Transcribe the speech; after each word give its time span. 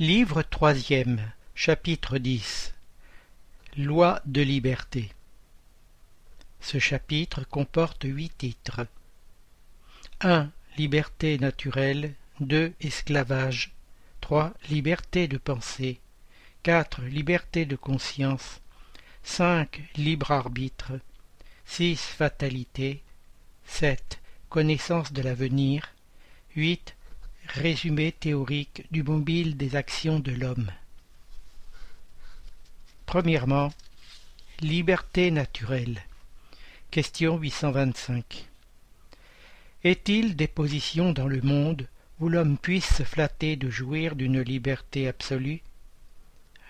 Livre 0.00 0.42
troisième, 0.42 1.30
chapitre 1.54 2.16
X 2.16 2.74
Loi 3.76 4.20
de 4.24 4.42
liberté 4.42 5.12
Ce 6.60 6.80
chapitre 6.80 7.44
comporte 7.44 8.02
huit 8.02 8.36
titres. 8.36 8.88
1. 10.20 10.50
Liberté 10.78 11.38
naturelle 11.38 12.14
2. 12.40 12.72
Esclavage 12.80 13.72
3. 14.20 14.52
Liberté 14.68 15.28
de 15.28 15.36
pensée 15.36 16.00
4. 16.64 17.02
Liberté 17.02 17.64
de 17.64 17.76
conscience 17.76 18.60
5. 19.22 19.80
Libre 19.94 20.32
arbitre 20.32 20.98
6. 21.66 22.00
Fatalité 22.00 23.00
7. 23.66 24.18
Connaissance 24.48 25.12
de 25.12 25.22
l'avenir 25.22 25.94
8. 26.56 26.96
Résumé 27.48 28.10
théorique 28.10 28.84
du 28.90 29.02
mobile 29.02 29.56
des 29.56 29.76
actions 29.76 30.18
de 30.18 30.32
l'homme. 30.32 30.72
Premièrement, 33.06 33.72
liberté 34.60 35.30
naturelle. 35.30 36.02
Question 36.90 37.36
825. 37.36 38.48
Est-il 39.84 40.34
des 40.34 40.48
positions 40.48 41.12
dans 41.12 41.28
le 41.28 41.42
monde 41.42 41.86
où 42.18 42.28
l'homme 42.28 42.58
puisse 42.58 42.96
se 42.96 43.02
flatter 43.04 43.56
de 43.56 43.70
jouir 43.70 44.16
d'une 44.16 44.40
liberté 44.40 45.06
absolue? 45.06 45.60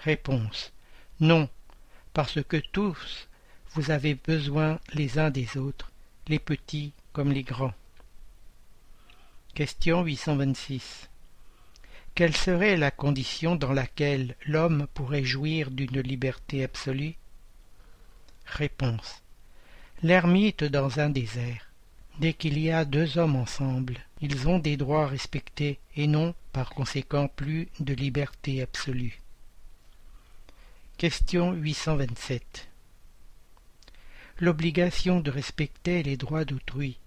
Réponse. 0.03 0.73
Non, 1.20 1.48
parce 2.12 2.43
que 2.43 2.56
tous 2.56 3.29
vous 3.70 3.91
avez 3.91 4.15
besoin 4.15 4.79
les 4.93 5.19
uns 5.19 5.31
des 5.31 5.56
autres, 5.56 5.93
les 6.29 6.39
petits 6.39 6.93
comme 7.12 7.33
les 7.33 7.43
grands. 7.43 7.75
Question 9.55 10.03
826. 10.03 11.09
Quelle 12.17 12.35
serait 12.35 12.77
la 12.77 12.91
condition 12.91 13.55
dans 13.55 13.73
laquelle 13.73 14.35
l'homme 14.47 14.89
pourrait 14.95 15.23
jouir 15.23 15.71
d'une 15.71 16.01
liberté 16.01 16.65
absolue? 16.65 17.15
Réponse. 18.47 19.23
L'ermite 20.03 20.65
dans 20.65 20.98
un 20.98 21.09
désert. 21.09 21.70
Dès 22.19 22.33
qu'il 22.33 22.59
y 22.59 22.73
a 22.73 22.84
deux 22.84 23.17
hommes 23.17 23.37
ensemble, 23.37 23.98
ils 24.20 24.48
ont 24.48 24.59
des 24.59 24.77
droits 24.77 25.06
respectés 25.06 25.78
et 25.95 26.09
non, 26.09 26.34
par 26.53 26.71
conséquent, 26.71 27.28
plus 27.28 27.69
de 27.78 27.95
liberté 27.95 28.61
absolue. 28.61 29.23
Question 30.98 31.53
827. 31.53 32.67
L'obligation 34.41 35.21
de 35.21 35.31
respecter 35.31 36.03
les 36.03 36.17
droits 36.17 36.45
d'autrui 36.45 36.98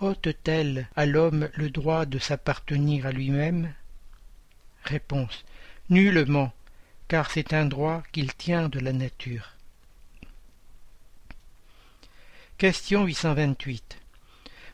ôte-t-elle 0.00 0.88
à 0.94 1.06
l'homme 1.06 1.48
le 1.54 1.70
droit 1.70 2.06
de 2.06 2.18
s'appartenir 2.18 3.06
à 3.06 3.12
lui-même? 3.12 3.72
Réponse. 4.84 5.44
Nullement, 5.88 6.52
car 7.08 7.30
c'est 7.30 7.52
un 7.52 7.66
droit 7.66 8.02
qu'il 8.12 8.34
tient 8.34 8.68
de 8.68 8.78
la 8.78 8.92
nature. 8.92 9.52
Question 12.58 13.04
828. 13.04 13.98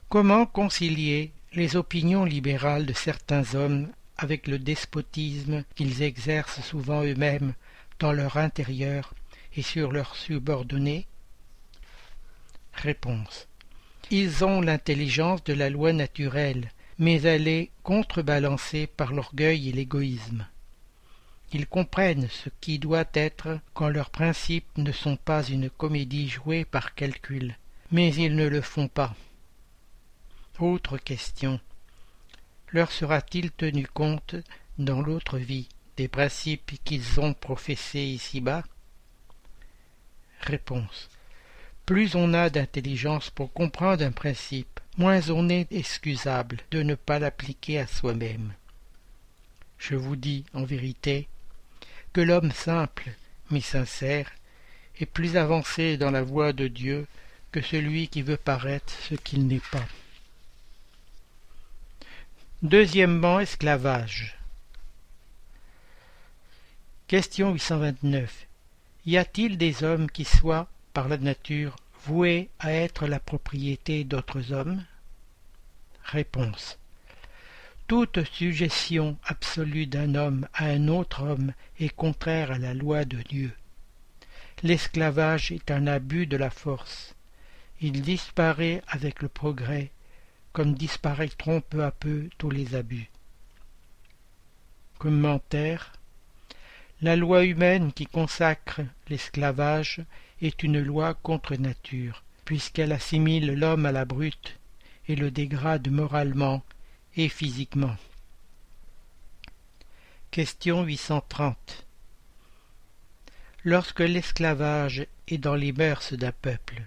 Comment 0.08 0.46
concilier 0.46 1.32
les 1.52 1.76
opinions 1.76 2.24
libérales 2.24 2.86
de 2.86 2.92
certains 2.92 3.54
hommes 3.54 3.90
avec 4.16 4.46
le 4.46 4.58
despotisme 4.58 5.64
qu'ils 5.74 6.02
exercent 6.02 6.60
souvent 6.62 7.02
eux-mêmes 7.02 7.54
dans 7.98 8.12
leur 8.12 8.36
intérieur 8.36 9.14
et 9.56 9.62
sur 9.62 9.92
leurs 9.92 10.16
subordonnés? 10.16 11.06
Réponse. 12.72 13.48
Ils 14.14 14.44
ont 14.44 14.60
l'intelligence 14.60 15.42
de 15.42 15.54
la 15.54 15.70
loi 15.70 15.94
naturelle, 15.94 16.70
mais 16.98 17.22
elle 17.22 17.48
est 17.48 17.70
contrebalancée 17.82 18.86
par 18.86 19.14
l'orgueil 19.14 19.70
et 19.70 19.72
l'égoïsme. 19.72 20.46
Ils 21.54 21.66
comprennent 21.66 22.28
ce 22.28 22.50
qui 22.60 22.78
doit 22.78 23.08
être 23.14 23.58
quand 23.72 23.88
leurs 23.88 24.10
principes 24.10 24.68
ne 24.76 24.92
sont 24.92 25.16
pas 25.16 25.42
une 25.42 25.70
comédie 25.70 26.28
jouée 26.28 26.66
par 26.66 26.94
calcul, 26.94 27.56
mais 27.90 28.14
ils 28.14 28.36
ne 28.36 28.46
le 28.46 28.60
font 28.60 28.86
pas. 28.86 29.14
Autre 30.58 30.98
question. 30.98 31.58
Leur 32.68 32.92
sera-t-il 32.92 33.50
tenu 33.50 33.86
compte, 33.86 34.36
dans 34.76 35.00
l'autre 35.00 35.38
vie, 35.38 35.70
des 35.96 36.08
principes 36.08 36.72
qu'ils 36.84 37.18
ont 37.18 37.32
professés 37.32 38.04
ici-bas? 38.04 38.62
Réponse. 40.40 41.08
Plus 41.86 42.14
on 42.14 42.32
a 42.32 42.48
d'intelligence 42.48 43.30
pour 43.30 43.52
comprendre 43.52 44.04
un 44.04 44.12
principe, 44.12 44.80
moins 44.98 45.28
on 45.30 45.48
est 45.48 45.70
excusable 45.72 46.58
de 46.70 46.82
ne 46.82 46.94
pas 46.94 47.18
l'appliquer 47.18 47.80
à 47.80 47.86
soi-même. 47.86 48.52
Je 49.78 49.96
vous 49.96 50.14
dis, 50.14 50.44
en 50.54 50.64
vérité, 50.64 51.28
que 52.12 52.20
l'homme 52.20 52.52
simple, 52.52 53.10
mais 53.50 53.60
sincère, 53.60 54.30
est 55.00 55.06
plus 55.06 55.36
avancé 55.36 55.96
dans 55.96 56.10
la 56.10 56.22
voie 56.22 56.52
de 56.52 56.68
Dieu 56.68 57.06
que 57.50 57.60
celui 57.60 58.08
qui 58.08 58.22
veut 58.22 58.36
paraître 58.36 58.92
ce 59.08 59.14
qu'il 59.16 59.46
n'est 59.46 59.60
pas. 59.72 59.86
Deuxièmement, 62.62 63.40
esclavage. 63.40 64.38
Question 67.08 67.52
829. 67.52 68.46
Y 69.04 69.16
a-t-il 69.16 69.58
des 69.58 69.82
hommes 69.82 70.08
qui 70.08 70.24
soient 70.24 70.68
par 70.92 71.08
la 71.08 71.18
nature 71.18 71.76
voué 72.04 72.50
à 72.58 72.72
être 72.72 73.06
la 73.06 73.20
propriété 73.20 74.04
d'autres 74.04 74.52
hommes? 74.52 74.84
Réponse. 76.04 76.78
Toute 77.86 78.24
suggestion 78.24 79.16
absolue 79.24 79.86
d'un 79.86 80.14
homme 80.14 80.48
à 80.54 80.66
un 80.66 80.88
autre 80.88 81.22
homme 81.22 81.52
est 81.78 81.94
contraire 81.94 82.50
à 82.50 82.58
la 82.58 82.74
loi 82.74 83.04
de 83.04 83.18
Dieu. 83.18 83.52
L'esclavage 84.62 85.52
est 85.52 85.70
un 85.70 85.86
abus 85.86 86.26
de 86.26 86.36
la 86.36 86.50
force. 86.50 87.14
Il 87.80 88.02
disparaît 88.02 88.82
avec 88.86 89.22
le 89.22 89.28
progrès, 89.28 89.90
comme 90.52 90.74
disparaîtront 90.74 91.60
peu 91.60 91.84
à 91.84 91.90
peu 91.90 92.28
tous 92.38 92.50
les 92.50 92.74
abus. 92.74 93.10
Commentaire 94.98 95.92
La 97.00 97.16
loi 97.16 97.44
humaine 97.44 97.92
qui 97.92 98.06
consacre 98.06 98.82
l'esclavage 99.08 100.00
est 100.42 100.64
une 100.64 100.82
loi 100.82 101.14
contre 101.14 101.54
nature, 101.54 102.24
puisqu'elle 102.44 102.92
assimile 102.92 103.54
l'homme 103.54 103.86
à 103.86 103.92
la 103.92 104.04
brute 104.04 104.58
et 105.08 105.14
le 105.14 105.30
dégrade 105.30 105.88
moralement 105.88 106.62
et 107.16 107.28
physiquement. 107.28 107.96
Question 110.32 110.82
830 110.82 111.86
Lorsque 113.64 114.00
l'esclavage 114.00 115.06
est 115.28 115.38
dans 115.38 115.54
les 115.54 115.72
mœurs 115.72 116.14
d'un 116.14 116.32
peuple, 116.32 116.82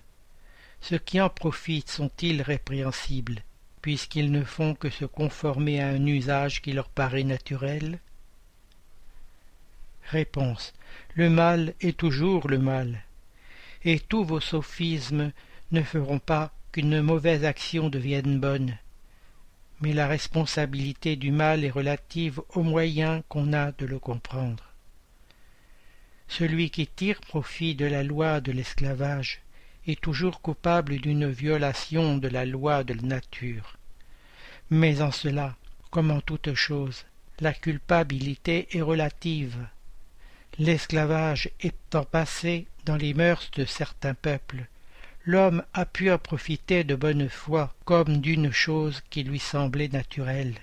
ceux 0.81 0.97
qui 0.97 1.21
en 1.21 1.29
profitent 1.29 1.89
sont-ils 1.89 2.41
répréhensibles, 2.41 3.43
puisqu'ils 3.81 4.31
ne 4.31 4.43
font 4.43 4.75
que 4.75 4.89
se 4.89 5.05
conformer 5.05 5.81
à 5.81 5.87
un 5.87 6.05
usage 6.05 6.61
qui 6.61 6.73
leur 6.73 6.89
paraît 6.89 7.23
naturel? 7.23 7.99
Réponse. 10.03 10.73
Le 11.13 11.29
mal 11.29 11.73
est 11.79 11.97
toujours 11.97 12.49
le 12.49 12.59
mal, 12.59 13.04
et 13.85 13.99
tous 13.99 14.25
vos 14.25 14.39
sophismes 14.39 15.31
ne 15.71 15.83
feront 15.83 16.19
pas 16.19 16.51
qu'une 16.71 17.01
mauvaise 17.01 17.45
action 17.45 17.89
devienne 17.89 18.39
bonne. 18.39 18.77
Mais 19.79 19.93
la 19.93 20.07
responsabilité 20.07 21.15
du 21.15 21.31
mal 21.31 21.63
est 21.63 21.69
relative 21.69 22.41
aux 22.55 22.63
moyens 22.63 23.21
qu'on 23.29 23.53
a 23.53 23.71
de 23.73 23.85
le 23.85 23.99
comprendre. 23.99 24.63
Celui 26.27 26.71
qui 26.71 26.87
tire 26.87 27.21
profit 27.21 27.75
de 27.75 27.85
la 27.85 28.01
loi 28.01 28.41
de 28.41 28.51
l'esclavage 28.51 29.43
est 29.85 30.01
toujours 30.01 30.41
coupable 30.41 30.97
d'une 30.97 31.29
violation 31.29 32.17
de 32.17 32.27
la 32.27 32.45
loi 32.45 32.83
de 32.83 32.95
la 32.95 33.03
nature. 33.03 33.77
Mais 34.71 35.01
en 35.01 35.11
cela, 35.11 35.55
comme 35.91 36.09
en 36.09 36.21
toute 36.21 36.55
chose, 36.55 37.05
la 37.39 37.53
culpabilité 37.53 38.67
est 38.75 38.81
relative. 38.81 39.67
L'esclavage 40.57 41.51
étant 41.59 42.05
passé 42.05 42.65
dans 42.85 42.95
les 42.95 43.13
mœurs 43.13 43.49
de 43.55 43.65
certains 43.65 44.13
peuples, 44.13 44.65
l'homme 45.25 45.63
a 45.73 45.85
pu 45.85 46.11
en 46.11 46.19
profiter 46.19 46.83
de 46.83 46.95
bonne 46.95 47.29
foi 47.29 47.73
comme 47.83 48.21
d'une 48.21 48.51
chose 48.51 49.01
qui 49.09 49.23
lui 49.23 49.39
semblait 49.39 49.89
naturelle. 49.89 50.53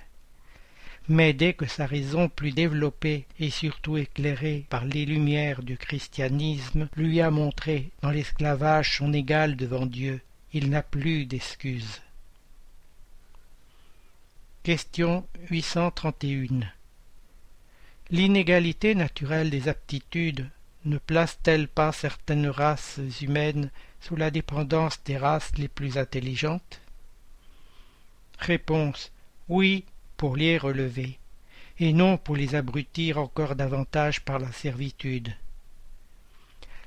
Mais 1.08 1.32
dès 1.32 1.52
que 1.52 1.66
sa 1.66 1.84
raison 1.84 2.28
plus 2.28 2.52
développée 2.52 3.26
et 3.40 3.50
surtout 3.50 3.96
éclairée 3.96 4.66
par 4.70 4.84
les 4.84 5.04
lumières 5.04 5.62
du 5.62 5.76
christianisme 5.76 6.88
lui 6.96 7.20
a 7.20 7.30
montré 7.30 7.90
dans 8.02 8.10
l'esclavage 8.10 8.98
son 8.98 9.12
égal 9.12 9.56
devant 9.56 9.86
Dieu, 9.86 10.20
il 10.52 10.70
n'a 10.70 10.82
plus 10.82 11.26
d'excuse. 11.26 12.00
Question 14.62 15.26
831 15.50 16.60
L'inégalité 18.10 18.94
naturelle 18.94 19.50
des 19.50 19.69
aptitudes 19.69 20.48
ne 20.84 20.99
place-t-elle 20.99 21.69
pas 21.69 21.93
certaines 21.93 22.49
races 22.49 23.00
humaines 23.20 23.70
sous 24.00 24.17
la 24.17 24.31
dépendance 24.31 24.99
des 25.05 25.17
races 25.17 25.52
les 25.56 25.69
plus 25.69 25.96
intelligentes? 25.99 26.81
Réponse 28.38 29.12
Oui, 29.49 29.84
pour 30.17 30.37
les 30.37 30.58
relever. 30.58 31.19
et 31.79 31.93
non 31.93 32.17
pour 32.17 32.37
les 32.37 32.55
abrutir 32.55 33.19
encore 33.19 33.56
davantage 33.56 34.20
par 34.20 34.38
la 34.38 34.52
servitude. 34.52 35.34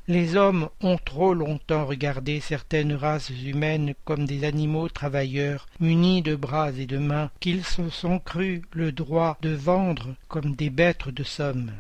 Les 0.08 0.36
hommes 0.36 0.70
ont 0.82 1.00
trop 1.00 1.34
longtemps 1.34 1.86
regardé 1.88 2.40
certaines 2.40 2.94
races 2.94 3.32
humaines 3.32 3.96
comme 4.06 4.26
des 4.26 4.44
animaux 4.44 4.88
travailleurs 4.88 5.68
munis 5.80 6.22
de 6.22 6.36
bras 6.36 6.72
et 6.72 6.86
de 6.86 7.00
mains 7.00 7.32
qu'ils 7.40 7.66
se 7.66 7.90
sont 7.90 8.20
crus 8.20 8.62
le 8.74 8.92
droit 8.92 9.38
de 9.42 9.50
vendre 9.50 10.16
comme 10.28 10.56
des 10.56 10.70
bêtes 10.70 11.10
de 11.10 11.24
somme. 11.24 11.72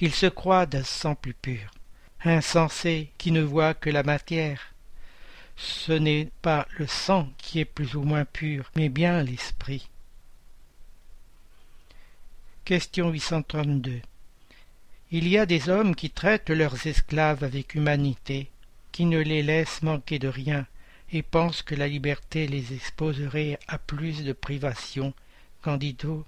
Ils 0.00 0.14
se 0.14 0.26
croient 0.26 0.66
d'un 0.66 0.84
sang 0.84 1.14
plus 1.14 1.34
pur. 1.34 1.70
Insensés 2.24 3.10
qui 3.18 3.30
ne 3.30 3.42
voient 3.42 3.74
que 3.74 3.90
la 3.90 4.02
matière. 4.02 4.74
Ce 5.56 5.92
n'est 5.92 6.28
pas 6.42 6.66
le 6.78 6.86
sang 6.86 7.28
qui 7.38 7.60
est 7.60 7.64
plus 7.64 7.94
ou 7.94 8.02
moins 8.02 8.24
pur, 8.24 8.70
mais 8.74 8.88
bien 8.88 9.22
l'esprit. 9.22 9.88
Question 12.64 13.10
832 13.10 14.00
il 15.12 15.28
y 15.28 15.38
a 15.38 15.46
des 15.46 15.68
hommes 15.68 15.94
qui 15.94 16.10
traitent 16.10 16.50
leurs 16.50 16.88
esclaves 16.88 17.44
avec 17.44 17.76
humanité, 17.76 18.50
qui 18.90 19.04
ne 19.04 19.20
les 19.20 19.40
laissent 19.44 19.82
manquer 19.82 20.18
de 20.18 20.26
rien, 20.26 20.66
et 21.12 21.22
pensent 21.22 21.62
que 21.62 21.76
la 21.76 21.86
liberté 21.86 22.48
les 22.48 22.74
exposerait 22.74 23.60
à 23.68 23.78
plus 23.78 24.24
de 24.24 24.32
privations. 24.32 25.14
Candido. 25.62 26.26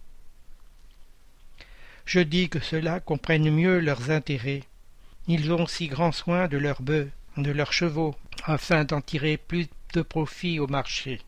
Je 2.09 2.21
dis 2.21 2.49
que 2.49 2.59
ceux-là 2.59 3.01
comprennent 3.01 3.51
mieux 3.51 3.81
leurs 3.81 4.11
intérêts. 4.11 4.63
Ils 5.27 5.53
ont 5.53 5.67
si 5.67 5.89
grand 5.89 6.11
soin 6.11 6.49
de 6.49 6.57
leurs 6.57 6.81
bœufs, 6.81 7.11
de 7.37 7.51
leurs 7.51 7.75
chevaux, 7.75 8.15
afin 8.45 8.85
d'en 8.85 9.03
tirer 9.03 9.37
plus 9.37 9.69
de 9.93 10.01
profit 10.01 10.59
au 10.59 10.67
marché. 10.67 11.21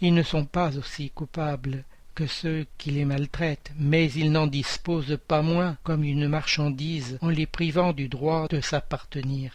Ils 0.00 0.14
ne 0.14 0.24
sont 0.24 0.44
pas 0.44 0.76
aussi 0.76 1.10
coupables 1.10 1.84
que 2.16 2.26
ceux 2.26 2.66
qui 2.76 2.90
les 2.90 3.04
maltraitent, 3.04 3.70
mais 3.78 4.10
ils 4.10 4.32
n'en 4.32 4.48
disposent 4.48 5.20
pas 5.28 5.42
moins 5.42 5.78
comme 5.84 6.02
une 6.02 6.26
marchandise 6.26 7.16
en 7.22 7.28
les 7.28 7.46
privant 7.46 7.92
du 7.92 8.08
droit 8.08 8.48
de 8.48 8.60
s'appartenir. 8.60 9.52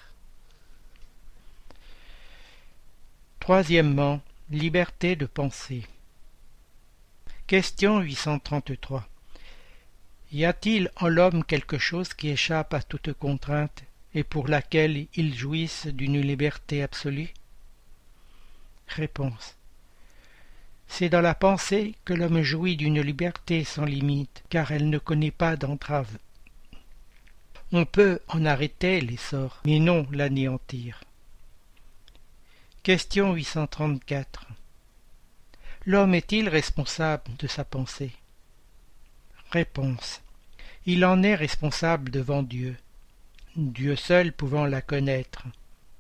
Troisièmement, 3.42 4.22
liberté 4.52 5.18
de 5.18 5.26
penser. 5.26 5.84
Question 7.46 8.00
833. 8.00 9.09
Y 10.32 10.46
a-t-il 10.46 10.92
en 10.98 11.08
l'homme 11.08 11.44
quelque 11.44 11.80
chose 11.80 12.14
qui 12.14 12.30
échappe 12.30 12.76
à 12.76 12.84
toute 12.84 13.14
contrainte 13.14 13.84
et 14.14 14.24
pour 14.24 14.48
laquelle 14.48 15.08
il 15.16 15.36
jouisse 15.36 15.88
d'une 15.88 16.22
liberté 16.22 16.84
absolue? 16.84 17.34
Réponse. 18.88 19.56
C'est 20.88 21.10
dans 21.10 21.22
la 21.22 21.36
pensée 21.36 21.96
que 22.06 22.14
l'homme 22.14 22.42
jouit 22.42 22.76
d'une 22.76 23.02
liberté 23.02 23.64
sans 23.64 23.86
limite, 23.86 24.44
car 24.50 24.72
elle 24.72 24.90
ne 24.90 24.98
connaît 24.98 25.32
pas 25.32 25.56
d'entrave. 25.56 26.18
On 27.72 27.86
peut 27.86 28.20
en 28.28 28.46
arrêter 28.46 29.00
l'essor, 29.02 29.62
mais 29.66 29.80
non 29.80 30.08
l'anéantir. 30.12 31.04
Question 32.82 33.34
834. 33.34 34.48
L'homme 35.86 36.16
est-il 36.16 36.50
responsable 36.50 37.36
de 37.38 37.48
sa 37.48 37.64
pensée? 37.64 38.12
Il 40.86 41.06
en 41.06 41.24
est 41.24 41.36
responsable 41.36 42.12
devant 42.12 42.44
Dieu, 42.44 42.78
Dieu 43.56 43.96
seul 43.96 44.32
pouvant 44.32 44.66
la 44.66 44.82
connaître. 44.82 45.44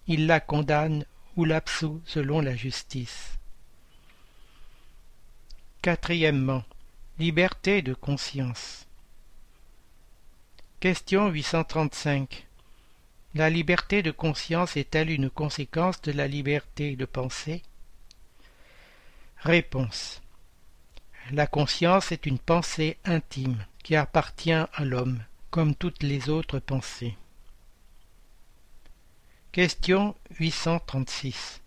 Il 0.07 0.28
la 0.28 0.40
condamne 0.40 1.06
ou 1.36 1.46
l'absout 1.46 2.01
selon 2.06 2.42
la 2.42 2.56
justice. 2.56 3.38
Quatrièmement, 5.81 6.63
liberté 7.18 7.81
de 7.81 7.94
conscience. 7.94 8.86
Question 10.80 11.30
835. 11.30 12.48
La 13.36 13.50
liberté 13.50 14.02
de 14.02 14.12
conscience 14.12 14.78
est-elle 14.78 15.10
une 15.10 15.30
conséquence 15.30 16.02
de 16.02 16.12
la 16.12 16.28
liberté 16.28 16.95
de 16.95 17.06
penser 17.06 17.62
Réponse. 19.38 20.22
La 21.31 21.48
conscience 21.48 22.12
est 22.12 22.26
une 22.26 22.40
pensée 22.40 22.98
intime 23.06 23.66
qui 23.84 23.96
appartient 23.96 24.52
à 24.52 24.70
l'homme, 24.80 25.24
comme 25.52 25.76
toutes 25.76 26.04
les 26.04 26.30
autres 26.30 26.60
pensées. 26.60 27.16
Question 29.52 30.16
836 30.40 31.62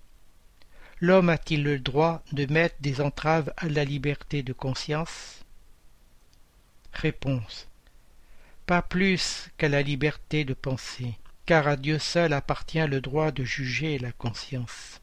l'homme 1.02 1.30
a-t-il 1.30 1.64
le 1.64 1.80
droit 1.80 2.22
de 2.30 2.46
mettre 2.46 2.76
des 2.80 3.00
entraves 3.00 3.52
à 3.56 3.68
la 3.68 3.84
liberté 3.84 4.44
de 4.44 4.52
conscience? 4.52 5.44
Réponse. 6.92 7.66
Pas 8.66 8.82
plus 8.82 9.50
qu'à 9.58 9.68
la 9.68 9.82
liberté 9.82 10.44
de 10.44 10.54
penser, 10.54 11.18
car 11.44 11.66
à 11.66 11.76
Dieu 11.76 11.98
seul 11.98 12.32
appartient 12.32 12.86
le 12.86 13.00
droit 13.00 13.32
de 13.32 13.42
juger 13.42 13.98
la 13.98 14.12
conscience. 14.12 15.00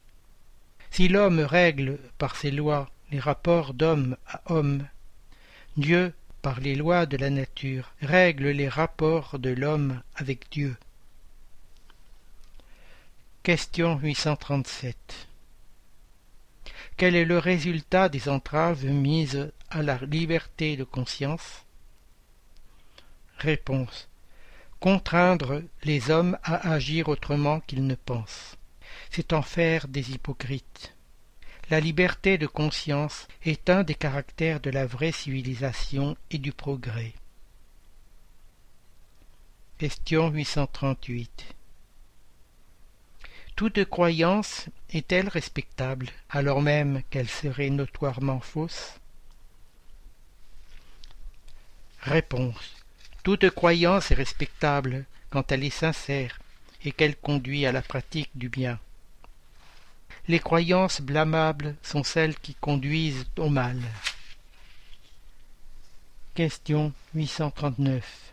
Si 0.90 1.06
l'homme 1.06 1.40
règle 1.40 1.98
par 2.16 2.34
ses 2.34 2.50
lois 2.50 2.88
les 3.10 3.20
rapports 3.20 3.74
d'homme 3.74 4.16
à 4.26 4.42
homme, 4.52 4.86
Dieu, 5.76 6.12
par 6.42 6.60
les 6.60 6.74
lois 6.74 7.06
de 7.06 7.16
la 7.16 7.30
nature, 7.30 7.92
règle 8.00 8.48
les 8.48 8.68
rapports 8.68 9.38
de 9.38 9.50
l'homme 9.50 10.02
avec 10.16 10.50
Dieu. 10.50 10.76
Question 13.42 13.98
837 13.98 15.28
quel 17.00 17.16
est 17.16 17.24
le 17.24 17.38
résultat 17.38 18.10
des 18.10 18.28
entraves 18.28 18.84
mises 18.84 19.50
à 19.70 19.82
la 19.82 19.96
liberté 20.02 20.76
de 20.76 20.84
conscience? 20.84 21.64
Réponse. 23.38 24.06
Contraindre 24.80 25.62
les 25.82 26.10
hommes 26.10 26.36
à 26.42 26.72
agir 26.72 27.08
autrement 27.08 27.60
qu'ils 27.60 27.86
ne 27.86 27.94
pensent. 27.94 28.58
C'est 29.10 29.32
en 29.32 29.40
faire 29.40 29.88
des 29.88 30.10
hypocrites. 30.12 30.94
La 31.70 31.78
liberté 31.78 32.36
de 32.36 32.48
conscience 32.48 33.28
est 33.44 33.70
un 33.70 33.84
des 33.84 33.94
caractères 33.94 34.60
de 34.60 34.70
la 34.70 34.86
vraie 34.86 35.12
civilisation 35.12 36.16
et 36.30 36.38
du 36.38 36.52
progrès. 36.52 37.12
Question 39.78 40.30
838 40.30 41.54
toute 43.60 43.84
croyance 43.84 44.70
est-elle 44.88 45.28
respectable, 45.28 46.08
alors 46.30 46.62
même 46.62 47.02
qu'elle 47.10 47.28
serait 47.28 47.68
notoirement 47.68 48.40
fausse? 48.40 48.98
Réponse. 52.00 52.74
Toute 53.22 53.50
croyance 53.50 54.10
est 54.10 54.14
respectable 54.14 55.04
quand 55.28 55.52
elle 55.52 55.64
est 55.64 55.68
sincère 55.68 56.40
et 56.86 56.92
qu'elle 56.92 57.16
conduit 57.16 57.66
à 57.66 57.72
la 57.72 57.82
pratique 57.82 58.30
du 58.34 58.48
bien. 58.48 58.80
Les 60.30 60.38
croyances 60.38 61.00
blâmables 61.00 61.74
sont 61.82 62.04
celles 62.04 62.38
qui 62.38 62.54
conduisent 62.54 63.26
au 63.36 63.48
mal. 63.48 63.82
Question 66.36 66.92
839. 67.16 68.32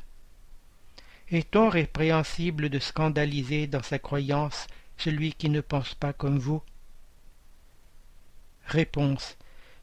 Est-on 1.32 1.70
répréhensible 1.70 2.70
de 2.70 2.78
scandaliser 2.78 3.66
dans 3.66 3.82
sa 3.82 3.98
croyance 3.98 4.68
celui 5.00 5.34
qui 5.34 5.50
ne 5.50 5.60
pense 5.60 5.96
pas 5.96 6.14
comme 6.14 6.38
vous? 6.38 6.62
Réponse. 8.68 9.36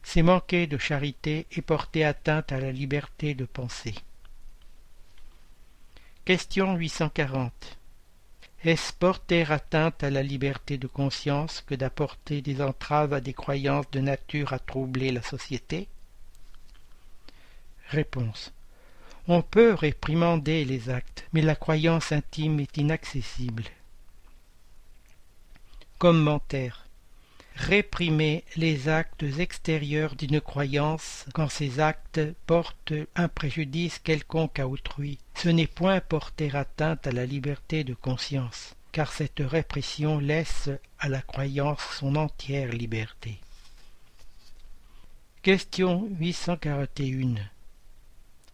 C'est 0.05 0.23
manquer 0.23 0.69
de 0.69 0.79
charité 0.79 1.49
et 1.51 1.63
porter 1.63 2.05
atteinte 2.05 2.53
à 2.53 2.61
la 2.61 2.71
liberté 2.71 3.35
de 3.35 3.45
penser. 3.45 3.97
Question 6.25 6.77
840. 6.77 7.77
Est-ce 8.65 8.95
porter 8.95 9.53
atteinte 9.53 10.03
à 10.03 10.09
la 10.09 10.23
liberté 10.23 10.79
de 10.79 10.87
conscience 10.87 11.61
que 11.61 11.75
d'apporter 11.75 12.41
des 12.41 12.63
entraves 12.63 13.13
à 13.13 13.21
des 13.21 13.35
croyances 13.35 13.91
de 13.91 14.01
nature 14.01 14.55
à 14.55 14.59
troubler 14.59 15.13
la 15.13 15.21
société? 15.21 15.87
Réponse. 17.91 18.53
On 19.29 19.43
peut 19.43 19.75
réprimander 19.75 20.65
les 20.65 20.89
actes, 20.89 21.27
mais 21.35 21.43
la 21.43 21.57
croyance 21.57 22.11
intime 22.11 22.59
est 22.59 22.79
inaccessible. 22.79 23.65
Commentaire. 25.99 26.84
Réprimer 27.57 28.45
les 28.57 28.89
actes 28.89 29.23
extérieurs 29.23 30.17
d'une 30.17 30.41
croyance 30.41 31.25
quand 31.35 31.49
ces 31.49 31.79
actes 31.79 32.21
portent 32.47 32.93
un 33.15 33.29
préjudice 33.29 34.01
quelconque 34.01 34.59
à 34.59 34.67
autrui, 34.67 35.19
ce 35.35 35.49
n'est 35.49 35.69
point 35.69 36.01
porter 36.01 36.55
atteinte 36.55 37.07
à 37.07 37.13
la 37.13 37.27
liberté 37.27 37.85
de 37.85 37.95
conscience, 37.95 38.75
car 38.91 39.13
cette 39.13 39.41
répression 39.41 40.19
laisse 40.19 40.69
à 40.99 41.09
la 41.09 41.23
croyance 41.23 41.81
son 41.99 42.17
entière 42.17 42.73
liberté. 42.73 43.39
Question 45.43 46.09
841 46.19 47.35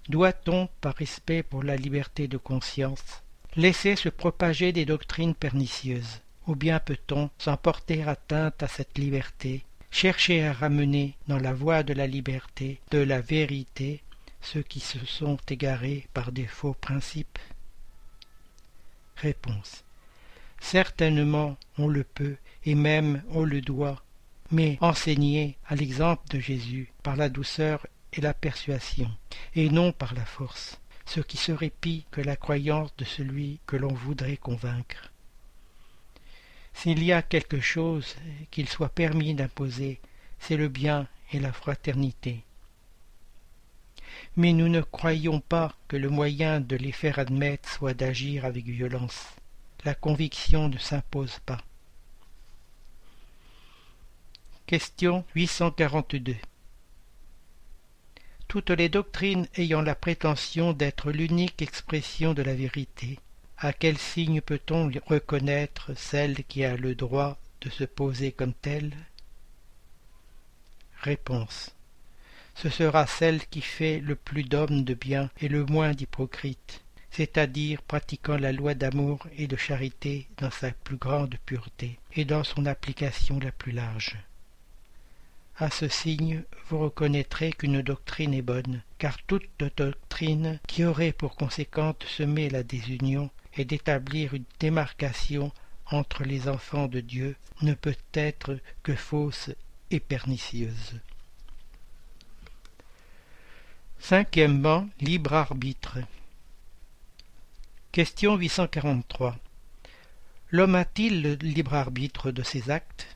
Doit-on, 0.09 0.69
par 0.81 0.95
respect 0.95 1.43
pour 1.43 1.63
la 1.63 1.77
liberté 1.77 2.29
de 2.29 2.37
conscience, 2.37 3.23
laisser 3.57 3.97
se 3.97 4.09
propager 4.09 4.73
des 4.73 4.85
doctrines 4.85 5.35
pernicieuses? 5.35 6.21
Ou 6.47 6.55
bien 6.55 6.81
peut-on, 6.81 7.31
sans 7.39 7.57
porter 7.57 8.03
atteinte 8.03 8.63
à 8.63 8.69
cette 8.69 8.99
liberté, 8.99 9.65
chercher 9.91 10.47
à 10.47 10.53
ramener 10.53 11.17
dans 11.29 11.39
la 11.39 11.53
voie 11.53 11.83
de 11.83 11.93
la 11.93 12.07
liberté, 12.07 12.81
de 12.91 12.99
la 12.99 13.21
vérité, 13.21 14.03
ceux 14.41 14.63
qui 14.63 14.81
se 14.81 15.05
sont 15.05 15.39
égarés 15.49 16.07
par 16.15 16.33
des 16.33 16.47
faux 16.47 16.75
principes? 16.75 17.39
Réponse. 19.17 19.85
Certainement 20.61 21.57
on 21.79 21.89
le 21.89 22.05
peut, 22.05 22.37
et 22.65 22.75
même 22.75 23.23
on 23.31 23.45
le 23.45 23.61
doit, 23.61 24.03
mais 24.51 24.79
enseigner 24.81 25.57
à 25.67 25.75
l'exemple 25.75 26.29
de 26.31 26.41
Jésus 26.41 26.93
par 27.03 27.17
la 27.17 27.29
douceur 27.29 27.87
et 28.13 28.21
la 28.21 28.35
persuasion, 28.35 29.11
et 29.55 29.71
non 29.71 29.93
par 29.93 30.15
la 30.15 30.25
force, 30.25 30.81
ce 31.07 31.21
qui 31.21 31.37
serait 31.37 31.73
pis 31.81 32.07
que 32.11 32.21
la 32.21 32.37
croyance 32.37 32.95
de 32.97 33.05
celui 33.05 33.61
que 33.67 33.77
l'on 33.77 33.95
voudrait 33.95 34.37
convaincre. 34.37 35.11
S'il 36.81 37.05
y 37.05 37.13
a 37.13 37.21
quelque 37.21 37.61
chose 37.61 38.17
qu'il 38.51 38.67
soit 38.67 38.89
permis 38.89 39.35
d'imposer, 39.35 40.01
c'est 40.39 40.57
le 40.57 40.69
bien 40.69 41.07
et 41.31 41.39
la 41.39 41.53
fraternité. 41.53 42.43
Mais 44.39 44.55
nous 44.55 44.71
ne 44.71 44.81
croyons 44.81 45.41
pas 45.41 45.75
que 45.89 45.99
le 45.99 46.09
moyen 46.09 46.59
de 46.59 46.77
les 46.77 46.93
faire 46.93 47.19
admettre 47.19 47.69
soit 47.69 47.93
d'agir 47.93 48.47
avec 48.47 48.65
violence. 48.65 49.27
La 49.85 49.95
conviction 49.95 50.71
ne 50.71 50.79
s'impose 50.79 51.39
pas. 51.45 51.61
Question 54.65 55.27
842 55.35 56.35
Toutes 58.49 58.71
les 58.71 58.89
doctrines 58.89 59.47
ayant 59.57 59.83
la 59.83 59.95
prétention 59.95 60.73
d'être 60.73 61.13
l'unique 61.13 61.61
expression 61.61 62.33
de 62.33 62.41
la 62.41 62.55
vérité, 62.55 63.19
à 63.63 63.75
quel 63.75 63.99
signe 63.99 64.41
peut-on 64.41 64.91
reconnaître 65.07 65.93
celle 65.95 66.45
qui 66.45 66.65
a 66.65 66.77
le 66.77 66.95
droit 66.95 67.37
de 67.61 67.69
se 67.69 67.85
poser 67.85 68.33
comme 68.33 68.55
telle? 68.55 68.93
Réponse. 71.03 71.75
Ce 72.55 72.71
sera 72.71 73.07
celle 73.07 73.47
qui 73.49 73.61
fait 73.61 74.01
le 74.01 74.15
plus 74.15 74.45
d'hommes 74.45 74.83
de 74.85 74.95
bien 74.95 75.31
et 75.43 75.49
le 75.49 75.67
moins 75.67 75.93
d'hypocrites, 75.93 76.83
c'est-à-dire 77.11 77.83
pratiquant 77.83 78.39
la 78.39 78.53
loi 78.53 78.75
d'amour 78.75 79.27
et 79.37 79.47
de 79.47 79.57
charité 79.57 80.27
dans 80.39 80.51
sa 80.51 80.71
plus 80.71 80.97
grande 80.97 81.37
pureté 81.45 81.99
et 82.15 82.25
dans 82.25 82.45
son 82.45 82.65
application 82.65 83.39
la 83.41 83.53
plus 83.53 83.73
large. 83.73 84.17
À 85.61 85.69
ce 85.69 85.89
signe, 85.89 86.43
vous 86.69 86.79
reconnaîtrez 86.79 87.53
qu'une 87.53 87.83
doctrine 87.83 88.33
est 88.33 88.41
bonne, 88.41 88.81
car 88.97 89.23
toute 89.25 89.47
doctrine 89.77 90.59
qui 90.67 90.85
aurait 90.85 91.13
pour 91.13 91.37
conséquent 91.37 91.95
de 92.01 92.07
semer 92.07 92.49
la 92.49 92.63
désunion 92.63 93.29
et 93.59 93.67
d'établir 93.67 94.33
une 94.33 94.47
démarcation 94.59 95.53
entre 95.85 96.25
les 96.25 96.49
enfants 96.49 96.89
de 96.89 97.01
Dieu 97.01 97.37
ne 97.61 97.75
peut 97.75 97.99
être 98.15 98.59
que 98.83 98.95
fausse 98.95 99.51
et 99.91 100.01
pernicieuse. 100.01 100.99
Cinquièmement, 103.99 104.89
libre 104.99 105.35
arbitre. 105.35 105.99
Question 107.93 108.37
843. 108.37 109.37
L'homme 110.53 110.75
a-t-il 110.75 111.21
le 111.21 111.35
libre 111.35 111.75
arbitre 111.75 112.31
de 112.31 112.43
ses 112.43 112.71
actes? 112.71 113.15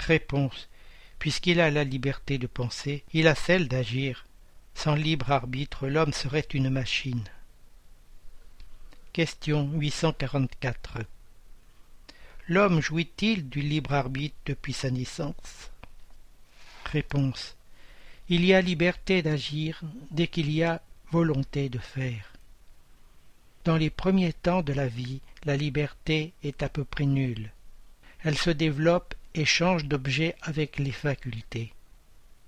Réponse. 0.00 0.68
Puisqu'il 1.26 1.60
a 1.60 1.72
la 1.72 1.82
liberté 1.82 2.38
de 2.38 2.46
penser, 2.46 3.02
il 3.12 3.26
a 3.26 3.34
celle 3.34 3.66
d'agir. 3.66 4.26
Sans 4.76 4.94
libre 4.94 5.32
arbitre, 5.32 5.88
l'homme 5.88 6.12
serait 6.12 6.46
une 6.54 6.70
machine. 6.70 7.24
Question 9.12 9.68
844. 9.72 10.98
L'homme 12.46 12.80
jouit-il 12.80 13.48
du 13.48 13.60
libre 13.60 13.92
arbitre 13.92 14.36
depuis 14.46 14.72
sa 14.72 14.92
naissance? 14.92 15.72
Réponse. 16.92 17.56
Il 18.28 18.44
y 18.44 18.54
a 18.54 18.60
liberté 18.60 19.20
d'agir 19.20 19.80
dès 20.12 20.28
qu'il 20.28 20.52
y 20.52 20.62
a 20.62 20.80
volonté 21.10 21.68
de 21.68 21.80
faire. 21.80 22.34
Dans 23.64 23.76
les 23.76 23.90
premiers 23.90 24.32
temps 24.32 24.62
de 24.62 24.72
la 24.72 24.86
vie, 24.86 25.20
la 25.44 25.56
liberté 25.56 26.34
est 26.44 26.62
à 26.62 26.68
peu 26.68 26.84
près 26.84 27.04
nulle. 27.04 27.50
Elle 28.22 28.38
se 28.38 28.50
développe 28.50 29.16
et 29.36 29.44
change 29.44 29.84
d'objet 29.84 30.34
avec 30.42 30.78
les 30.78 30.92
facultés. 30.92 31.72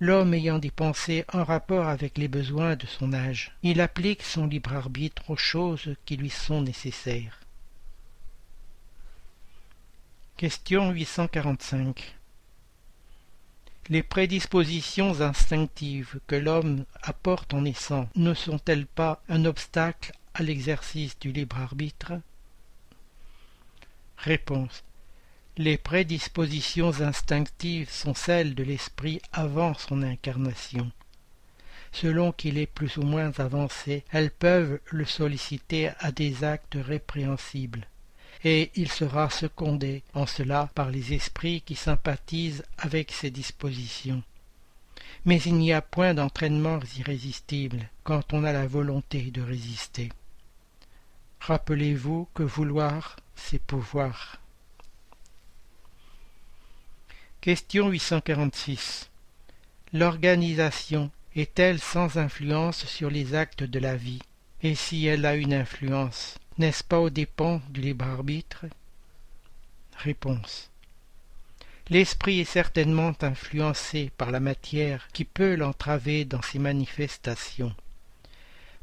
L'homme 0.01 0.33
ayant 0.33 0.59
des 0.59 0.71
pensées 0.71 1.25
en 1.31 1.43
rapport 1.43 1.87
avec 1.87 2.17
les 2.17 2.27
besoins 2.27 2.75
de 2.75 2.85
son 2.85 3.13
âge, 3.13 3.51
il 3.63 3.81
applique 3.81 4.23
son 4.23 4.47
libre 4.47 4.73
arbitre 4.73 5.29
aux 5.29 5.37
choses 5.37 5.95
qui 6.05 6.17
lui 6.17 6.29
sont 6.29 6.61
nécessaires. 6.61 7.39
Question 10.37 10.91
845 10.91 12.15
les 13.89 14.03
prédispositions 14.03 15.19
instinctives 15.21 16.19
que 16.27 16.35
l'homme 16.35 16.85
apporte 17.01 17.55
en 17.55 17.61
naissant 17.63 18.07
ne 18.15 18.35
sont-elles 18.35 18.85
pas 18.85 19.23
un 19.29 19.45
obstacle 19.45 20.11
à 20.35 20.43
l'exercice 20.43 21.17
du 21.17 21.31
libre 21.31 21.57
arbitre? 21.57 22.13
Réponse. 24.17 24.83
Les 25.59 25.77
prédispositions 25.77 27.01
instinctives 27.01 27.89
sont 27.89 28.13
celles 28.13 28.55
de 28.55 28.63
l'esprit 28.63 29.21
avant 29.33 29.73
son 29.73 30.03
incarnation. 30.03 30.89
Selon 31.91 32.31
qu'il 32.31 32.57
est 32.57 32.65
plus 32.65 32.95
ou 32.95 33.01
moins 33.01 33.33
avancé, 33.39 34.05
elles 34.09 34.31
peuvent 34.31 34.79
le 34.85 35.03
solliciter 35.03 35.91
à 35.99 36.13
des 36.13 36.45
actes 36.45 36.77
répréhensibles 36.79 37.85
et 38.45 38.71
il 38.75 38.89
sera 38.89 39.29
secondé 39.29 40.01
en 40.13 40.25
cela 40.25 40.69
par 40.75 40.91
les 40.91 41.13
esprits 41.13 41.59
qui 41.59 41.75
sympathisent 41.75 42.63
avec 42.77 43.11
ses 43.11 43.29
dispositions. 43.29 44.23
Mais 45.25 45.41
il 45.41 45.55
n'y 45.55 45.73
a 45.73 45.81
point 45.81 46.13
d'entraînements 46.13 46.79
irrésistibles 46.97 47.89
quand 48.05 48.31
on 48.31 48.45
a 48.45 48.53
la 48.53 48.65
volonté 48.65 49.23
de 49.23 49.41
résister. 49.41 50.07
Rappelez-vous 51.41 52.29
que 52.33 52.43
vouloir, 52.43 53.17
c'est 53.35 53.61
pouvoir. 53.61 54.39
Question 57.41 57.87
846. 57.87 59.09
L'organisation 59.93 61.09
est-elle 61.37 61.79
sans 61.79 62.17
influence 62.17 62.85
sur 62.85 63.09
les 63.09 63.33
actes 63.33 63.63
de 63.63 63.79
la 63.79 63.95
vie? 63.95 64.19
Et 64.61 64.75
si 64.75 65.05
elle 65.05 65.25
a 65.25 65.35
une 65.35 65.53
influence, 65.53 66.37
n'est-ce 66.57 66.83
pas 66.83 66.99
au 66.99 67.09
dépens 67.09 67.61
du 67.69 67.79
libre 67.79 68.03
arbitre? 68.03 68.65
Réponse. 69.95 70.69
L'esprit 71.87 72.41
est 72.41 72.43
certainement 72.43 73.13
influencé 73.21 74.11
par 74.17 74.31
la 74.31 74.41
matière 74.41 75.07
qui 75.13 75.23
peut 75.23 75.55
l'entraver 75.55 76.25
dans 76.25 76.41
ses 76.41 76.59
manifestations. 76.59 77.73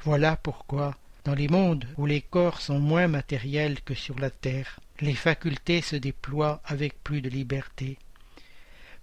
Voilà 0.01 0.35
pourquoi, 0.35 0.97
dans 1.25 1.35
les 1.35 1.49
mondes 1.49 1.85
où 1.99 2.07
les 2.07 2.23
corps 2.23 2.63
sont 2.63 2.81
moins 2.81 3.07
matériels 3.07 3.83
que 3.83 3.93
sur 3.93 4.19
la 4.19 4.31
terre, 4.31 4.81
les 5.01 5.15
facultés 5.15 5.83
se 5.83 5.97
déploient 5.97 6.63
avec 6.65 7.05
plus 7.05 7.21
de 7.21 7.29
liberté. 7.29 7.99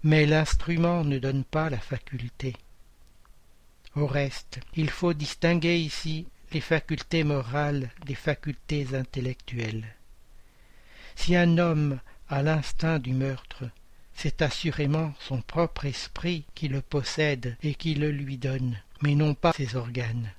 Mais 0.04 0.26
l'instrument 0.26 1.02
ne 1.02 1.18
donne 1.18 1.44
pas 1.44 1.70
la 1.70 1.78
faculté. 1.78 2.54
Au 3.96 4.06
reste, 4.06 4.60
il 4.76 4.90
faut 4.90 5.14
distinguer 5.14 5.78
ici 5.78 6.26
les 6.52 6.60
facultés 6.60 7.24
morales 7.24 7.90
des 8.04 8.14
facultés 8.14 8.94
intellectuelles. 8.94 9.96
Si 11.16 11.34
un 11.34 11.58
homme 11.58 12.00
a 12.28 12.42
l'instinct 12.42 12.98
du 12.98 13.12
meurtre, 13.12 13.64
c'est 14.12 14.42
assurément 14.42 15.12
son 15.18 15.40
propre 15.40 15.86
esprit 15.86 16.44
qui 16.54 16.68
le 16.68 16.80
possède 16.80 17.56
et 17.62 17.74
qui 17.74 17.94
le 17.94 18.10
lui 18.10 18.36
donne, 18.36 18.78
mais 19.02 19.14
non 19.14 19.34
pas 19.34 19.52
ses 19.52 19.74
organes. 19.74 20.30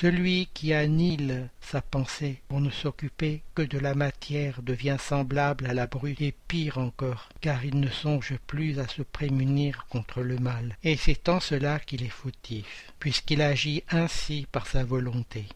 Celui 0.00 0.48
qui 0.52 0.74
annihile 0.74 1.48
sa 1.62 1.80
pensée 1.80 2.42
pour 2.48 2.60
ne 2.60 2.68
s'occuper 2.68 3.40
que 3.54 3.62
de 3.62 3.78
la 3.78 3.94
matière 3.94 4.60
devient 4.60 4.98
semblable 5.00 5.64
à 5.64 5.72
la 5.72 5.86
brute 5.86 6.20
et 6.20 6.34
pire 6.48 6.76
encore, 6.76 7.30
car 7.40 7.64
il 7.64 7.80
ne 7.80 7.88
songe 7.88 8.36
plus 8.46 8.78
à 8.78 8.86
se 8.88 9.00
prémunir 9.00 9.86
contre 9.88 10.20
le 10.20 10.36
mal, 10.36 10.76
et 10.82 10.98
c'est 10.98 11.30
en 11.30 11.40
cela 11.40 11.80
qu'il 11.80 12.02
est 12.02 12.10
fautif, 12.10 12.92
puisqu'il 12.98 13.40
agit 13.40 13.84
ainsi 13.88 14.46
par 14.52 14.66
sa 14.66 14.84
volonté. 14.84 15.46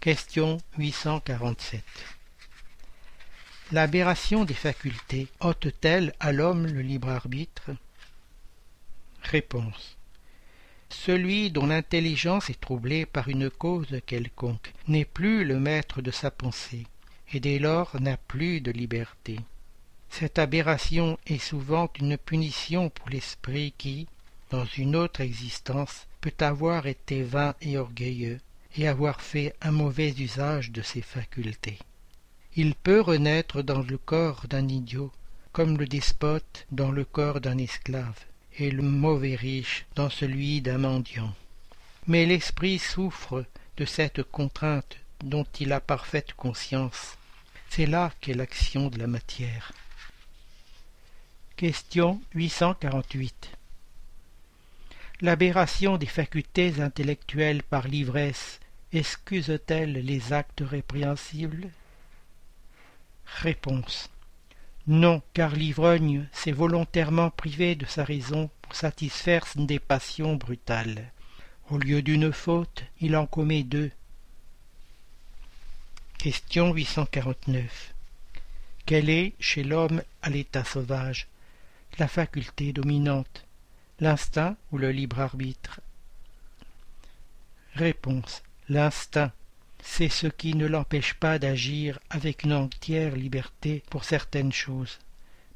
Question 0.00 0.58
847 0.76 1.82
L'aberration 3.72 4.44
des 4.44 4.52
facultés 4.52 5.28
ôte-t-elle 5.40 6.12
à 6.20 6.32
l'homme 6.32 6.66
le 6.66 6.82
libre 6.82 7.08
arbitre? 7.08 7.70
Réponse 9.22 9.95
celui 10.88 11.50
dont 11.50 11.66
l'intelligence 11.66 12.50
est 12.50 12.60
troublée 12.60 13.06
par 13.06 13.28
une 13.28 13.50
cause 13.50 14.00
quelconque 14.06 14.72
n'est 14.88 15.04
plus 15.04 15.44
le 15.44 15.58
maître 15.58 16.02
de 16.02 16.10
sa 16.10 16.30
pensée, 16.30 16.86
et 17.32 17.40
dès 17.40 17.58
lors 17.58 18.00
n'a 18.00 18.16
plus 18.16 18.60
de 18.60 18.70
liberté. 18.70 19.38
Cette 20.10 20.38
aberration 20.38 21.18
est 21.26 21.38
souvent 21.38 21.90
une 22.00 22.16
punition 22.16 22.90
pour 22.90 23.08
l'esprit 23.08 23.74
qui, 23.76 24.06
dans 24.50 24.64
une 24.64 24.96
autre 24.96 25.20
existence, 25.20 26.06
peut 26.20 26.34
avoir 26.40 26.86
été 26.86 27.22
vain 27.22 27.54
et 27.60 27.76
orgueilleux, 27.78 28.40
et 28.76 28.86
avoir 28.86 29.20
fait 29.20 29.54
un 29.60 29.72
mauvais 29.72 30.14
usage 30.18 30.70
de 30.70 30.82
ses 30.82 31.02
facultés. 31.02 31.78
Il 32.54 32.74
peut 32.74 33.00
renaître 33.00 33.62
dans 33.62 33.82
le 33.82 33.98
corps 33.98 34.46
d'un 34.48 34.68
idiot, 34.68 35.12
comme 35.52 35.76
le 35.78 35.86
despote 35.86 36.66
dans 36.70 36.90
le 36.90 37.04
corps 37.04 37.40
d'un 37.40 37.58
esclave, 37.58 38.24
et 38.58 38.70
le 38.70 38.82
mauvais 38.82 39.34
riche 39.34 39.86
dans 39.94 40.10
celui 40.10 40.60
d'un 40.60 40.78
mendiant. 40.78 41.34
Mais 42.06 42.26
l'esprit 42.26 42.78
souffre 42.78 43.44
de 43.76 43.84
cette 43.84 44.22
contrainte 44.22 44.98
dont 45.22 45.46
il 45.60 45.72
a 45.72 45.80
parfaite 45.80 46.32
conscience. 46.34 47.16
C'est 47.68 47.86
là 47.86 48.12
qu'est 48.20 48.34
l'action 48.34 48.88
de 48.88 48.98
la 48.98 49.06
matière. 49.06 49.72
Question 51.56 52.20
848 52.34 53.52
L'aberration 55.22 55.96
des 55.96 56.06
facultés 56.06 56.80
intellectuelles 56.80 57.62
par 57.62 57.88
l'ivresse 57.88 58.60
excuse-t-elle 58.92 59.92
les 59.92 60.32
actes 60.32 60.62
répréhensibles? 60.64 61.70
Réponse 63.24 64.10
non, 64.86 65.20
car 65.34 65.54
l'ivrogne 65.56 66.28
s'est 66.32 66.52
volontairement 66.52 67.30
privé 67.30 67.74
de 67.74 67.86
sa 67.86 68.04
raison 68.04 68.50
pour 68.62 68.76
satisfaire 68.76 69.44
des 69.56 69.80
passions 69.80 70.36
brutales. 70.36 71.10
Au 71.70 71.78
lieu 71.78 72.02
d'une 72.02 72.32
faute, 72.32 72.84
il 73.00 73.16
en 73.16 73.26
commet 73.26 73.64
deux. 73.64 73.90
Question 76.18 76.72
849. 76.72 77.94
Quelle 78.84 79.10
est, 79.10 79.34
chez 79.40 79.64
l'homme 79.64 80.02
à 80.22 80.30
l'état 80.30 80.62
sauvage, 80.62 81.26
la 81.98 82.06
faculté 82.06 82.72
dominante, 82.72 83.44
l'instinct 83.98 84.56
ou 84.70 84.78
le 84.78 84.92
libre 84.92 85.18
arbitre? 85.18 85.80
Réponse. 87.74 88.42
L'instinct 88.68 89.32
c'est 89.82 90.08
ce 90.08 90.26
qui 90.26 90.54
ne 90.54 90.66
l'empêche 90.66 91.14
pas 91.14 91.38
d'agir 91.38 91.98
avec 92.10 92.42
une 92.42 92.52
entière 92.52 93.14
liberté 93.16 93.82
pour 93.90 94.04
certaines 94.04 94.52
choses. 94.52 94.98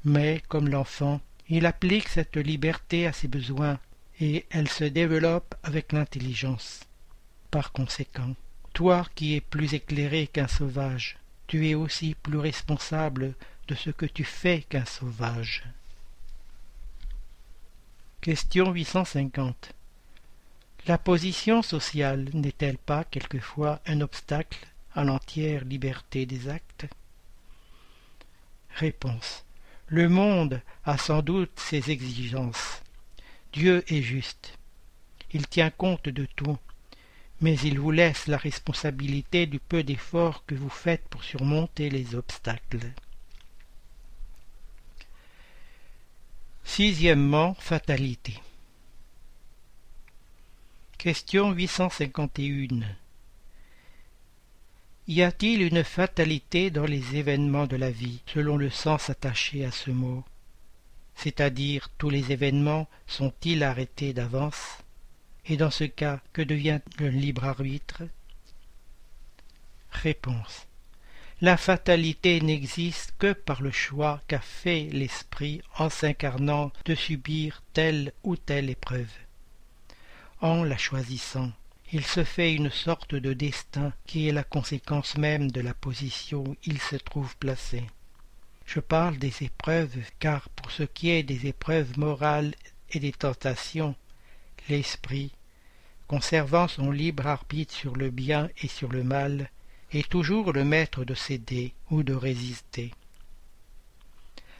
Mais, 0.03 0.41
comme 0.47 0.69
l'enfant, 0.69 1.21
il 1.49 1.65
applique 1.65 2.07
cette 2.07 2.37
liberté 2.37 3.07
à 3.07 3.13
ses 3.13 3.27
besoins, 3.27 3.79
et 4.19 4.45
elle 4.51 4.69
se 4.69 4.83
développe 4.83 5.55
avec 5.63 5.91
l'intelligence. 5.91 6.81
Par 7.49 7.71
conséquent, 7.71 8.35
toi 8.73 9.05
qui 9.15 9.35
es 9.35 9.41
plus 9.41 9.73
éclairé 9.73 10.27
qu'un 10.27 10.47
sauvage, 10.47 11.17
tu 11.47 11.67
es 11.67 11.75
aussi 11.75 12.15
plus 12.15 12.37
responsable 12.37 13.33
de 13.67 13.75
ce 13.75 13.89
que 13.89 14.05
tu 14.05 14.23
fais 14.23 14.61
qu'un 14.69 14.85
sauvage. 14.85 15.63
Question 18.21 18.71
850 18.71 19.73
la 20.87 20.97
position 20.97 21.61
sociale 21.61 22.29
n'est-elle 22.33 22.77
pas 22.77 23.03
quelquefois 23.03 23.81
un 23.85 24.01
obstacle 24.01 24.65
à 24.95 25.03
l'entière 25.03 25.63
liberté 25.63 26.25
des 26.25 26.49
actes? 26.49 26.87
Réponse. 28.75 29.45
Le 29.87 30.09
monde 30.09 30.61
a 30.85 30.97
sans 30.97 31.21
doute 31.21 31.59
ses 31.59 31.91
exigences. 31.91 32.81
Dieu 33.53 33.83
est 33.93 34.01
juste. 34.01 34.57
Il 35.33 35.47
tient 35.47 35.69
compte 35.69 36.09
de 36.09 36.25
tout, 36.35 36.57
mais 37.41 37.57
il 37.59 37.79
vous 37.79 37.91
laisse 37.91 38.27
la 38.27 38.37
responsabilité 38.37 39.45
du 39.45 39.59
peu 39.59 39.83
d'efforts 39.83 40.45
que 40.45 40.55
vous 40.55 40.69
faites 40.69 41.07
pour 41.09 41.23
surmonter 41.23 41.89
les 41.89 42.15
obstacles. 42.15 42.79
Sixièmement, 46.63 47.53
fatalité. 47.55 48.39
Question 51.01 51.51
851 51.51 52.85
Y 55.07 55.23
a-t-il 55.23 55.63
une 55.63 55.83
fatalité 55.83 56.69
dans 56.69 56.85
les 56.85 57.15
événements 57.15 57.65
de 57.65 57.75
la 57.75 57.89
vie, 57.89 58.21
selon 58.27 58.55
le 58.55 58.69
sens 58.69 59.09
attaché 59.09 59.65
à 59.65 59.71
ce 59.71 59.89
mot? 59.89 60.23
C'est-à-dire 61.15 61.89
tous 61.97 62.11
les 62.11 62.31
événements 62.31 62.87
sont-ils 63.07 63.63
arrêtés 63.63 64.13
d'avance? 64.13 64.77
Et 65.47 65.57
dans 65.57 65.71
ce 65.71 65.85
cas, 65.85 66.21
que 66.33 66.43
devient 66.43 66.81
le 66.99 67.09
libre 67.09 67.45
arbitre? 67.45 68.03
Réponse. 69.89 70.67
La 71.41 71.57
fatalité 71.57 72.41
n'existe 72.41 73.15
que 73.17 73.33
par 73.33 73.63
le 73.63 73.71
choix 73.71 74.21
qu'a 74.27 74.39
fait 74.39 74.83
l'esprit 74.91 75.63
en 75.79 75.89
s'incarnant 75.89 76.71
de 76.85 76.93
subir 76.93 77.63
telle 77.73 78.13
ou 78.21 78.37
telle 78.37 78.69
épreuve 78.69 79.09
en 80.41 80.63
la 80.63 80.77
choisissant. 80.77 81.51
Il 81.93 82.05
se 82.05 82.23
fait 82.23 82.53
une 82.53 82.71
sorte 82.71 83.15
de 83.15 83.33
destin 83.33 83.93
qui 84.05 84.27
est 84.27 84.31
la 84.31 84.43
conséquence 84.43 85.17
même 85.17 85.51
de 85.51 85.61
la 85.61 85.73
position 85.73 86.43
où 86.43 86.55
il 86.65 86.79
se 86.79 86.95
trouve 86.95 87.35
placé. 87.37 87.83
Je 88.65 88.79
parle 88.79 89.17
des 89.17 89.43
épreuves, 89.43 89.97
car 90.19 90.49
pour 90.49 90.71
ce 90.71 90.83
qui 90.83 91.09
est 91.09 91.23
des 91.23 91.47
épreuves 91.47 91.99
morales 91.99 92.55
et 92.91 92.99
des 92.99 93.11
tentations, 93.11 93.95
l'esprit, 94.69 95.31
conservant 96.07 96.67
son 96.67 96.91
libre 96.91 97.27
arbitre 97.27 97.73
sur 97.73 97.95
le 97.95 98.09
bien 98.09 98.49
et 98.61 98.67
sur 98.67 98.91
le 98.91 99.03
mal, 99.03 99.49
est 99.91 100.09
toujours 100.09 100.53
le 100.53 100.63
maître 100.63 101.03
de 101.03 101.13
céder 101.13 101.73
ou 101.89 102.03
de 102.03 102.13
résister. 102.13 102.91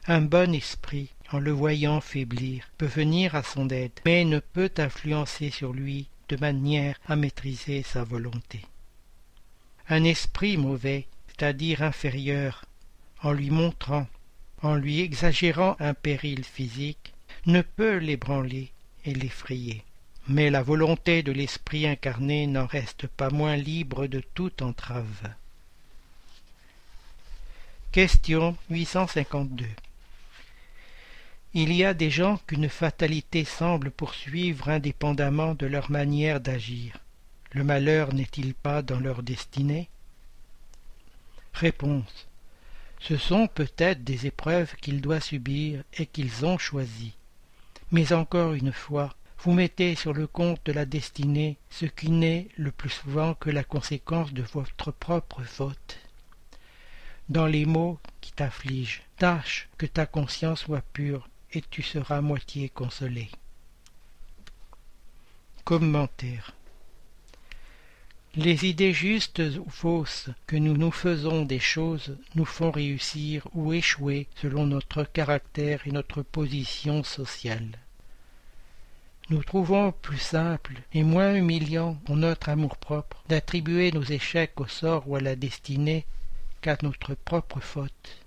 Un 0.08 0.22
bon 0.22 0.54
esprit, 0.54 1.14
en 1.32 1.40
le 1.40 1.52
voyant 1.52 2.02
faiblir, 2.02 2.70
peut 2.78 2.86
venir 2.86 3.36
à 3.36 3.44
son 3.44 3.70
aide, 3.70 4.00
mais 4.06 4.26
ne 4.26 4.40
peut 4.40 4.72
influencer 4.78 5.50
sur 5.50 5.74
lui 5.74 6.08
de 6.30 6.38
manière 6.38 7.00
à 7.08 7.16
maîtriser 7.16 7.84
sa 7.84 8.04
volonté. 8.04 8.62
Un 9.90 10.04
esprit 10.04 10.58
mauvais, 10.58 11.08
c'est-à-dire 11.28 11.84
inférieur, 11.84 12.66
en 13.24 13.32
lui 13.32 13.50
montrant, 13.50 14.08
en 14.62 14.76
lui 14.76 15.02
exagérant 15.02 15.76
un 15.80 15.94
péril 15.94 16.44
physique, 16.44 17.14
ne 17.46 17.62
peut 17.62 17.98
l'ébranler 17.98 18.72
et 19.06 19.14
l'effrayer. 19.14 19.84
Mais 20.28 20.50
la 20.50 20.62
volonté 20.62 21.24
de 21.24 21.32
l'esprit 21.32 21.88
incarné 21.88 22.46
n'en 22.46 22.66
reste 22.66 23.08
pas 23.08 23.30
moins 23.30 23.56
libre 23.56 24.08
de 24.08 24.22
toute 24.34 24.62
entrave. 24.62 25.34
Question 27.92 28.56
852 28.70 29.66
il 31.54 31.74
y 31.74 31.84
a 31.84 31.94
des 31.94 32.10
gens 32.10 32.40
qu'une 32.48 32.70
fatalité 32.70 33.44
semble 33.44 33.92
poursuivre 33.92 34.70
indépendamment 34.70 35.54
de 35.54 35.66
leur 35.66 35.92
manière 35.92 36.40
d'agir. 36.40 36.98
Le 37.52 37.66
malheur 37.66 38.14
n'est-il 38.14 38.54
pas 38.54 38.82
dans 38.82 39.02
leur 39.02 39.22
destinée? 39.22 39.90
Réponse. 41.54 42.30
Ce 43.02 43.18
sont 43.18 43.48
peut-être 43.48 44.04
des 44.06 44.28
épreuves 44.28 44.76
qu'ils 44.78 45.02
doivent 45.02 45.24
subir 45.24 45.84
et 45.98 46.06
qu'ils 46.06 46.46
ont 46.46 46.58
choisies. 46.58 47.18
Mais 47.92 48.14
encore 48.14 48.54
une 48.54 48.72
fois, 48.72 49.14
vous 49.40 49.52
mettez 49.52 49.96
sur 49.96 50.14
le 50.14 50.28
compte 50.28 50.66
de 50.66 50.72
la 50.72 50.86
destinée 50.86 51.58
ce 51.70 51.86
qui 51.86 52.12
n'est 52.12 52.48
le 52.56 52.72
plus 52.72 52.92
souvent 52.92 53.34
que 53.34 53.50
la 53.50 53.66
conséquence 53.66 54.32
de 54.32 54.44
votre 54.44 54.92
propre 54.92 55.44
faute. 55.44 56.00
Dans 57.28 57.48
les 57.48 57.66
mots 57.66 58.00
qui 58.22 58.32
t'affligent, 58.32 59.02
tâche 59.18 59.68
que 59.78 59.86
ta 59.86 60.06
conscience 60.06 60.62
soit 60.62 60.84
pure 60.94 61.28
et 61.54 61.62
tu 61.70 61.84
seras 61.84 62.22
moitié 62.22 62.70
consolé. 62.70 63.30
Commentaire 65.64 66.54
Les 68.36 68.66
idées 68.66 68.94
justes 68.94 69.42
ou 69.60 69.70
fausses 69.70 70.30
que 70.48 70.56
nous 70.56 70.78
nous 70.78 70.92
faisons 70.92 71.44
des 71.44 71.60
choses 71.60 72.18
nous 72.36 72.46
font 72.46 72.72
réussir 72.72 73.48
ou 73.54 73.74
échouer 73.74 74.28
selon 74.36 74.66
notre 74.66 75.04
caractère 75.04 75.86
et 75.86 75.92
notre 75.92 76.22
position 76.22 77.04
sociale. 77.04 77.78
Nous 79.30 79.44
trouvons 79.44 79.92
plus 79.92 80.18
simple 80.18 80.82
et 80.94 81.04
moins 81.04 81.36
humiliant 81.36 81.96
pour 82.06 82.18
notre 82.18 82.50
amour-propre 82.50 83.24
d'attribuer 83.30 83.92
nos 83.92 84.04
échecs 84.04 84.60
au 84.60 84.68
sort 84.68 85.08
ou 85.08 85.16
à 85.16 85.22
la 85.22 85.36
destinée 85.36 86.06
qu'à 86.62 86.78
notre 86.82 87.14
propre 87.14 87.60
faute. 87.60 88.21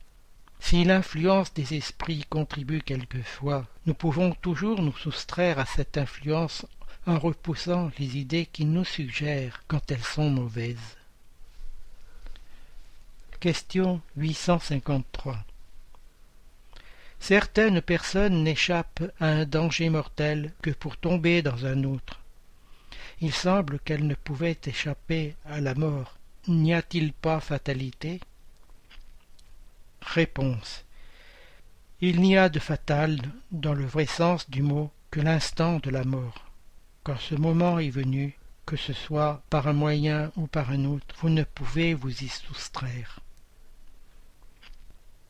Si 0.61 0.85
l'influence 0.85 1.53
des 1.55 1.75
esprits 1.75 2.25
contribue 2.29 2.81
quelquefois, 2.81 3.67
nous 3.87 3.95
pouvons 3.95 4.33
toujours 4.33 4.81
nous 4.81 4.97
soustraire 4.97 5.59
à 5.59 5.67
cette 5.67 5.99
influence 5.99 6.67
en 7.07 7.19
repoussant 7.19 7.91
les 7.99 8.17
idées 8.17 8.47
qui 8.47 8.65
nous 8.65 8.85
suggèrent 8.85 9.63
quand 9.69 9.91
elles 9.91 10.03
sont 10.03 10.31
mauvaises. 10.31 10.97
Question 13.41 14.01
853 14.17 15.45
Certaines 17.21 17.83
personnes 17.83 18.43
n'échappent 18.43 19.13
à 19.21 19.27
un 19.29 19.45
danger 19.45 19.89
mortel 19.91 20.53
que 20.63 20.71
pour 20.71 20.97
tomber 20.97 21.43
dans 21.43 21.67
un 21.67 21.85
autre. 21.85 22.21
Il 23.21 23.33
semble 23.33 23.79
qu'elles 23.81 24.07
ne 24.07 24.15
pouvaient 24.15 24.59
échapper 24.67 25.35
à 25.47 25.61
la 25.61 25.75
mort. 25.75 26.19
N'y 26.49 26.75
a-t-il 26.75 27.13
pas 27.13 27.41
fatalité? 27.41 28.21
Réponse. 30.15 30.85
Il 32.01 32.21
n'y 32.21 32.37
a 32.37 32.49
de 32.49 32.61
fatal, 32.61 33.19
dans 33.51 33.75
le 33.75 33.85
vrai 33.85 34.07
sens 34.07 34.49
du 34.49 34.63
mot, 34.63 34.93
que 35.11 35.19
l'instant 35.21 35.81
de 35.81 35.91
la 35.91 36.05
mort. 36.05 36.53
Quand 37.03 37.19
ce 37.19 37.35
moment 37.35 37.81
est 37.81 37.91
venu, 37.91 38.39
que 38.65 38.77
ce 38.77 38.93
soit 38.93 39.43
par 39.51 39.67
un 39.67 39.73
moyen 39.73 40.31
ou 40.37 40.47
par 40.47 40.71
un 40.71 40.85
autre, 40.85 41.17
vous 41.19 41.31
ne 41.31 41.43
pouvez 41.43 41.95
vous 41.95 42.23
y 42.23 42.29
soustraire. 42.29 43.19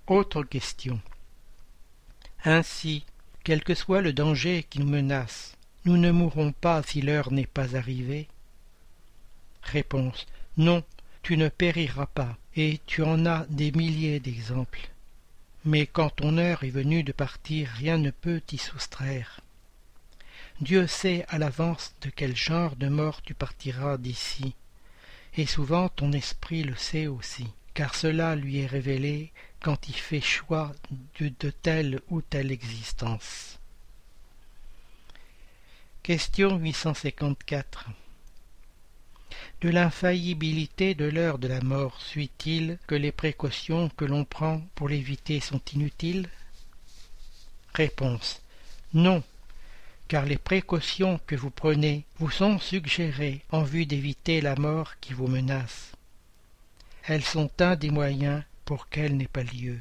Autre 0.07 0.43
question. 0.43 1.01
Ainsi, 2.45 3.07
quel 3.43 3.65
que 3.65 3.75
soit 3.75 4.03
le 4.03 4.13
danger 4.13 4.67
qui 4.69 4.81
nous 4.81 4.91
menace, 4.91 5.57
nous 5.87 5.97
ne 5.97 6.11
mourrons 6.11 6.53
pas 6.53 6.83
si 6.83 7.01
l'heure 7.01 7.33
n'est 7.33 7.47
pas 7.47 7.75
arrivée? 7.75 8.29
Réponse. 9.63 10.27
Non, 10.59 10.85
tu 11.25 11.39
ne 11.39 11.49
périras 11.49 12.05
pas, 12.05 12.37
et 12.55 12.81
tu 12.85 13.03
en 13.03 13.25
as 13.25 13.47
des 13.49 13.73
milliers 13.73 14.21
d'exemples. 14.21 14.91
Mais 15.65 15.87
quand 15.87 16.11
ton 16.11 16.37
heure 16.37 16.65
est 16.65 16.71
venue 16.71 17.03
de 17.03 17.13
partir, 17.13 17.71
rien 17.71 17.97
ne 17.97 18.11
peut 18.11 18.43
t'y 18.47 18.59
soustraire. 18.59 19.41
Dieu 20.61 20.87
sait 20.87 21.25
à 21.29 21.39
l'avance 21.39 21.95
de 22.03 22.11
quel 22.11 22.37
genre 22.37 22.77
de 22.77 22.89
mort 22.89 23.23
tu 23.23 23.33
partiras 23.33 23.97
d'ici, 23.97 24.55
et 25.39 25.47
souvent 25.47 25.89
ton 25.89 26.13
esprit 26.13 26.63
le 26.63 26.77
sait 26.77 27.07
aussi, 27.07 27.47
car 27.73 27.95
cela 27.95 28.37
lui 28.37 28.59
est 28.59 28.67
révélé 28.67 29.33
quand 29.61 29.89
il 29.89 29.97
fait 29.97 30.21
choix 30.21 30.73
de, 31.19 31.51
telle 31.51 32.03
ou 32.11 32.21
telle 32.21 32.53
existence. 32.53 33.59
Question 36.03 36.59
854 36.59 37.89
De 39.65 39.71
l'infaillibilité 39.71 40.95
de 40.95 41.07
l'heure 41.07 41.39
de 41.39 41.49
la 41.49 41.63
mort 41.63 41.99
suit-il 41.99 42.79
que 42.87 42.95
les 42.95 43.13
précautions 43.13 43.89
que 43.89 44.05
l'on 44.05 44.27
prend 44.27 44.61
pour 44.75 44.91
l'éviter 44.91 45.41
sont 45.41 45.63
inutiles? 45.73 46.29
Réponse 47.73 48.43
Non, 48.93 49.23
car 50.07 50.27
les 50.27 50.37
précautions 50.37 51.19
que 51.27 51.35
vous 51.35 51.49
prenez 51.49 52.05
vous 52.19 52.29
sont 52.29 52.59
suggérées 52.59 53.41
en 53.53 53.63
vue 53.63 53.87
d'éviter 53.87 54.43
la 54.43 54.55
mort 54.55 55.01
qui 55.01 55.15
vous 55.15 55.29
menace. 55.29 55.93
Elles 57.05 57.25
sont 57.25 57.51
un 57.59 57.75
des 57.75 57.91
moyens 57.91 58.43
pour 58.67 58.91
qu'elle 58.91 59.17
n'ait 59.17 59.29
pas 59.29 59.45
lieu. 59.45 59.79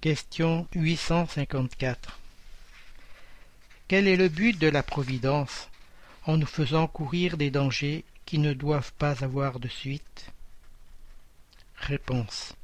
Question 0.00 0.68
854 0.76 2.16
Quel 3.88 4.06
est 4.06 4.16
le 4.16 4.28
but 4.28 4.56
de 4.56 4.68
la 4.68 4.84
Providence? 4.84 5.68
En 6.26 6.36
nous 6.36 6.46
faisant 6.46 6.86
courir 6.86 7.36
des 7.36 7.50
dangers 7.50 8.04
qui 8.24 8.38
ne 8.38 8.52
doivent 8.52 8.92
pas 8.94 9.24
avoir 9.24 9.60
de 9.60 9.68
suite 9.68 10.32
Réponse 11.76 12.54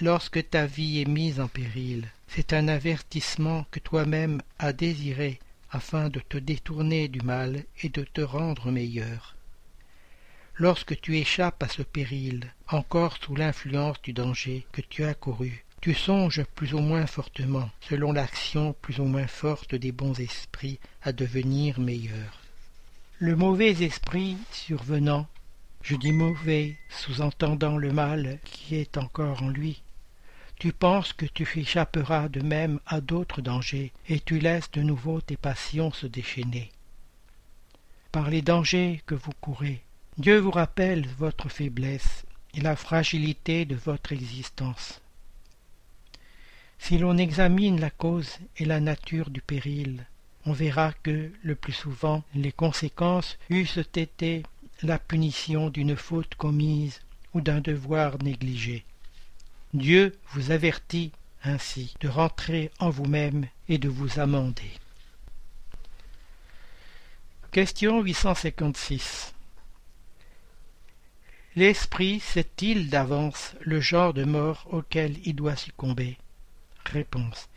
Lorsque 0.00 0.50
ta 0.50 0.66
vie 0.66 1.00
est 1.00 1.08
mise 1.08 1.38
en 1.40 1.48
péril, 1.48 2.10
c'est 2.26 2.52
un 2.52 2.66
avertissement 2.66 3.64
que 3.70 3.78
toi-même 3.78 4.42
as 4.58 4.72
désiré 4.72 5.38
afin 5.70 6.08
de 6.08 6.20
te 6.20 6.36
détourner 6.36 7.08
du 7.08 7.20
mal 7.20 7.64
et 7.82 7.88
de 7.88 8.02
te 8.02 8.20
rendre 8.20 8.70
meilleur. 8.70 9.36
Lorsque 10.56 11.00
tu 11.00 11.16
échappes 11.18 11.62
à 11.62 11.68
ce 11.68 11.82
péril, 11.82 12.52
encore 12.68 13.16
sous 13.20 13.34
l'influence 13.34 14.00
du 14.02 14.12
danger 14.12 14.66
que 14.70 14.80
tu 14.80 15.04
as 15.04 15.14
couru, 15.14 15.64
tu 15.80 15.94
songes 15.94 16.44
plus 16.54 16.74
ou 16.74 16.78
moins 16.78 17.06
fortement, 17.06 17.70
selon 17.80 18.12
l'action 18.12 18.72
plus 18.80 19.00
ou 19.00 19.04
moins 19.04 19.26
forte 19.26 19.74
des 19.74 19.92
bons 19.92 20.18
esprits, 20.20 20.78
à 21.02 21.12
devenir 21.12 21.80
meilleur. 21.80 22.43
Le 23.20 23.36
mauvais 23.36 23.84
esprit 23.84 24.36
survenant, 24.50 25.28
je 25.82 25.94
dis 25.94 26.10
mauvais, 26.10 26.76
sous-entendant 26.90 27.76
le 27.76 27.92
mal 27.92 28.40
qui 28.44 28.74
est 28.74 28.98
encore 28.98 29.40
en 29.44 29.50
lui, 29.50 29.82
tu 30.58 30.72
penses 30.72 31.12
que 31.12 31.24
tu 31.24 31.46
échapperas 31.56 32.28
de 32.28 32.40
même 32.40 32.80
à 32.86 33.00
d'autres 33.00 33.40
dangers, 33.40 33.92
et 34.08 34.18
tu 34.18 34.40
laisses 34.40 34.70
de 34.72 34.82
nouveau 34.82 35.20
tes 35.20 35.36
passions 35.36 35.92
se 35.92 36.08
déchaîner. 36.08 36.72
Par 38.10 38.30
les 38.30 38.42
dangers 38.42 39.00
que 39.06 39.14
vous 39.14 39.32
courez, 39.40 39.84
Dieu 40.18 40.38
vous 40.38 40.50
rappelle 40.50 41.06
votre 41.16 41.48
faiblesse 41.48 42.26
et 42.54 42.60
la 42.60 42.74
fragilité 42.74 43.64
de 43.64 43.76
votre 43.76 44.10
existence. 44.10 45.00
Si 46.80 46.98
l'on 46.98 47.16
examine 47.16 47.80
la 47.80 47.90
cause 47.90 48.38
et 48.56 48.64
la 48.64 48.80
nature 48.80 49.30
du 49.30 49.40
péril, 49.40 50.04
on 50.46 50.52
verra 50.52 50.92
que, 51.02 51.32
le 51.42 51.54
plus 51.54 51.72
souvent, 51.72 52.22
les 52.34 52.52
conséquences 52.52 53.38
eussent 53.50 53.78
été 53.78 54.42
la 54.82 54.98
punition 54.98 55.70
d'une 55.70 55.96
faute 55.96 56.34
commise 56.34 57.00
ou 57.32 57.40
d'un 57.40 57.60
devoir 57.60 58.22
négligé. 58.22 58.84
Dieu 59.72 60.16
vous 60.32 60.50
avertit 60.50 61.12
ainsi 61.42 61.94
de 62.00 62.08
rentrer 62.08 62.70
en 62.78 62.90
vous-même 62.90 63.46
et 63.68 63.78
de 63.78 63.88
vous 63.88 64.20
amender. 64.20 64.70
Question 67.50 68.02
856 68.02 69.34
L'esprit 71.56 72.18
sait-il 72.18 72.90
d'avance 72.90 73.54
le 73.60 73.80
genre 73.80 74.12
de 74.12 74.24
mort 74.24 74.66
auquel 74.72 75.16
il 75.24 75.36
doit 75.36 75.54
succomber? 75.54 76.18
Réponse. 76.84 77.48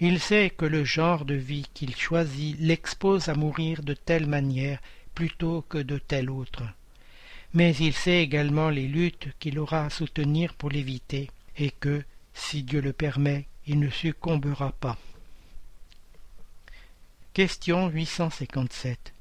Il 0.00 0.18
sait 0.18 0.50
que 0.50 0.64
le 0.64 0.84
genre 0.84 1.24
de 1.24 1.34
vie 1.34 1.66
qu'il 1.72 1.94
choisit 1.94 2.56
l'expose 2.58 3.28
à 3.28 3.34
mourir 3.34 3.82
de 3.82 3.94
telle 3.94 4.26
manière 4.26 4.80
plutôt 5.14 5.62
que 5.68 5.78
de 5.78 5.98
telle 5.98 6.30
autre. 6.30 6.62
Mais 7.52 7.74
il 7.76 7.92
sait 7.92 8.22
également 8.22 8.70
les 8.70 8.88
luttes 8.88 9.28
qu'il 9.38 9.60
aura 9.60 9.84
à 9.84 9.90
soutenir 9.90 10.54
pour 10.54 10.70
l'éviter, 10.70 11.30
et 11.56 11.70
que, 11.70 12.02
si 12.34 12.64
Dieu 12.64 12.80
le 12.80 12.92
permet, 12.92 13.46
il 13.68 13.78
ne 13.78 13.88
succombera 13.88 14.72
pas. 14.72 14.98
Question 17.32 17.88
857. 17.88 19.12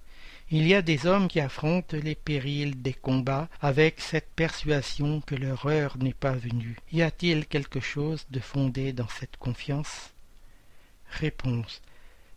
Il 0.50 0.68
y 0.68 0.74
a 0.74 0.82
des 0.82 1.06
hommes 1.06 1.28
qui 1.28 1.40
affrontent 1.40 1.98
les 1.98 2.16
périls 2.16 2.82
des 2.82 2.94
combats 2.94 3.50
avec 3.62 4.02
cette 4.02 4.30
persuasion 4.36 5.22
que 5.22 5.36
leur 5.36 5.68
heure 5.68 5.98
n'est 5.98 6.14
pas 6.14 6.34
venue. 6.34 6.78
Y 6.92 7.04
a-t-il 7.04 7.46
quelque 7.46 7.80
chose 7.80 8.26
de 8.32 8.40
fondé 8.40 8.94
dans 8.94 9.08
cette 9.08 9.38
confiance? 9.38 10.13
Réponse. 11.20 11.82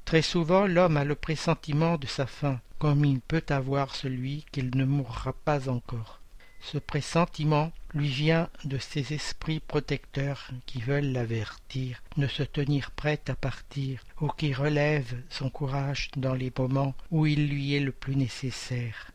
Très 0.05 0.23
souvent 0.23 0.67
l'homme 0.67 0.97
a 0.97 1.05
le 1.05 1.15
pressentiment 1.15 1.97
de 1.97 2.07
sa 2.07 2.27
fin, 2.27 2.61
comme 2.79 3.05
il 3.05 3.21
peut 3.21 3.45
avoir 3.49 3.95
celui 3.95 4.45
qu'il 4.53 4.77
ne 4.77 4.85
mourra 4.85 5.33
pas 5.33 5.69
encore. 5.69 6.21
Ce 6.61 6.79
pressentiment 6.79 7.73
lui 7.95 8.09
vient 8.09 8.49
de 8.65 8.79
ces 8.79 9.15
esprits 9.15 9.61
protecteurs 9.61 10.51
qui 10.67 10.81
veulent 10.81 11.13
l'avertir, 11.13 12.03
de 12.17 12.27
se 12.27 12.43
tenir 12.43 12.91
prêt 12.91 13.21
à 13.29 13.35
partir, 13.35 14.03
ou 14.21 14.29
qui 14.29 14.53
relèvent 14.53 15.23
son 15.31 15.49
courage 15.49 16.11
dans 16.17 16.35
les 16.35 16.53
moments 16.57 16.95
où 17.11 17.27
il 17.27 17.49
lui 17.49 17.75
est 17.75 17.81
le 17.81 17.93
plus 17.93 18.17
nécessaire. 18.17 19.13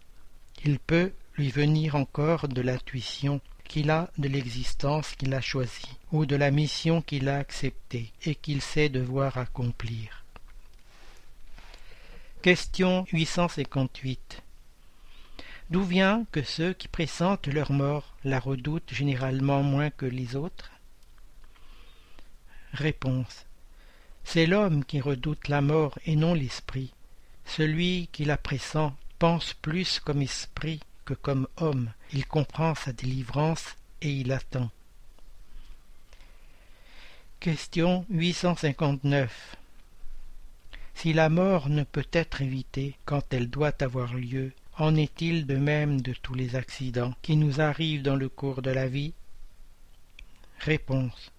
Il 0.65 0.80
peut 0.80 1.12
lui 1.38 1.50
venir 1.50 1.95
encore 1.95 2.47
de 2.47 2.62
l'intuition 2.62 3.41
qu'il 3.63 3.89
a 3.89 4.10
de 4.17 4.28
l'existence 4.28 5.15
qu'il 5.15 5.34
a 5.34 5.41
choisie, 5.41 5.97
ou 6.12 6.26
de 6.26 6.36
la 6.36 6.52
mission 6.52 7.02
qu'il 7.02 7.30
a 7.30 7.38
acceptée 7.38 8.12
et 8.26 8.36
qu'il 8.36 8.62
sait 8.62 8.89
devoir 8.89 9.38
accomplir. 9.38 10.24
Question 12.41 13.06
858 13.12 14.41
D'où 15.69 15.84
vient 15.84 16.26
que 16.32 16.43
ceux 16.43 16.74
qui 16.74 16.88
pressentent 16.89 17.47
leur 17.47 17.71
mort 17.71 18.15
la 18.26 18.39
redoutent 18.39 18.93
généralement 18.93 19.63
moins 19.63 19.89
que 19.89 20.06
les 20.06 20.36
autres? 20.36 20.71
Réponse. 22.74 23.45
C'est 24.24 24.45
l'homme 24.45 24.84
qui 24.84 25.00
redoute 25.00 25.47
la 25.47 25.62
mort 25.62 25.97
et 26.06 26.15
non 26.15 26.34
l'esprit. 26.34 26.93
Celui 27.45 28.10
qui 28.12 28.26
la 28.26 28.38
pressent 28.38 28.91
pense 29.17 29.54
plus 29.54 30.00
comme 30.00 30.21
esprit 30.21 30.82
que 31.06 31.13
comme 31.13 31.47
homme. 31.58 31.91
Il 32.12 32.26
comprend 32.26 32.76
sa 32.76 32.91
délivrance 32.91 33.76
et 34.02 34.12
il 34.12 34.32
attend. 34.32 34.71
Question 37.41 38.06
859 38.12 39.56
Si 40.93 41.12
la 41.12 41.27
mort 41.27 41.69
ne 41.69 41.82
peut 41.82 42.06
être 42.13 42.43
évitée 42.43 42.95
quand 43.04 43.34
elle 43.34 43.49
doit 43.49 43.73
avoir 43.82 44.13
lieu, 44.13 44.51
en 44.77 44.95
est-il 44.95 45.47
de 45.47 45.56
même 45.56 46.01
de 46.01 46.13
tous 46.13 46.36
les 46.36 46.56
accidents 46.56 47.15
qui 47.23 47.38
nous 47.38 47.60
arrivent 47.60 48.04
dans 48.04 48.15
le 48.15 48.30
cours 48.30 48.62
de 48.62 48.69
la 48.69 48.88
vie? 48.88 49.15
Réponse. 50.60 51.32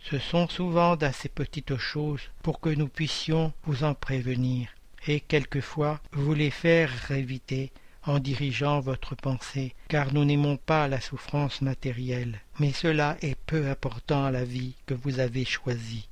Ce 0.00 0.18
sont 0.18 0.46
souvent 0.46 0.94
d'assez 0.94 1.30
petites 1.30 1.78
choses 1.78 2.28
pour 2.42 2.60
que 2.60 2.68
nous 2.68 2.88
puissions 2.88 3.54
vous 3.64 3.82
en 3.82 3.94
prévenir, 3.94 4.68
et 5.06 5.20
quelquefois 5.20 6.02
vous 6.12 6.34
les 6.34 6.50
faire 6.50 7.10
éviter 7.12 7.72
en 8.04 8.18
dirigeant 8.18 8.80
votre 8.80 9.14
pensée, 9.14 9.74
car 9.88 10.12
nous 10.14 10.24
n'aimons 10.24 10.56
pas 10.56 10.88
la 10.88 11.00
souffrance 11.00 11.60
matérielle, 11.60 12.40
mais 12.58 12.72
cela 12.72 13.16
est 13.22 13.36
peu 13.46 13.68
important 13.68 14.24
à 14.24 14.30
la 14.30 14.44
vie 14.44 14.74
que 14.86 14.94
vous 14.94 15.18
avez 15.18 15.44
choisie. 15.44 16.08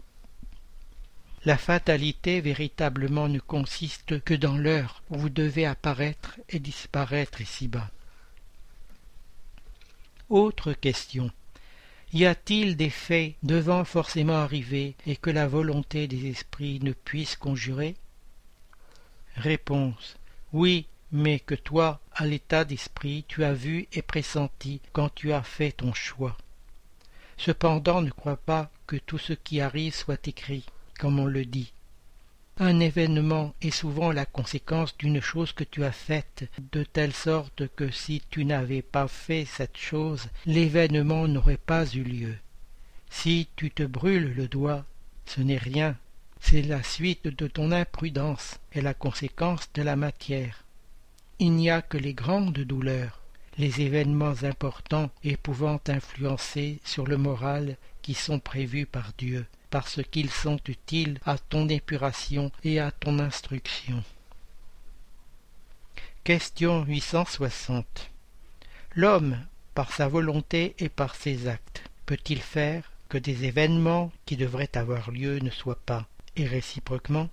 La 1.44 1.56
fatalité 1.56 2.40
véritablement 2.40 3.28
ne 3.28 3.38
consiste 3.38 4.20
que 4.22 4.34
dans 4.34 4.56
l'heure 4.56 5.02
où 5.10 5.18
vous 5.18 5.30
devez 5.30 5.66
apparaître 5.66 6.38
et 6.48 6.58
disparaître 6.58 7.40
ici-bas. 7.40 7.90
Autre 10.28 10.72
question. 10.74 11.30
Y 12.12 12.26
a-t-il 12.26 12.76
des 12.76 12.90
faits 12.90 13.34
devant 13.42 13.84
forcément 13.84 14.36
arriver 14.36 14.94
et 15.06 15.16
que 15.16 15.30
la 15.30 15.46
volonté 15.46 16.06
des 16.06 16.26
esprits 16.26 16.80
ne 16.82 16.92
puisse 16.92 17.36
conjurer? 17.36 17.94
Réponse. 19.36 20.16
Oui, 20.52 20.86
mais 21.12 21.40
que 21.40 21.54
toi, 21.54 22.00
à 22.12 22.26
l'état 22.26 22.64
d'esprit, 22.64 23.24
tu 23.28 23.44
as 23.44 23.54
vu 23.54 23.86
et 23.92 24.02
pressenti 24.02 24.80
quand 24.92 25.14
tu 25.14 25.32
as 25.32 25.42
fait 25.42 25.72
ton 25.72 25.92
choix. 25.94 26.36
Cependant 27.36 28.02
ne 28.02 28.10
crois 28.10 28.36
pas 28.36 28.70
que 28.86 28.96
tout 28.96 29.18
ce 29.18 29.32
qui 29.32 29.60
arrive 29.60 29.94
soit 29.94 30.26
écrit, 30.26 30.64
comme 30.98 31.18
on 31.18 31.26
le 31.26 31.44
dit. 31.44 31.72
Un 32.60 32.80
événement 32.80 33.54
est 33.62 33.70
souvent 33.70 34.10
la 34.10 34.26
conséquence 34.26 34.96
d'une 34.98 35.20
chose 35.20 35.52
que 35.52 35.62
tu 35.62 35.84
as 35.84 35.92
faite, 35.92 36.50
de 36.72 36.82
telle 36.82 37.12
sorte 37.12 37.68
que 37.76 37.90
si 37.92 38.20
tu 38.30 38.44
n'avais 38.44 38.82
pas 38.82 39.06
fait 39.06 39.44
cette 39.44 39.76
chose, 39.76 40.28
l'événement 40.44 41.28
n'aurait 41.28 41.56
pas 41.56 41.86
eu 41.86 42.02
lieu. 42.02 42.34
Si 43.10 43.46
tu 43.54 43.70
te 43.70 43.84
brûles 43.84 44.34
le 44.34 44.48
doigt, 44.48 44.84
ce 45.24 45.40
n'est 45.40 45.56
rien, 45.56 45.96
c'est 46.40 46.62
la 46.62 46.82
suite 46.82 47.28
de 47.28 47.46
ton 47.46 47.70
imprudence 47.70 48.58
et 48.72 48.80
la 48.80 48.94
conséquence 48.94 49.70
de 49.74 49.82
la 49.82 49.94
matière. 49.94 50.64
Il 51.40 51.52
n'y 51.52 51.70
a 51.70 51.82
que 51.82 51.98
les 51.98 52.14
grandes 52.14 52.58
douleurs, 52.58 53.20
les 53.58 53.80
événements 53.80 54.42
importants 54.42 55.10
et 55.22 55.36
pouvant 55.36 55.80
influencer 55.86 56.80
sur 56.84 57.06
le 57.06 57.16
moral 57.16 57.76
qui 58.02 58.14
sont 58.14 58.40
prévus 58.40 58.86
par 58.86 59.12
Dieu 59.18 59.46
parce 59.70 60.02
qu'ils 60.02 60.30
sont 60.30 60.58
utiles 60.66 61.20
à 61.24 61.38
ton 61.38 61.68
épuration 61.68 62.50
et 62.64 62.80
à 62.80 62.90
ton 62.90 63.20
instruction. 63.20 64.02
Question 66.24 66.84
860 66.84 68.10
L'homme, 68.96 69.38
par 69.74 69.92
sa 69.92 70.08
volonté 70.08 70.74
et 70.80 70.88
par 70.88 71.14
ses 71.14 71.46
actes, 71.46 71.84
peut-il 72.04 72.40
faire 72.40 72.90
que 73.08 73.18
des 73.18 73.44
événements 73.44 74.10
qui 74.26 74.36
devraient 74.36 74.76
avoir 74.76 75.12
lieu 75.12 75.38
ne 75.38 75.50
soient 75.50 75.80
pas, 75.86 76.08
et 76.34 76.46
réciproquement 76.46 77.28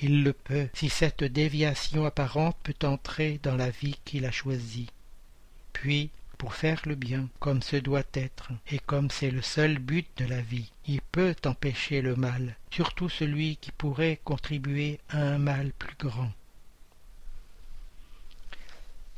Il 0.00 0.24
le 0.24 0.32
peut, 0.32 0.68
si 0.74 0.88
cette 0.88 1.24
déviation 1.24 2.04
apparente 2.04 2.56
peut 2.62 2.86
entrer 2.86 3.40
dans 3.42 3.56
la 3.56 3.70
vie 3.70 3.96
qu'il 4.04 4.26
a 4.26 4.30
choisie. 4.30 4.90
Puis, 5.72 6.10
pour 6.38 6.54
faire 6.54 6.82
le 6.84 6.94
bien 6.94 7.28
comme 7.40 7.62
ce 7.62 7.76
doit 7.76 8.02
être, 8.12 8.50
et 8.70 8.78
comme 8.78 9.10
c'est 9.10 9.30
le 9.30 9.42
seul 9.42 9.78
but 9.78 10.06
de 10.18 10.26
la 10.26 10.40
vie. 10.40 10.70
Il 10.86 11.00
peut 11.00 11.34
empêcher 11.44 12.02
le 12.02 12.14
mal, 12.14 12.56
surtout 12.70 13.08
celui 13.08 13.56
qui 13.56 13.72
pourrait 13.72 14.20
contribuer 14.22 15.00
à 15.08 15.18
un 15.18 15.38
mal 15.38 15.72
plus 15.72 15.96
grand. 15.98 16.32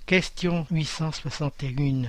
Question 0.07 0.67
861 0.71 2.09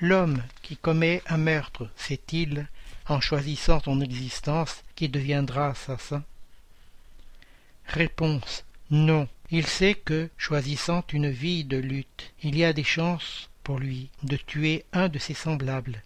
L'homme 0.00 0.42
qui 0.62 0.76
commet 0.76 1.22
un 1.26 1.38
meurtre 1.38 1.90
sait-il, 1.96 2.68
en 3.08 3.20
choisissant 3.20 3.80
son 3.80 4.00
existence, 4.00 4.82
qui 4.94 5.08
deviendra 5.08 5.68
assassin? 5.68 6.22
Réponse 7.88 8.64
Non. 8.90 9.28
Il 9.50 9.66
sait 9.66 9.94
que, 9.94 10.28
choisissant 10.36 11.04
une 11.12 11.30
vie 11.30 11.64
de 11.64 11.76
lutte, 11.76 12.32
il 12.42 12.56
y 12.56 12.64
a 12.64 12.72
des 12.72 12.84
chances 12.84 13.48
pour 13.62 13.78
lui 13.78 14.10
de 14.24 14.36
tuer 14.36 14.84
un 14.92 15.08
de 15.08 15.20
ses 15.20 15.34
semblables. 15.34 16.02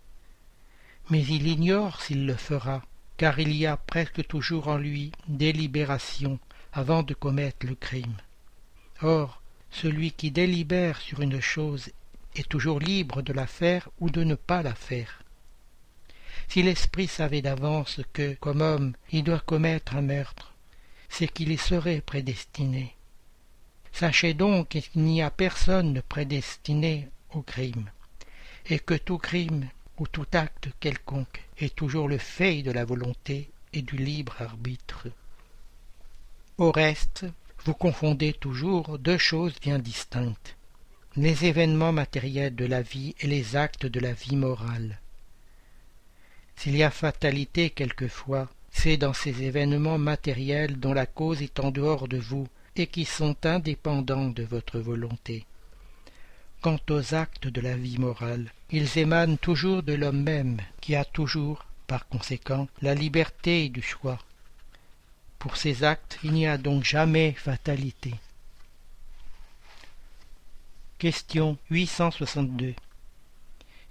Mais 1.09 1.25
il 1.25 1.47
ignore 1.47 2.03
s'il 2.03 2.27
le 2.27 2.35
fera, 2.35 2.85
car 3.17 3.39
il 3.39 3.55
y 3.57 3.67
a 3.67 3.79
presque 3.79 4.27
toujours 4.27 4.69
en 4.69 4.77
lui 4.77 5.13
délibération 5.27 6.39
avant 6.73 7.03
de 7.03 7.15
commettre 7.15 7.67
le 7.67 7.75
crime. 7.75 8.17
Or, 9.01 9.41
celui 9.71 10.13
qui 10.13 10.31
délibère 10.31 11.01
sur 11.01 11.21
une 11.23 11.41
chose 11.41 11.91
est 12.37 12.49
toujours 12.49 12.79
libre 12.79 13.23
de 13.23 13.33
la 13.33 13.47
faire 13.47 13.89
ou 14.01 14.11
de 14.11 14.23
ne 14.23 14.35
pas 14.35 14.63
la 14.63 14.75
faire. 14.75 15.23
Si 16.49 16.63
l'esprit 16.63 17.07
savait 17.07 17.43
d'avance 17.43 18.01
que, 18.13 18.35
comme 18.35 18.61
homme, 18.61 18.93
il 19.13 19.25
doit 19.25 19.41
commettre 19.41 19.97
un 19.97 20.03
meurtre, 20.03 20.50
c'est 21.11 21.29
qu'il 21.29 21.53
y 21.53 21.59
serait 21.59 22.01
prédestiné. 22.01 22.95
Sachez 23.93 24.33
donc 24.33 24.69
qu'il 24.69 25.03
n'y 25.03 25.21
a 25.21 25.31
personne 25.31 25.93
de 25.93 26.01
prédestiné 26.01 27.11
au 27.35 27.43
crime, 27.43 27.91
et 28.67 28.79
que 28.79 28.95
tout 28.95 29.19
crime 29.19 29.69
ou 29.99 30.07
tout 30.07 30.27
acte 30.33 30.71
quelconque 30.81 31.45
est 31.59 31.77
toujours 31.77 32.09
le 32.09 32.17
fait 32.17 32.63
de 32.63 32.71
la 32.71 32.87
volonté 32.87 33.51
et 33.75 33.83
du 33.83 33.99
libre 33.99 34.37
arbitre. 34.41 35.09
Au 36.57 36.73
reste, 36.73 37.27
vous 37.67 37.75
confondez 37.75 38.33
toujours 38.33 38.99
deux 38.99 39.19
choses 39.19 39.61
bien 39.61 39.79
distinctes 39.79 40.57
les 41.17 41.45
événements 41.45 41.93
matériels 41.93 42.55
de 42.55 42.65
la 42.65 42.83
vie 42.83 43.17
et 43.21 43.27
les 43.27 43.57
actes 43.57 43.87
de 43.87 43.99
la 43.99 44.13
vie 44.13 44.37
morale. 44.37 45.01
S'il 46.57 46.77
y 46.77 46.85
a 46.85 46.91
fatalité 46.91 47.71
quelquefois, 47.71 48.49
c'est 48.71 48.97
dans 48.97 49.13
ces 49.13 49.43
événements 49.43 49.99
matériels 49.99 50.79
dont 50.79 50.93
la 50.93 51.07
cause 51.07 51.43
est 51.43 51.61
en 51.61 51.71
dehors 51.71 52.09
de 52.09 52.19
vous 52.19 52.49
et 52.77 52.87
qui 52.87 53.05
sont 53.05 53.37
indépendants 53.45 54.31
de 54.31 54.43
votre 54.43 54.79
volonté. 54.79 55.45
Quant 56.61 56.79
aux 56.91 57.15
actes 57.15 57.49
de 57.49 57.61
la 57.61 57.77
vie 57.77 57.99
morale, 57.99 58.53
ils 58.71 58.99
émanent 58.99 59.37
toujours 59.37 59.83
de 59.83 59.95
l'homme 59.95 60.23
même, 60.23 60.59
qui 60.81 60.95
a 60.95 61.05
toujours, 61.05 61.65
par 61.87 62.07
conséquent, 62.07 62.69
la 62.83 62.95
liberté 62.95 63.69
du 63.69 63.83
choix. 63.83 64.19
Pour 65.39 65.57
ces 65.57 65.85
actes, 65.85 66.19
il 66.23 66.33
n'y 66.33 66.47
a 66.47 66.59
donc 66.59 66.85
jamais 66.85 67.33
fatalité. 67.33 68.15
Question 70.99 71.57
862 71.71 72.75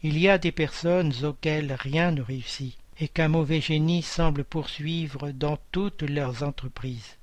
Il 0.03 0.19
y 0.19 0.29
a 0.29 0.37
des 0.37 0.51
personnes 0.51 1.11
auxquelles 1.25 1.73
rien 1.73 2.11
ne 2.11 2.21
réussit, 2.21 2.77
et 2.99 3.07
qu'un 3.07 3.29
mauvais 3.29 3.61
génie 3.61 4.01
semble 4.01 4.43
poursuivre 4.43 5.31
dans 5.31 5.57
toutes 5.71 6.03
leurs 6.03 6.43
entreprises. 6.43 7.17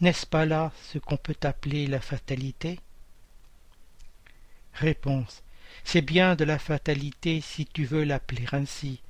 N'est-ce 0.00 0.26
pas 0.26 0.46
là 0.46 0.72
ce 0.92 0.98
qu'on 0.98 1.16
peut 1.16 1.36
appeler 1.42 1.86
la 1.86 2.00
fatalité? 2.00 2.78
Réponse. 4.72 5.42
C'est 5.84 6.02
bien 6.02 6.36
de 6.36 6.44
la 6.44 6.58
fatalité 6.58 7.40
si 7.40 7.66
tu 7.66 7.84
veux 7.84 8.04
l'appeler 8.04 8.46
ainsi, 8.52 9.00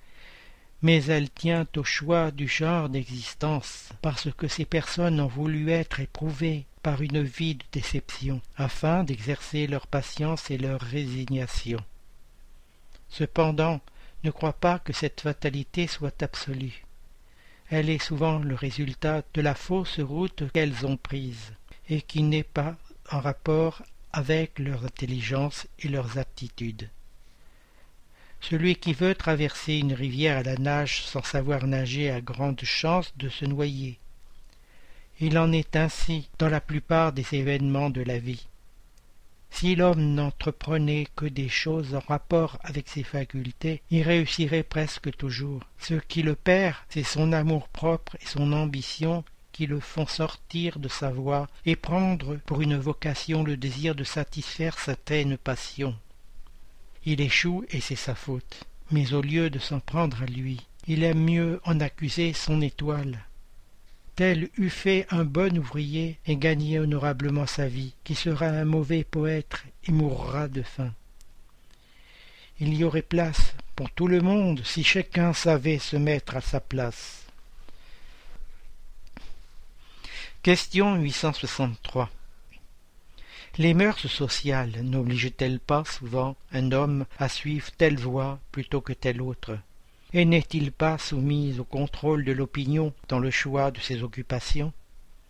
mais 0.82 1.04
elle 1.04 1.30
tient 1.30 1.66
au 1.76 1.84
choix 1.84 2.30
du 2.30 2.48
genre 2.48 2.88
d'existence, 2.88 3.90
parce 4.02 4.32
que 4.32 4.48
ces 4.48 4.64
personnes 4.64 5.20
ont 5.20 5.26
voulu 5.26 5.70
être 5.70 6.00
éprouvées 6.00 6.64
par 6.82 7.02
une 7.02 7.22
vie 7.22 7.56
de 7.56 7.64
déception, 7.72 8.40
afin 8.56 9.04
d'exercer 9.04 9.66
leur 9.66 9.86
patience 9.86 10.50
et 10.50 10.56
leur 10.56 10.80
résignation. 10.80 11.80
Cependant, 13.10 13.80
ne 14.24 14.30
crois 14.30 14.52
pas 14.52 14.78
que 14.78 14.92
cette 14.92 15.22
fatalité 15.22 15.86
soit 15.86 16.22
absolue. 16.22 16.84
Elle 17.70 17.88
est 17.88 18.02
souvent 18.02 18.38
le 18.38 18.54
résultat 18.54 19.22
de 19.34 19.40
la 19.40 19.54
fausse 19.54 20.00
route 20.00 20.50
qu'elles 20.52 20.84
ont 20.84 20.96
prise, 20.96 21.52
et 21.88 22.02
qui 22.02 22.22
n'est 22.22 22.42
pas 22.42 22.76
en 23.10 23.20
rapport 23.20 23.82
avec 24.12 24.58
leur 24.58 24.84
intelligence 24.84 25.66
et 25.78 25.88
leurs 25.88 26.18
aptitudes. 26.18 26.88
Celui 28.40 28.76
qui 28.76 28.92
veut 28.92 29.14
traverser 29.14 29.74
une 29.74 29.92
rivière 29.92 30.38
à 30.38 30.42
la 30.42 30.56
nage 30.56 31.04
sans 31.04 31.22
savoir 31.22 31.66
nager 31.66 32.10
a 32.10 32.20
grande 32.20 32.62
chance 32.64 33.12
de 33.16 33.28
se 33.28 33.44
noyer. 33.44 33.98
Il 35.20 35.38
en 35.38 35.52
est 35.52 35.76
ainsi 35.76 36.28
dans 36.38 36.48
la 36.48 36.60
plupart 36.60 37.12
des 37.12 37.26
événements 37.34 37.90
de 37.90 38.00
la 38.00 38.18
vie. 38.18 38.46
Si 39.50 39.74
l'homme 39.74 40.14
n'entreprenait 40.14 41.06
que 41.16 41.26
des 41.26 41.48
choses 41.48 41.94
en 41.94 42.00
rapport 42.00 42.58
avec 42.62 42.88
ses 42.88 43.02
facultés, 43.02 43.82
il 43.90 44.02
réussirait 44.02 44.62
presque 44.62 45.14
toujours. 45.16 45.62
Ce 45.78 45.94
qui 45.94 46.22
le 46.22 46.34
perd, 46.34 46.76
c'est 46.88 47.02
son 47.02 47.32
amour-propre 47.32 48.16
et 48.22 48.26
son 48.26 48.52
ambition 48.52 49.24
qui 49.52 49.66
le 49.66 49.80
font 49.80 50.06
sortir 50.06 50.78
de 50.78 50.88
sa 50.88 51.10
voie 51.10 51.48
et 51.66 51.76
prendre 51.76 52.36
pour 52.46 52.62
une 52.62 52.78
vocation 52.78 53.42
le 53.42 53.56
désir 53.56 53.94
de 53.94 54.04
satisfaire 54.04 54.78
certaines 54.78 55.36
passions. 55.36 55.96
Il 57.04 57.20
échoue 57.20 57.64
et 57.70 57.80
c'est 57.80 57.96
sa 57.96 58.14
faute. 58.14 58.64
Mais 58.90 59.12
au 59.12 59.22
lieu 59.22 59.50
de 59.50 59.58
s'en 59.58 59.80
prendre 59.80 60.22
à 60.22 60.26
lui, 60.26 60.66
il 60.86 61.04
aime 61.04 61.22
mieux 61.22 61.60
en 61.64 61.80
accuser 61.80 62.32
son 62.32 62.60
étoile. 62.60 63.24
Tel 64.20 64.50
eût 64.58 64.68
fait 64.68 65.06
un 65.08 65.24
bon 65.24 65.56
ouvrier 65.56 66.18
et 66.26 66.36
gagné 66.36 66.78
honorablement 66.78 67.46
sa 67.46 67.66
vie, 67.66 67.94
qui 68.04 68.14
sera 68.14 68.48
un 68.48 68.66
mauvais 68.66 69.02
poète 69.02 69.64
et 69.84 69.92
mourra 69.92 70.46
de 70.46 70.60
faim. 70.60 70.92
Il 72.58 72.74
y 72.74 72.84
aurait 72.84 73.00
place 73.00 73.54
pour 73.76 73.90
tout 73.90 74.08
le 74.08 74.20
monde 74.20 74.60
si 74.62 74.84
chacun 74.84 75.32
savait 75.32 75.78
se 75.78 75.96
mettre 75.96 76.36
à 76.36 76.42
sa 76.42 76.60
place. 76.60 77.24
Question 80.42 80.96
863 80.96 82.10
Les 83.56 83.72
mœurs 83.72 84.06
sociales 84.06 84.82
n'obligent-elles 84.82 85.60
pas 85.60 85.84
souvent 85.86 86.36
un 86.52 86.72
homme 86.72 87.06
à 87.18 87.30
suivre 87.30 87.70
telle 87.70 87.98
voie 87.98 88.38
plutôt 88.52 88.82
que 88.82 88.92
telle 88.92 89.22
autre? 89.22 89.56
Et 90.12 90.24
n'est-il 90.24 90.72
pas 90.72 90.98
soumis 90.98 91.60
au 91.60 91.64
contrôle 91.64 92.24
de 92.24 92.32
l'opinion 92.32 92.92
dans 93.08 93.20
le 93.20 93.30
choix 93.30 93.70
de 93.70 93.78
ses 93.78 94.02
occupations? 94.02 94.72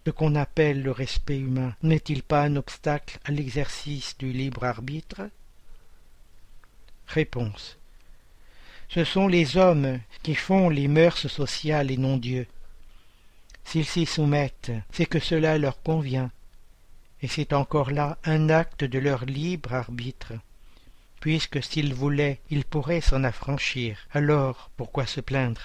Ce 0.07 0.11
qu'on 0.11 0.35
appelle 0.35 0.83
le 0.83 0.90
respect 0.90 1.38
humain 1.38 1.77
n'est-il 1.83 2.23
pas 2.23 2.43
un 2.43 2.57
obstacle 2.57 3.19
à 3.25 3.31
l'exercice 3.31 4.16
du 4.19 4.33
libre 4.33 4.64
arbitre? 4.64 5.29
Réponse 7.07 7.77
Ce 8.88 9.05
sont 9.05 9.29
les 9.29 9.59
hommes 9.59 10.01
qui 10.23 10.35
font 10.35 10.71
les 10.71 10.88
mœurs 10.88 11.29
sociales 11.29 11.90
et 11.90 11.99
non 11.99 12.16
Dieu. 12.16 12.47
S'ils 13.64 13.85
s'y 13.85 14.07
soumettent, 14.07 14.73
c'est 14.90 15.07
que 15.07 15.21
cela 15.21 15.59
leur 15.59 15.83
convient, 15.83 16.31
et 17.21 17.29
c'est 17.29 17.53
encore 17.53 17.90
là 17.90 18.16
un 18.25 18.49
acte 18.49 18.85
de 18.85 18.99
leur 18.99 19.27
libre 19.27 19.75
arbitre. 19.75 20.33
Puisque 21.21 21.63
s'il 21.63 21.95
voulait, 21.95 22.41
il 22.51 22.65
pourrait 22.65 23.03
s'en 23.03 23.25
affranchir. 23.25 24.09
Alors, 24.13 24.71
pourquoi 24.77 25.07
se 25.07 25.21
plaindre? 25.21 25.61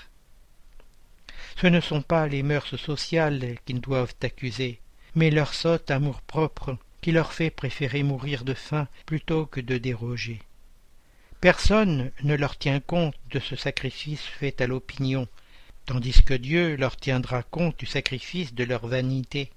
Ce 1.55 1.67
ne 1.67 1.79
sont 1.79 2.01
pas 2.01 2.27
les 2.27 2.43
mœurs 2.43 2.75
sociales 2.75 3.55
qu'ils 3.65 3.81
doivent 3.81 4.15
accuser, 4.21 4.79
mais 5.15 5.31
leur 5.31 5.53
sotte 5.53 5.89
amour-propre 5.89 6.77
qui 7.01 7.11
leur 7.11 7.31
fait 7.31 7.49
préférer 7.49 8.03
mourir 8.03 8.43
de 8.43 8.53
faim 8.53 8.87
plutôt 9.05 9.45
que 9.45 9.61
de 9.61 9.77
déroger. 9.77 10.41
Personne 11.39 12.11
ne 12.23 12.35
leur 12.35 12.57
tient 12.57 12.79
compte 12.79 13.15
de 13.29 13.39
ce 13.39 13.55
sacrifice 13.55 14.23
fait 14.23 14.59
à 14.59 14.67
l'opinion, 14.67 15.27
tandis 15.85 16.23
que 16.23 16.33
Dieu 16.33 16.75
leur 16.75 16.97
tiendra 16.97 17.43
compte 17.43 17.77
du 17.79 17.85
sacrifice 17.85 18.53
de 18.53 18.63
leur 18.63 18.87
vanité. 18.87 19.51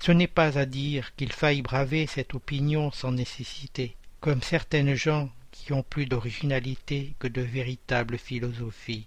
Ce 0.00 0.12
n'est 0.12 0.28
pas 0.28 0.56
à 0.56 0.64
dire 0.64 1.14
qu'il 1.16 1.32
faille 1.32 1.62
braver 1.62 2.06
cette 2.06 2.34
opinion 2.34 2.92
sans 2.92 3.12
nécessité, 3.12 3.96
comme 4.20 4.42
certaines 4.42 4.94
gens 4.94 5.30
qui 5.50 5.72
ont 5.72 5.82
plus 5.82 6.06
d'originalité 6.06 7.14
que 7.18 7.28
de 7.28 7.40
véritable 7.40 8.18
philosophie. 8.18 9.06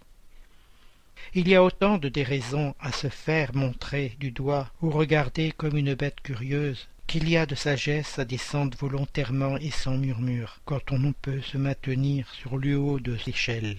Il 1.32 1.48
y 1.48 1.54
a 1.54 1.62
autant 1.62 1.98
de 1.98 2.08
déraisons 2.08 2.74
à 2.80 2.92
se 2.92 3.08
faire 3.08 3.54
montrer 3.54 4.16
du 4.18 4.30
doigt 4.30 4.70
ou 4.82 4.90
regarder 4.90 5.52
comme 5.52 5.76
une 5.76 5.94
bête 5.94 6.20
curieuse 6.22 6.88
qu'il 7.06 7.28
y 7.28 7.36
a 7.36 7.46
de 7.46 7.54
sagesse 7.54 8.18
à 8.18 8.24
descendre 8.24 8.76
volontairement 8.78 9.56
et 9.58 9.70
sans 9.70 9.96
murmure 9.96 10.60
quand 10.64 10.90
on 10.90 10.98
ne 10.98 11.12
peut 11.12 11.42
se 11.42 11.58
maintenir 11.58 12.28
sur 12.34 12.56
le 12.56 12.76
haut 12.76 13.00
de 13.00 13.16
l'échelle. 13.26 13.76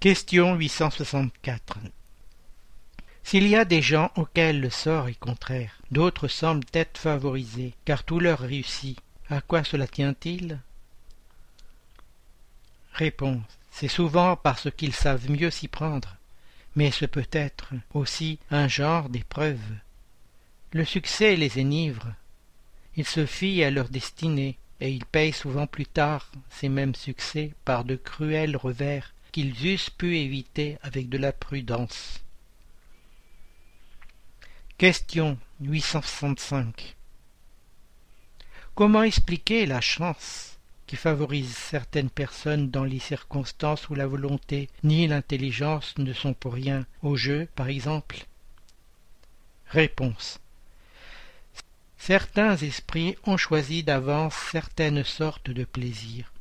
Question 0.00 0.54
864 0.56 1.78
S'il 3.24 3.46
y 3.46 3.56
a 3.56 3.64
des 3.64 3.82
gens 3.82 4.10
auxquels 4.16 4.60
le 4.60 4.70
sort 4.70 5.08
est 5.08 5.18
contraire, 5.18 5.78
d'autres 5.90 6.28
semblent 6.28 6.66
être 6.72 6.98
favorisés, 6.98 7.74
car 7.84 8.04
tout 8.04 8.20
leur 8.20 8.40
réussit, 8.40 8.98
à 9.30 9.40
quoi 9.40 9.64
cela 9.64 9.86
tient-il? 9.86 10.58
Réponse 12.92 13.42
C'est 13.70 13.88
souvent 13.88 14.36
parce 14.36 14.70
qu'ils 14.70 14.94
savent 14.94 15.30
mieux 15.30 15.50
s'y 15.50 15.68
prendre, 15.68 16.16
mais 16.76 16.90
ce 16.90 17.06
peut 17.06 17.28
être 17.32 17.70
aussi 17.94 18.38
un 18.50 18.68
genre 18.68 19.08
d'épreuve. 19.08 19.60
Le 20.72 20.84
succès 20.84 21.36
les 21.36 21.60
enivre. 21.60 22.12
Ils 22.96 23.06
se 23.06 23.24
fient 23.24 23.64
à 23.64 23.70
leur 23.70 23.88
destinée, 23.88 24.58
et 24.80 24.90
ils 24.90 25.06
payent 25.06 25.32
souvent 25.32 25.66
plus 25.66 25.86
tard 25.86 26.30
ces 26.50 26.68
mêmes 26.68 26.94
succès 26.94 27.52
par 27.64 27.84
de 27.84 27.96
cruels 27.96 28.56
revers 28.56 29.14
qu'ils 29.30 29.66
eussent 29.66 29.90
pu 29.90 30.18
éviter 30.18 30.76
avec 30.82 31.08
de 31.08 31.18
la 31.18 31.32
prudence. 31.32 32.21
Question 34.82 35.38
865 35.60 36.96
Comment 38.74 39.04
expliquer 39.04 39.64
la 39.64 39.80
chance 39.80 40.58
qui 40.88 40.96
favorise 40.96 41.54
certaines 41.54 42.10
personnes 42.10 42.68
dans 42.68 42.82
les 42.82 42.98
circonstances 42.98 43.88
où 43.90 43.94
la 43.94 44.08
volonté 44.08 44.68
ni 44.82 45.06
l'intelligence 45.06 45.96
ne 45.98 46.12
sont 46.12 46.34
pour 46.34 46.54
rien 46.54 46.84
au 47.04 47.14
jeu, 47.14 47.46
par 47.54 47.68
exemple? 47.68 48.26
Réponse 49.68 50.40
Certains 51.96 52.56
esprits 52.56 53.14
ont 53.24 53.36
choisi 53.36 53.84
d'avance 53.84 54.34
certaines 54.50 55.04
sortes 55.04 55.50
de 55.50 55.62
plaisirs. 55.62 56.32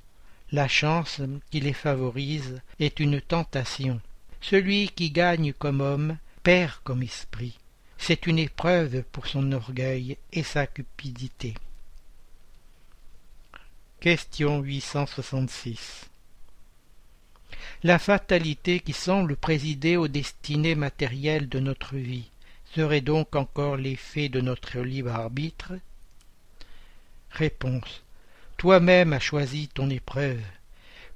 La 0.51 0.67
chance 0.67 1.21
qui 1.51 1.60
les 1.60 1.73
favorise 1.73 2.60
est 2.80 2.99
une 2.99 3.21
tentation. 3.21 4.01
Celui 4.41 4.89
qui 4.89 5.12
gagne 5.12 5.54
comme 5.54 5.82
homme 5.82 6.17
perd 6.41 6.73
comme 6.84 7.04
esprit. 7.04 7.61
C'est 8.04 8.26
une 8.26 8.40
épreuve 8.40 9.04
pour 9.12 9.28
son 9.28 9.52
orgueil 9.52 10.18
et 10.34 10.42
sa 10.42 10.66
cupidité. 10.66 11.54
Question 14.00 14.60
866 14.60 16.10
La 17.84 18.00
fatalité 18.00 18.80
qui 18.80 18.94
semble 18.94 19.36
présider 19.36 19.98
aux 19.98 20.08
destinées 20.08 20.74
matérielles 20.74 21.48
de 21.48 21.60
notre 21.60 21.96
vie 21.96 22.32
serait 22.74 23.02
donc 23.02 23.36
encore 23.36 23.78
l'effet 23.78 24.30
de 24.30 24.42
notre 24.42 24.80
libre 24.80 25.12
arbitre? 25.12 25.74
Réponse. 27.30 28.02
Toi-même 28.58 29.14
as 29.14 29.20
choisi 29.20 29.68
ton 29.68 29.92
épreuve. 29.92 30.42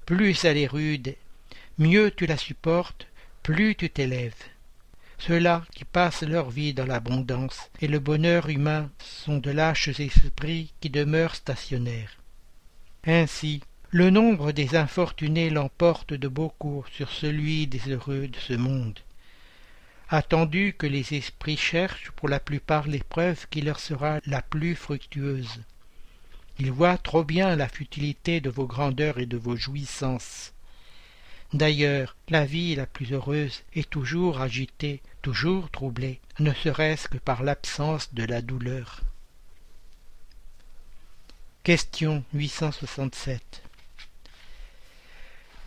Plus 0.06 0.46
elle 0.46 0.58
est 0.58 0.68
rude, 0.68 1.16
mieux 1.80 2.12
tu 2.12 2.28
la 2.28 2.38
supportes, 2.38 3.08
plus 3.42 3.76
tu 3.76 3.90
t'élèves. 3.90 4.36
Ceux-là 5.18 5.64
qui 5.74 5.86
passent 5.86 6.24
leur 6.24 6.50
vie 6.50 6.74
dans 6.74 6.86
l'abondance 6.86 7.70
et 7.82 7.88
le 7.88 8.00
bonheur 8.00 8.50
humain 8.50 8.92
sont 9.00 9.38
de 9.38 9.52
lâches 9.52 10.00
esprits 10.00 10.74
qui 10.82 10.90
demeurent 10.90 11.36
stationnaires. 11.36 12.18
Ainsi, 13.06 13.62
le 13.92 14.10
nombre 14.10 14.52
des 14.52 14.76
infortunés 14.76 15.50
l'emporte 15.50 16.14
de 16.14 16.28
beaucoup 16.28 16.84
sur 16.92 17.12
celui 17.12 17.68
des 17.68 17.90
heureux 17.90 18.28
de 18.28 18.38
ce 18.38 18.54
monde 18.54 19.00
attendu 20.10 20.76
que 20.78 20.88
les 20.88 21.14
esprits 21.16 21.58
cherchent 21.58 22.12
pour 22.12 22.30
la 22.30 22.40
plupart 22.40 22.88
l'épreuve 22.88 23.48
qui 23.50 23.62
leur 23.62 23.80
sera 23.80 24.20
la 24.26 24.42
plus 24.42 24.76
fructueuse. 24.76 25.64
Ils 26.60 26.72
voient 26.72 26.98
trop 26.98 27.24
bien 27.24 27.56
la 27.56 27.68
futilité 27.68 28.40
de 28.40 28.50
vos 28.50 28.68
grandeurs 28.68 29.20
et 29.20 29.26
de 29.26 29.38
vos 29.38 29.56
jouissances. 29.56 30.54
D'ailleurs, 31.54 32.16
la 32.30 32.46
vie 32.46 32.76
la 32.76 32.86
plus 32.86 33.14
heureuse 33.14 33.64
est 33.74 33.90
toujours 33.90 34.42
agitée, 34.42 35.02
toujours 35.22 35.70
troublée, 35.70 36.20
ne 36.40 36.54
serait-ce 36.54 37.08
que 37.08 37.18
par 37.18 37.44
l'absence 37.44 38.14
de 38.14 38.24
la 38.24 38.42
douleur. 38.42 39.02
Question 41.64 42.24
867 42.34 43.64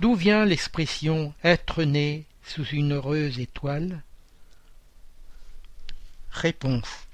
D'où 0.01 0.15
vient 0.15 0.45
l'expression 0.45 1.35
être 1.43 1.83
né 1.83 2.25
sous 2.45 2.65
une 2.67 2.93
heureuse 2.93 3.41
étoile 3.41 4.03
Réponse. 6.31 7.09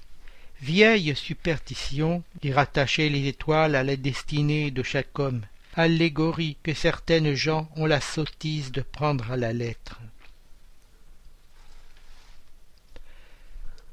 Vieille 0.61 1.15
superstition 1.15 2.23
qui 2.41 2.53
rattachait 2.53 3.09
les 3.09 3.27
étoiles 3.27 3.75
à 3.75 3.83
la 3.83 3.95
destinée 3.95 4.69
de 4.69 4.83
chaque 4.83 5.17
homme, 5.17 5.45
allégorie 5.75 6.57
que 6.63 6.73
certaines 6.73 7.33
gens 7.33 7.69
ont 7.75 7.85
la 7.85 8.01
sottise 8.01 8.71
de 8.71 8.81
prendre 8.81 9.31
à 9.31 9.37
la 9.37 9.53
lettre. 9.53 9.99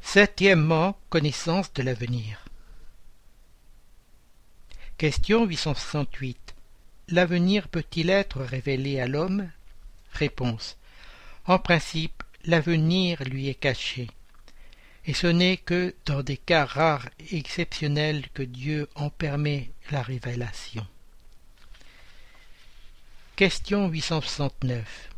Septièmement, 0.01 0.97
connaissance 1.11 1.73
de 1.75 1.83
l'avenir. 1.83 2.45
Question 4.99 5.45
868. 5.45 6.55
L'avenir 7.09 7.69
peut-il 7.69 8.11
être 8.11 8.41
révélé 8.43 9.01
à 9.01 9.07
l'homme? 9.07 9.51
Réponse. 10.13 10.77
En 11.47 11.59
principe, 11.59 12.23
l'avenir 12.45 13.23
lui 13.25 13.49
est 13.49 13.55
caché 13.55 14.09
et 15.05 15.15
ce 15.15 15.27
n'est 15.27 15.57
que 15.57 15.95
dans 16.07 16.23
des 16.23 16.37
cas 16.37 16.65
rares 16.65 17.09
et 17.19 17.37
exceptionnels 17.37 18.29
que 18.35 18.43
Dieu 18.43 18.89
en 18.95 19.11
permet 19.11 19.71
la 19.91 20.03
révélation. 20.03 20.87
Question 23.35 23.89
869 23.89 25.09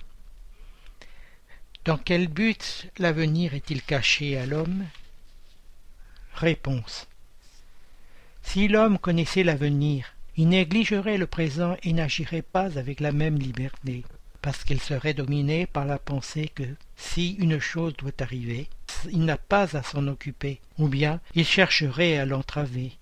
Dans 1.84 1.98
quel 1.98 2.28
but 2.28 2.88
l'avenir 2.98 3.54
est-il 3.54 3.82
caché 3.82 4.38
à 4.38 4.46
l'homme? 4.46 4.84
Réponse. 6.32 7.08
Si 8.44 8.68
l'homme 8.68 9.00
connaissait 9.00 9.42
l'avenir, 9.42 10.14
il 10.36 10.48
négligerait 10.48 11.18
le 11.18 11.26
présent 11.26 11.76
et 11.82 11.92
n'agirait 11.92 12.42
pas 12.42 12.78
avec 12.78 13.00
la 13.00 13.10
même 13.10 13.36
liberté 13.36 14.04
parce 14.40 14.62
qu'il 14.62 14.80
serait 14.80 15.14
dominé 15.14 15.66
par 15.66 15.84
la 15.84 15.98
pensée 15.98 16.52
que 16.54 16.76
si 16.96 17.32
une 17.40 17.58
chose 17.58 17.96
doit 17.96 18.12
arriver, 18.20 18.68
il 19.10 19.24
n'a 19.24 19.38
pas 19.38 19.76
à 19.76 19.82
s'en 19.82 20.06
occuper, 20.06 20.60
ou 20.78 20.86
bien 20.86 21.20
il 21.34 21.44
chercherait 21.44 22.18
à 22.18 22.26
l'entraver. 22.26 22.92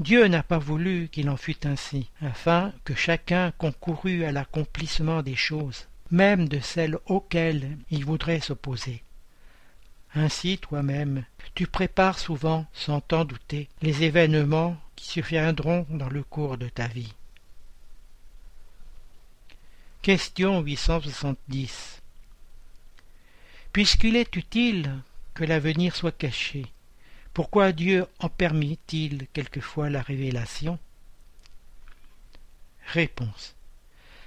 Dieu 0.00 0.28
n'a 0.28 0.44
pas 0.44 0.58
voulu 0.58 1.08
qu'il 1.10 1.28
en 1.28 1.36
fût 1.36 1.66
ainsi, 1.66 2.08
afin 2.22 2.72
que 2.84 2.94
chacun 2.94 3.50
concourût 3.52 4.24
à 4.24 4.30
l'accomplissement 4.30 5.22
des 5.22 5.34
choses, 5.34 5.88
même 6.12 6.48
de 6.48 6.60
celles 6.60 6.98
auxquelles 7.06 7.76
il 7.90 8.04
voudrait 8.04 8.40
s'opposer. 8.40 9.02
Ainsi 10.14 10.58
toi-même, 10.58 11.24
tu 11.54 11.66
prépares 11.66 12.18
souvent, 12.18 12.66
sans 12.72 13.00
t'en 13.00 13.24
douter, 13.24 13.68
les 13.82 14.04
événements 14.04 14.76
qui 14.94 15.08
surviendront 15.08 15.84
dans 15.90 16.08
le 16.08 16.22
cours 16.22 16.58
de 16.58 16.68
ta 16.68 16.86
vie. 16.86 17.12
Question 20.02 20.60
870 20.60 22.02
Puisqu'il 23.72 24.16
est 24.16 24.36
utile 24.36 25.02
que 25.34 25.44
l'avenir 25.44 25.94
soit 25.94 26.16
caché, 26.16 26.66
pourquoi 27.38 27.70
Dieu 27.70 28.04
en 28.18 28.28
permet-il 28.28 29.28
quelquefois 29.32 29.90
la 29.90 30.02
révélation? 30.02 30.76
Réponse. 32.84 33.54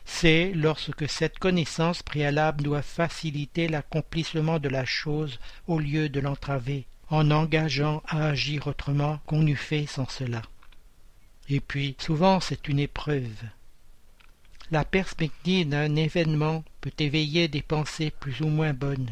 C'est 0.05 0.53
lorsque 0.53 1.09
cette 1.09 1.37
connaissance 1.37 2.03
préalable 2.03 2.63
doit 2.63 2.81
faciliter 2.81 3.67
l'accomplissement 3.67 4.59
de 4.59 4.69
la 4.69 4.85
chose 4.85 5.41
au 5.67 5.77
lieu 5.77 6.07
de 6.07 6.21
l'entraver, 6.21 6.85
en 7.09 7.31
engageant 7.31 8.01
à 8.07 8.27
agir 8.27 8.67
autrement 8.67 9.19
qu'on 9.25 9.45
eût 9.45 9.57
fait 9.57 9.87
sans 9.87 10.07
cela. 10.07 10.41
Et 11.49 11.59
puis, 11.59 11.97
souvent, 11.99 12.39
c'est 12.39 12.69
une 12.69 12.79
épreuve. 12.79 13.43
La 14.71 14.85
perspective 14.85 15.67
d'un 15.67 15.97
événement 15.97 16.63
peut 16.79 16.93
éveiller 16.97 17.49
des 17.49 17.61
pensées 17.61 18.11
plus 18.21 18.39
ou 18.39 18.47
moins 18.47 18.71
bonnes. 18.71 19.11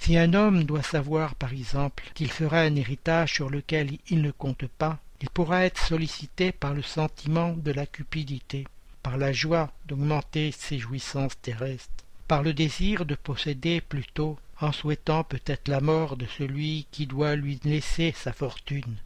Si 0.00 0.16
un 0.16 0.32
homme 0.32 0.64
doit 0.64 0.82
savoir, 0.82 1.34
par 1.34 1.52
exemple, 1.52 2.10
qu'il 2.14 2.32
fera 2.32 2.60
un 2.60 2.74
héritage 2.74 3.34
sur 3.34 3.50
lequel 3.50 3.98
il 4.08 4.22
ne 4.22 4.30
compte 4.30 4.66
pas, 4.66 4.98
il 5.20 5.28
pourra 5.28 5.66
être 5.66 5.84
sollicité 5.84 6.52
par 6.52 6.72
le 6.72 6.80
sentiment 6.80 7.52
de 7.52 7.70
la 7.70 7.84
cupidité, 7.84 8.66
par 9.02 9.18
la 9.18 9.32
joie 9.34 9.70
d'augmenter 9.84 10.52
ses 10.52 10.78
jouissances 10.78 11.38
terrestres, 11.42 11.90
par 12.28 12.42
le 12.42 12.54
désir 12.54 13.04
de 13.04 13.14
posséder 13.14 13.82
plutôt, 13.82 14.38
en 14.58 14.72
souhaitant 14.72 15.22
peut-être 15.22 15.68
la 15.68 15.82
mort 15.82 16.16
de 16.16 16.26
celui 16.38 16.86
qui 16.90 17.06
doit 17.06 17.36
lui 17.36 17.60
laisser 17.64 18.14
sa 18.16 18.32
fortune. 18.32 18.96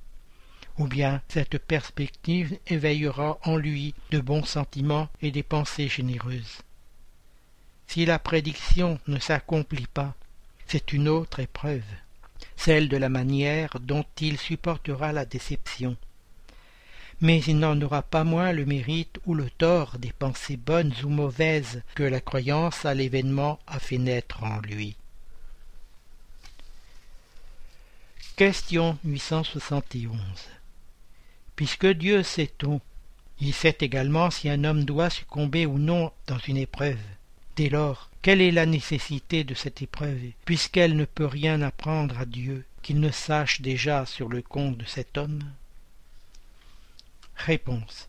Ou 0.78 0.86
bien 0.86 1.22
cette 1.28 1.58
perspective 1.58 2.56
éveillera 2.68 3.38
en 3.42 3.56
lui 3.56 3.94
de 4.12 4.20
bons 4.20 4.44
sentiments 4.44 5.08
et 5.22 5.32
des 5.32 5.42
pensées 5.42 5.88
généreuses. 5.88 6.62
Si 7.88 8.06
la 8.06 8.20
prédiction 8.20 9.00
ne 9.08 9.18
s'accomplit 9.18 9.88
pas, 9.92 10.14
c'est 10.66 10.92
une 10.92 11.08
autre 11.08 11.40
épreuve, 11.40 11.84
celle 12.56 12.88
de 12.88 12.96
la 12.96 13.08
manière 13.08 13.78
dont 13.80 14.04
il 14.20 14.38
supportera 14.38 15.12
la 15.12 15.24
déception. 15.24 15.96
Mais 17.20 17.42
il 17.42 17.58
n'en 17.58 17.80
aura 17.80 18.02
pas 18.02 18.24
moins 18.24 18.52
le 18.52 18.66
mérite 18.66 19.18
ou 19.24 19.34
le 19.34 19.48
tort 19.50 19.98
des 19.98 20.12
pensées 20.12 20.56
bonnes 20.56 20.94
ou 21.04 21.08
mauvaises 21.08 21.82
que 21.94 22.02
la 22.02 22.20
croyance 22.20 22.84
à 22.84 22.94
l'événement 22.94 23.58
a 23.66 23.78
fait 23.78 23.98
naître 23.98 24.42
en 24.42 24.60
lui. 24.60 24.96
Question 28.36 28.98
871 29.04 30.18
Puisque 31.54 31.86
Dieu 31.86 32.24
sait 32.24 32.50
tout, 32.58 32.80
il 33.40 33.54
sait 33.54 33.76
également 33.80 34.30
si 34.30 34.48
un 34.48 34.64
homme 34.64 34.84
doit 34.84 35.10
succomber 35.10 35.66
ou 35.66 35.78
non 35.78 36.10
dans 36.26 36.38
une 36.38 36.56
épreuve. 36.56 36.98
Dès 37.56 37.68
lors, 37.68 38.10
quelle 38.20 38.40
est 38.40 38.50
la 38.50 38.66
nécessité 38.66 39.44
de 39.44 39.54
cette 39.54 39.80
épreuve, 39.80 40.32
puisqu'elle 40.44 40.96
ne 40.96 41.04
peut 41.04 41.26
rien 41.26 41.62
apprendre 41.62 42.18
à 42.18 42.24
Dieu 42.24 42.64
qu'il 42.82 42.98
ne 42.98 43.12
sache 43.12 43.60
déjà 43.60 44.06
sur 44.06 44.28
le 44.28 44.42
compte 44.42 44.76
de 44.76 44.84
cet 44.84 45.16
homme? 45.16 45.44
Réponse. 47.36 48.08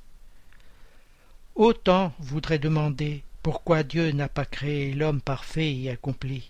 Autant 1.53 2.11
voudrait 2.17 2.57
demander 2.57 3.23
pourquoi 3.43 3.83
Dieu 3.83 4.11
n'a 4.11 4.29
pas 4.29 4.45
créé 4.45 4.93
l'homme 4.93 5.21
parfait 5.21 5.75
et 5.75 5.91
accompli. 5.91 6.49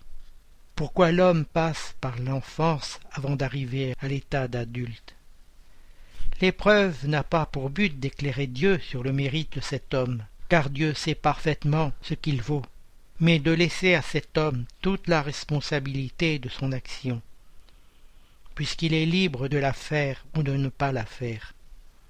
Pourquoi 0.74 1.12
l'homme 1.12 1.44
passe 1.44 1.94
par 2.00 2.18
l'enfance 2.18 2.98
avant 3.12 3.36
d'arriver 3.36 3.94
à 4.00 4.08
l'état 4.08 4.48
d'adulte? 4.48 5.14
L'épreuve 6.40 7.06
n'a 7.06 7.22
pas 7.22 7.44
pour 7.44 7.68
but 7.68 8.00
d'éclairer 8.00 8.46
Dieu 8.46 8.78
sur 8.78 9.02
le 9.02 9.12
mérite 9.12 9.56
de 9.56 9.60
cet 9.60 9.92
homme, 9.92 10.24
car 10.48 10.70
Dieu 10.70 10.94
sait 10.94 11.14
parfaitement 11.14 11.92
ce 12.00 12.14
qu'il 12.14 12.40
vaut 12.40 12.62
mais 13.20 13.38
de 13.38 13.50
laisser 13.50 13.94
à 13.94 14.02
cet 14.02 14.36
homme 14.36 14.64
toute 14.80 15.08
la 15.08 15.22
responsabilité 15.22 16.38
de 16.38 16.48
son 16.48 16.72
action, 16.72 17.22
puisqu'il 18.54 18.94
est 18.94 19.06
libre 19.06 19.48
de 19.48 19.58
la 19.58 19.72
faire 19.72 20.24
ou 20.36 20.42
de 20.42 20.52
ne 20.52 20.68
pas 20.68 20.92
la 20.92 21.04
faire. 21.04 21.54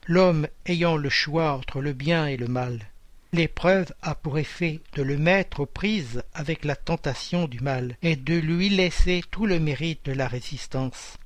L'homme 0.07 0.47
ayant 0.67 0.97
le 0.97 1.11
choix 1.11 1.53
entre 1.53 1.81
le 1.81 1.93
bien 1.93 2.27
et 2.27 2.37
le 2.37 2.49
mal, 2.49 2.79
l'épreuve 3.33 3.93
a 4.03 4.15
pour 4.15 4.39
effet 4.39 4.81
de 4.95 5.03
le 5.03 5.19
mettre 5.19 5.61
aux 5.61 5.67
prises 5.67 6.23
avec 6.33 6.65
la 6.65 6.77
tentation 6.77 7.49
du 7.49 7.61
mal 7.61 7.97
et 8.03 8.17
de 8.17 8.35
lui 8.35 8.69
laisser 8.69 9.23
tout 9.31 9.47
le 9.47 9.59
mérite 9.59 10.05
de 10.07 10.13
la 10.13 10.29
résistance. 10.29 11.19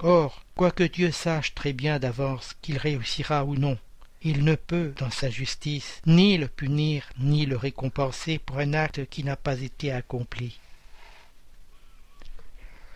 Or, 0.00 0.44
quoique 0.54 0.84
Dieu 0.84 1.10
sache 1.10 1.54
très 1.54 1.72
bien 1.72 1.98
d'avance 1.98 2.54
qu'il 2.62 2.78
réussira 2.78 3.44
ou 3.44 3.56
non, 3.56 3.78
il 4.22 4.44
ne 4.44 4.56
peut, 4.56 4.92
dans 4.98 5.10
sa 5.10 5.30
justice, 5.30 6.02
ni 6.06 6.38
le 6.38 6.48
punir, 6.48 7.08
ni 7.18 7.46
le 7.46 7.56
récompenser 7.56 8.38
pour 8.38 8.58
un 8.58 8.74
acte 8.74 9.06
qui 9.06 9.22
n'a 9.22 9.36
pas 9.36 9.60
été 9.60 9.92
accompli. 9.92 10.58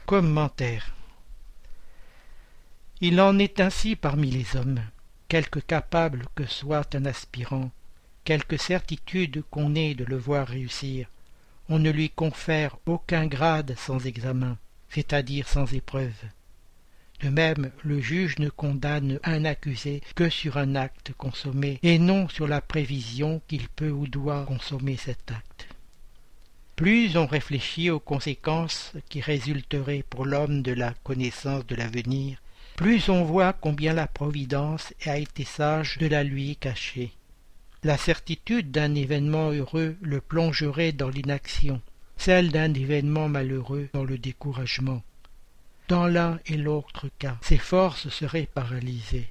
Commentaire 0.04 0.94
Il 3.00 3.20
en 3.20 3.38
est 3.38 3.60
ainsi 3.60 3.94
parmi 3.94 4.30
les 4.30 4.56
hommes, 4.56 4.82
quelque 5.28 5.60
capable 5.60 6.26
que 6.34 6.44
soit 6.44 6.94
un 6.94 7.04
aspirant, 7.04 7.70
quelque 8.24 8.56
certitude 8.56 9.44
qu'on 9.50 9.74
ait 9.74 9.94
de 9.94 10.04
le 10.04 10.16
voir 10.16 10.48
réussir, 10.48 11.08
on 11.68 11.78
ne 11.78 11.90
lui 11.90 12.10
confère 12.10 12.76
aucun 12.86 13.26
grade 13.26 13.74
sans 13.78 14.06
examen, 14.06 14.58
c'est-à-dire 14.88 15.48
sans 15.48 15.72
épreuve. 15.72 16.12
De 17.22 17.28
même, 17.28 17.70
le 17.84 18.00
juge 18.00 18.38
ne 18.38 18.48
condamne 18.48 19.20
un 19.22 19.44
accusé 19.44 20.02
que 20.16 20.28
sur 20.28 20.56
un 20.56 20.74
acte 20.74 21.12
consommé, 21.16 21.78
et 21.84 22.00
non 22.00 22.28
sur 22.28 22.48
la 22.48 22.60
prévision 22.60 23.40
qu'il 23.46 23.68
peut 23.68 23.90
ou 23.90 24.08
doit 24.08 24.44
consommer 24.44 24.96
cet 24.96 25.30
acte. 25.30 25.68
Plus 26.74 27.16
on 27.16 27.26
réfléchit 27.26 27.90
aux 27.90 28.00
conséquences 28.00 28.92
qui 29.08 29.20
résulteraient 29.20 30.04
pour 30.10 30.24
l'homme 30.24 30.62
de 30.62 30.72
la 30.72 30.94
connaissance 31.04 31.64
de 31.66 31.76
l'avenir, 31.76 32.42
plus 32.76 33.08
on 33.08 33.22
voit 33.22 33.52
combien 33.52 33.92
la 33.92 34.08
Providence 34.08 34.92
a 35.06 35.18
été 35.18 35.44
sage 35.44 35.98
de 35.98 36.08
la 36.08 36.24
lui 36.24 36.56
cacher. 36.56 37.12
La 37.84 37.98
certitude 37.98 38.72
d'un 38.72 38.94
événement 38.96 39.50
heureux 39.50 39.96
le 40.00 40.20
plongerait 40.20 40.92
dans 40.92 41.10
l'inaction, 41.10 41.80
celle 42.16 42.50
d'un 42.50 42.72
événement 42.74 43.28
malheureux 43.28 43.88
dans 43.92 44.04
le 44.04 44.18
découragement. 44.18 45.02
Dans 45.92 46.06
l'un 46.06 46.40
et 46.46 46.56
l'autre 46.56 47.10
cas, 47.18 47.36
ses 47.42 47.58
forces 47.58 48.08
seraient 48.08 48.48
paralysées. 48.54 49.30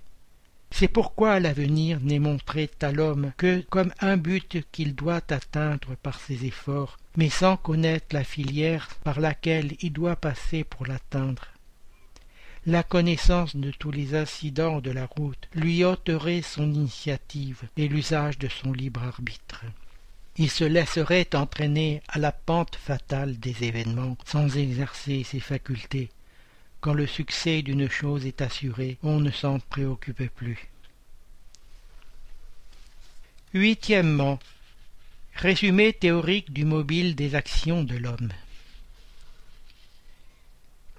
C'est 0.70 0.88
pourquoi 0.88 1.40
l'avenir 1.40 2.00
n'est 2.02 2.20
montré 2.20 2.70
à 2.84 2.92
l'homme 2.92 3.32
que 3.36 3.62
comme 3.62 3.92
un 4.00 4.16
but 4.16 4.64
qu'il 4.72 4.94
doit 4.94 5.24
atteindre 5.32 5.96
par 6.04 6.20
ses 6.20 6.46
efforts, 6.46 7.00
mais 7.18 7.32
sans 7.32 7.58
connaître 7.58 8.14
la 8.14 8.24
filière 8.24 8.90
par 9.04 9.20
laquelle 9.20 9.76
il 9.82 9.92
doit 9.92 10.16
passer 10.16 10.64
pour 10.64 10.86
l'atteindre. 10.86 11.48
La 12.68 12.84
connaissance 12.84 13.56
de 13.56 13.72
tous 13.72 13.90
les 13.90 14.14
incidents 14.14 14.82
de 14.82 14.92
la 14.92 15.08
route 15.08 15.50
lui 15.56 15.84
ôterait 15.84 16.44
son 16.44 16.72
initiative 16.72 17.64
et 17.76 17.88
l'usage 17.88 18.38
de 18.38 18.50
son 18.50 18.72
libre 18.72 19.02
arbitre. 19.02 19.64
Il 20.38 20.52
se 20.52 20.64
laisserait 20.64 21.30
entraîner 21.34 22.04
à 22.08 22.20
la 22.20 22.32
pente 22.32 22.76
fatale 22.76 23.40
des 23.40 23.64
événements 23.64 24.16
sans 24.26 24.58
exercer 24.58 25.24
ses 25.24 25.40
facultés, 25.40 26.12
quand 26.82 26.94
le 26.94 27.06
succès 27.06 27.62
d'une 27.62 27.90
chose 27.90 28.26
est 28.26 28.42
assuré, 28.42 28.98
on 29.04 29.20
ne 29.20 29.30
s'en 29.30 29.60
préoccupe 29.60 30.28
plus. 30.34 30.68
Huitièmement, 33.54 34.40
résumé 35.36 35.94
théorique 35.94 36.52
du 36.52 36.66
mobile 36.66 37.16
des 37.16 37.36
actions 37.36 37.84
de 37.84 37.96
l'homme. 37.96 38.32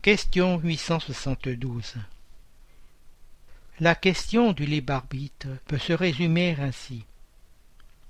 Question 0.03 0.59
872 0.59 1.95
La 3.81 3.95
question 3.97 4.53
du 4.53 4.67
libre 4.67 4.95
arbitre 4.95 5.49
peut 5.67 5.79
se 5.79 5.93
résumer 5.93 6.57
ainsi. 6.61 7.05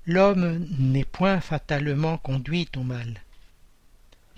L'homme 0.07 0.67
n'est 0.79 1.05
point 1.05 1.41
fatalement 1.41 2.19
conduit 2.19 2.69
au 2.77 2.83
mal. 2.83 3.23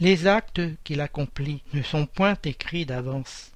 Les 0.01 0.27
actes 0.27 0.61
qu'il 0.83 1.01
accomplit 1.01 1.63
ne 1.73 1.83
sont 1.83 2.07
point 2.07 2.37
écrits 2.45 2.85
d'avance. 2.85 3.53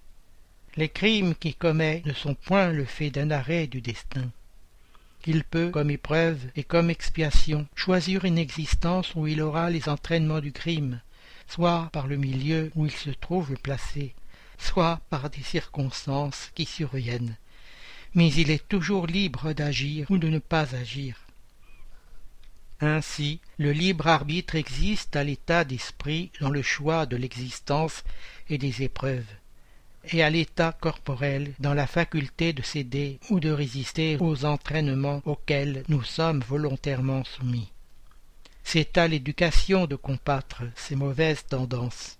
Les 0.76 0.88
crimes 0.88 1.34
qu'il 1.34 1.56
commet 1.56 2.02
ne 2.06 2.12
sont 2.12 2.34
point 2.34 2.70
le 2.70 2.84
fait 2.84 3.10
d'un 3.10 3.32
arrêt 3.32 3.66
du 3.66 3.80
destin. 3.80 4.30
Il 5.26 5.42
peut, 5.42 5.70
comme 5.70 5.90
épreuve 5.90 6.38
et 6.54 6.62
comme 6.62 6.90
expiation, 6.90 7.66
choisir 7.74 8.24
une 8.24 8.38
existence 8.38 9.16
où 9.16 9.26
il 9.26 9.42
aura 9.42 9.68
les 9.68 9.88
entraînements 9.88 10.40
du 10.40 10.52
crime, 10.52 11.00
soit 11.48 11.88
par 11.92 12.06
le 12.06 12.16
milieu 12.16 12.70
où 12.76 12.86
il 12.86 12.92
se 12.92 13.10
trouve 13.10 13.56
placé, 13.56 14.14
soit 14.58 15.00
par 15.10 15.30
des 15.30 15.42
circonstances 15.42 16.50
qui 16.54 16.66
surviennent. 16.66 17.36
Mais 18.14 18.32
il 18.32 18.52
est 18.52 18.66
toujours 18.68 19.08
libre 19.08 19.52
d'agir 19.52 20.08
ou 20.08 20.18
de 20.18 20.28
ne 20.28 20.38
pas 20.38 20.76
agir. 20.76 21.16
Ainsi, 22.80 23.40
le 23.58 23.72
libre 23.72 24.06
arbitre 24.06 24.54
existe 24.54 25.16
à 25.16 25.24
l'état 25.24 25.64
d'esprit 25.64 26.30
dans 26.40 26.50
le 26.50 26.62
choix 26.62 27.06
de 27.06 27.16
l'existence 27.16 28.04
et 28.48 28.56
des 28.56 28.82
épreuves, 28.82 29.26
et 30.12 30.22
à 30.22 30.30
l'état 30.30 30.76
corporel 30.80 31.54
dans 31.58 31.74
la 31.74 31.88
faculté 31.88 32.52
de 32.52 32.62
céder 32.62 33.18
ou 33.30 33.40
de 33.40 33.50
résister 33.50 34.16
aux 34.20 34.44
entraînements 34.44 35.22
auxquels 35.24 35.82
nous 35.88 36.04
sommes 36.04 36.40
volontairement 36.40 37.24
soumis. 37.24 37.72
C'est 38.62 38.96
à 38.96 39.08
l'éducation 39.08 39.86
de 39.86 39.96
combattre 39.96 40.62
ces 40.76 40.94
mauvaises 40.94 41.46
tendances. 41.46 42.18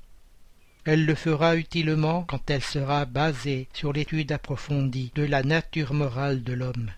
Elle 0.84 1.06
le 1.06 1.14
fera 1.14 1.54
utilement 1.54 2.24
quand 2.24 2.50
elle 2.50 2.64
sera 2.64 3.04
basée 3.04 3.68
sur 3.74 3.92
l'étude 3.92 4.32
approfondie 4.32 5.12
de 5.14 5.22
la 5.22 5.44
nature 5.44 5.94
morale 5.94 6.42
de 6.42 6.54
l'homme 6.54 6.90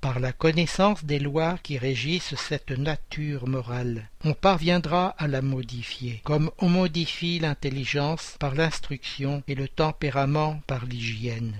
par 0.00 0.20
la 0.20 0.32
connaissance 0.32 1.04
des 1.04 1.18
lois 1.18 1.58
qui 1.62 1.78
régissent 1.78 2.34
cette 2.34 2.70
nature 2.70 3.46
morale. 3.46 4.08
On 4.24 4.34
parviendra 4.34 5.08
à 5.18 5.28
la 5.28 5.42
modifier, 5.42 6.20
comme 6.24 6.50
on 6.58 6.68
modifie 6.68 7.38
l'intelligence 7.38 8.36
par 8.38 8.54
l'instruction 8.54 9.42
et 9.46 9.54
le 9.54 9.68
tempérament 9.68 10.60
par 10.66 10.86
l'hygiène. 10.86 11.54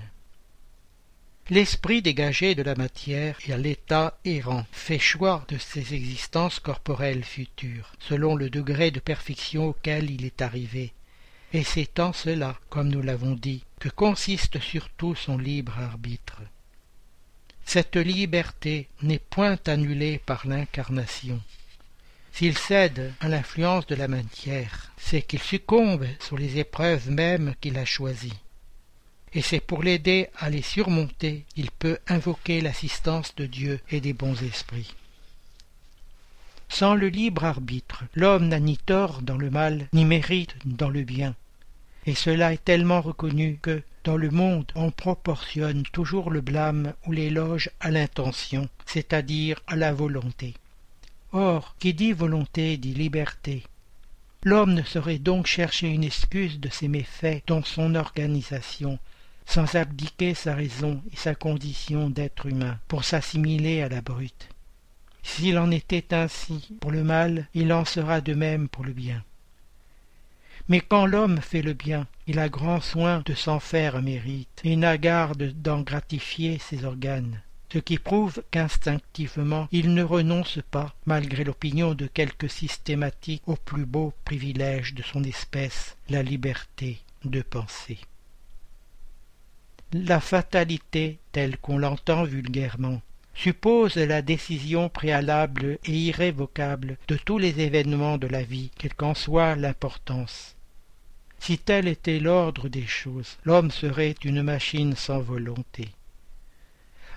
L'esprit 1.49 2.01
dégagé 2.01 2.55
de 2.55 2.63
la 2.63 2.75
matière 2.75 3.37
et 3.45 3.53
à 3.53 3.57
l'état 3.57 4.17
errant 4.23 4.65
fait 4.71 4.99
choix 4.99 5.43
de 5.49 5.57
ses 5.57 5.93
existences 5.93 6.59
corporelles 6.59 7.25
futures, 7.25 7.93
selon 7.99 8.35
le 8.35 8.49
degré 8.49 8.89
de 8.89 8.99
perfection 8.99 9.67
auquel 9.67 10.09
il 10.09 10.25
est 10.25 10.41
arrivé. 10.41 10.93
Et 11.53 11.63
c'est 11.63 11.99
en 11.99 12.13
cela, 12.13 12.57
comme 12.69 12.87
nous 12.87 13.01
l'avons 13.01 13.33
dit, 13.33 13.65
que 13.79 13.89
consiste 13.89 14.61
surtout 14.61 15.15
son 15.15 15.37
libre 15.37 15.77
arbitre. 15.77 16.41
Cette 17.65 17.95
liberté 17.95 18.87
n'est 19.01 19.19
point 19.19 19.57
annulée 19.67 20.19
par 20.25 20.47
l'incarnation. 20.47 21.39
S'il 22.33 22.57
cède 22.57 23.13
à 23.19 23.27
l'influence 23.27 23.85
de 23.87 23.95
la 23.95 24.07
matière, 24.07 24.91
c'est 24.97 25.21
qu'il 25.21 25.41
succombe 25.41 26.05
sur 26.19 26.37
les 26.37 26.57
épreuves 26.59 27.09
mêmes 27.09 27.53
qu'il 27.61 27.77
a 27.77 27.85
choisies 27.85 28.39
et 29.33 29.41
c'est 29.41 29.59
pour 29.59 29.83
l'aider 29.83 30.27
à 30.37 30.49
les 30.49 30.61
surmonter 30.61 31.45
il 31.55 31.71
peut 31.71 31.97
invoquer 32.07 32.61
l'assistance 32.61 33.33
de 33.35 33.45
Dieu 33.45 33.79
et 33.89 34.01
des 34.01 34.13
bons 34.13 34.41
esprits. 34.43 34.93
Sans 36.69 36.95
le 36.95 37.09
libre 37.09 37.45
arbitre, 37.45 38.03
l'homme 38.15 38.47
n'a 38.47 38.59
ni 38.59 38.77
tort 38.77 39.21
dans 39.21 39.37
le 39.37 39.49
mal, 39.49 39.87
ni 39.93 40.05
mérite 40.05 40.55
dans 40.65 40.89
le 40.89 41.03
bien. 41.03 41.35
Et 42.05 42.15
cela 42.15 42.53
est 42.53 42.63
tellement 42.63 43.01
reconnu 43.01 43.59
que, 43.61 43.83
dans 44.03 44.17
le 44.17 44.31
monde, 44.31 44.71
on 44.75 44.89
proportionne 44.89 45.83
toujours 45.83 46.31
le 46.31 46.41
blâme 46.41 46.93
ou 47.05 47.11
l'éloge 47.11 47.69
à 47.79 47.91
l'intention, 47.91 48.67
c'est-à-dire 48.85 49.61
à 49.67 49.75
la 49.75 49.93
volonté. 49.93 50.55
Or, 51.31 51.75
qui 51.79 51.93
dit 51.93 52.11
volonté 52.11 52.77
dit 52.77 52.93
liberté. 52.93 53.63
L'homme 54.43 54.73
ne 54.73 54.81
saurait 54.81 55.19
donc 55.19 55.45
chercher 55.45 55.87
une 55.87 56.03
excuse 56.03 56.59
de 56.59 56.69
ses 56.69 56.87
méfaits 56.87 57.43
dans 57.45 57.63
son 57.63 57.93
organisation, 57.93 58.97
sans 59.45 59.75
abdiquer 59.75 60.33
sa 60.33 60.55
raison 60.55 61.01
et 61.13 61.15
sa 61.15 61.35
condition 61.35 62.09
d'être 62.09 62.47
humain 62.47 62.79
pour 62.87 63.03
s'assimiler 63.03 63.83
à 63.83 63.89
la 63.89 64.01
brute. 64.01 64.49
S'il 65.21 65.59
en 65.59 65.69
était 65.69 66.13
ainsi 66.13 66.67
pour 66.79 66.91
le 66.91 67.03
mal, 67.03 67.47
il 67.53 67.71
en 67.71 67.85
sera 67.85 68.21
de 68.21 68.33
même 68.33 68.67
pour 68.67 68.83
le 68.83 68.93
bien. 68.93 69.23
Mais 70.71 70.79
quand 70.79 71.05
l'homme 71.05 71.41
fait 71.41 71.61
le 71.61 71.73
bien, 71.73 72.07
il 72.27 72.39
a 72.39 72.47
grand 72.47 72.79
soin 72.79 73.23
de 73.25 73.33
s'en 73.33 73.59
faire 73.59 74.01
mérite, 74.01 74.61
et 74.63 74.77
n'a 74.77 74.97
garde 74.97 75.51
d'en 75.61 75.81
gratifier 75.81 76.59
ses 76.59 76.85
organes, 76.85 77.41
ce 77.73 77.77
qui 77.77 77.99
prouve 77.99 78.41
qu'instinctivement 78.51 79.67
il 79.73 79.93
ne 79.93 80.01
renonce 80.01 80.59
pas, 80.71 80.95
malgré 81.05 81.43
l'opinion 81.43 81.93
de 81.93 82.07
quelques 82.07 82.49
systématiques, 82.49 83.43
au 83.47 83.57
plus 83.57 83.85
beau 83.85 84.13
privilège 84.23 84.93
de 84.93 85.03
son 85.03 85.25
espèce, 85.25 85.97
la 86.07 86.23
liberté 86.23 87.01
de 87.25 87.41
penser. 87.41 87.97
La 89.91 90.21
fatalité, 90.21 91.19
telle 91.33 91.57
qu'on 91.57 91.79
l'entend 91.79 92.23
vulgairement, 92.23 93.01
suppose 93.33 93.97
la 93.97 94.21
décision 94.21 94.87
préalable 94.87 95.79
et 95.83 95.97
irrévocable 95.97 96.97
de 97.09 97.17
tous 97.17 97.39
les 97.39 97.59
événements 97.59 98.17
de 98.17 98.27
la 98.27 98.43
vie, 98.43 98.71
quelle 98.77 98.93
qu'en 98.93 99.15
soit 99.15 99.57
l'importance. 99.57 100.55
Si 101.41 101.57
tel 101.57 101.87
était 101.87 102.19
l'ordre 102.19 102.69
des 102.69 102.85
choses, 102.85 103.37
l'homme 103.45 103.71
serait 103.71 104.15
une 104.23 104.43
machine 104.43 104.95
sans 104.95 105.21
volonté. 105.21 105.89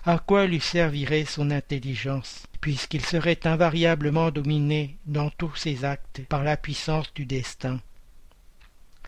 À 0.06 0.18
quoi 0.18 0.46
lui 0.46 0.60
servirait 0.60 1.26
son 1.26 1.50
intelligence, 1.50 2.46
puisqu'il 2.62 3.04
serait 3.04 3.46
invariablement 3.46 4.30
dominé 4.30 4.96
dans 5.04 5.28
tous 5.28 5.54
ses 5.56 5.84
actes 5.84 6.22
par 6.30 6.42
la 6.42 6.56
puissance 6.56 7.12
du 7.12 7.26
destin? 7.26 7.82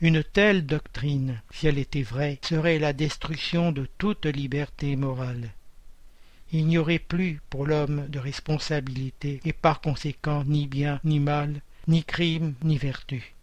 Une 0.03 0.23
telle 0.23 0.67
doctrine, 0.67 1.41
si 1.51 1.67
elle 1.67 1.79
était 1.79 2.03
vraie, 2.03 2.39
serait 2.43 2.79
la 2.79 2.93
destruction 2.93 3.73
de 3.73 3.89
toute 3.97 4.27
liberté 4.27 4.97
morale. 4.97 5.49
Il 6.53 6.67
n'y 6.67 6.77
aurait 6.77 6.99
plus 6.99 7.41
pour 7.49 7.67
l'homme 7.67 8.07
de 8.09 8.19
responsabilité 8.19 9.41
et 9.47 9.55
par 9.55 9.81
conséquent 9.81 10.45
ni 10.45 10.67
bien 10.67 11.01
ni 11.05 11.21
mal, 11.21 11.62
ni 11.89 12.05
crime 12.05 12.53
ni 12.62 12.77
vertu. 12.77 13.36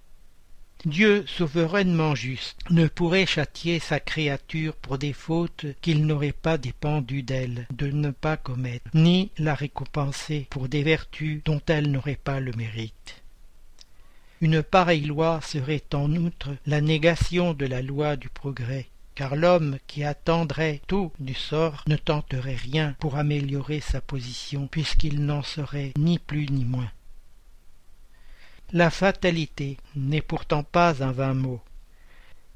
Dieu 0.86 1.24
souverainement 1.28 2.14
juste 2.14 2.60
ne 2.70 2.88
pourrait 2.88 3.26
châtier 3.26 3.80
sa 3.80 4.02
créature 4.02 4.76
pour 4.76 4.98
des 4.98 5.14
fautes 5.14 5.66
qu'il 5.80 6.06
n'aurait 6.06 6.34
pas 6.34 6.58
dépendu 6.58 7.24
d'elle 7.24 7.68
de 7.74 7.88
ne 7.88 8.12
pas 8.12 8.36
commettre, 8.36 8.92
ni 8.94 9.32
la 9.38 9.56
récompenser 9.56 10.46
pour 10.50 10.68
des 10.68 10.84
vertus 10.84 11.42
dont 11.46 11.62
elle 11.68 11.90
n'aurait 11.90 12.20
pas 12.22 12.42
le 12.42 12.52
mérite. 12.52 13.24
Une 14.42 14.62
pareille 14.62 15.06
loi 15.06 15.40
serait 15.42 15.86
en 15.94 16.14
outre 16.18 16.50
la 16.66 16.82
négation 16.82 17.54
de 17.54 17.66
la 17.66 17.82
loi 17.82 18.18
du 18.18 18.28
progrès, 18.28 18.88
car 19.16 19.38
l'homme 19.38 19.78
qui 19.88 20.04
attendrait 20.04 20.82
tout 20.88 21.14
du 21.18 21.34
sort 21.34 21.86
ne 21.88 21.96
tenterait 21.96 22.58
rien 22.58 22.94
pour 23.00 23.16
améliorer 23.16 23.80
sa 23.80 24.02
position, 24.02 24.68
puisqu'il 24.68 25.24
n'en 25.24 25.44
serait 25.44 25.94
ni 25.98 26.20
plus 26.20 26.48
ni 26.50 26.66
moins. 26.66 26.92
La 28.76 28.90
fatalité 28.90 29.78
n'est 29.96 30.24
pourtant 30.24 30.64
pas 30.64 31.04
un 31.04 31.12
vain 31.12 31.36
mot. 31.36 31.62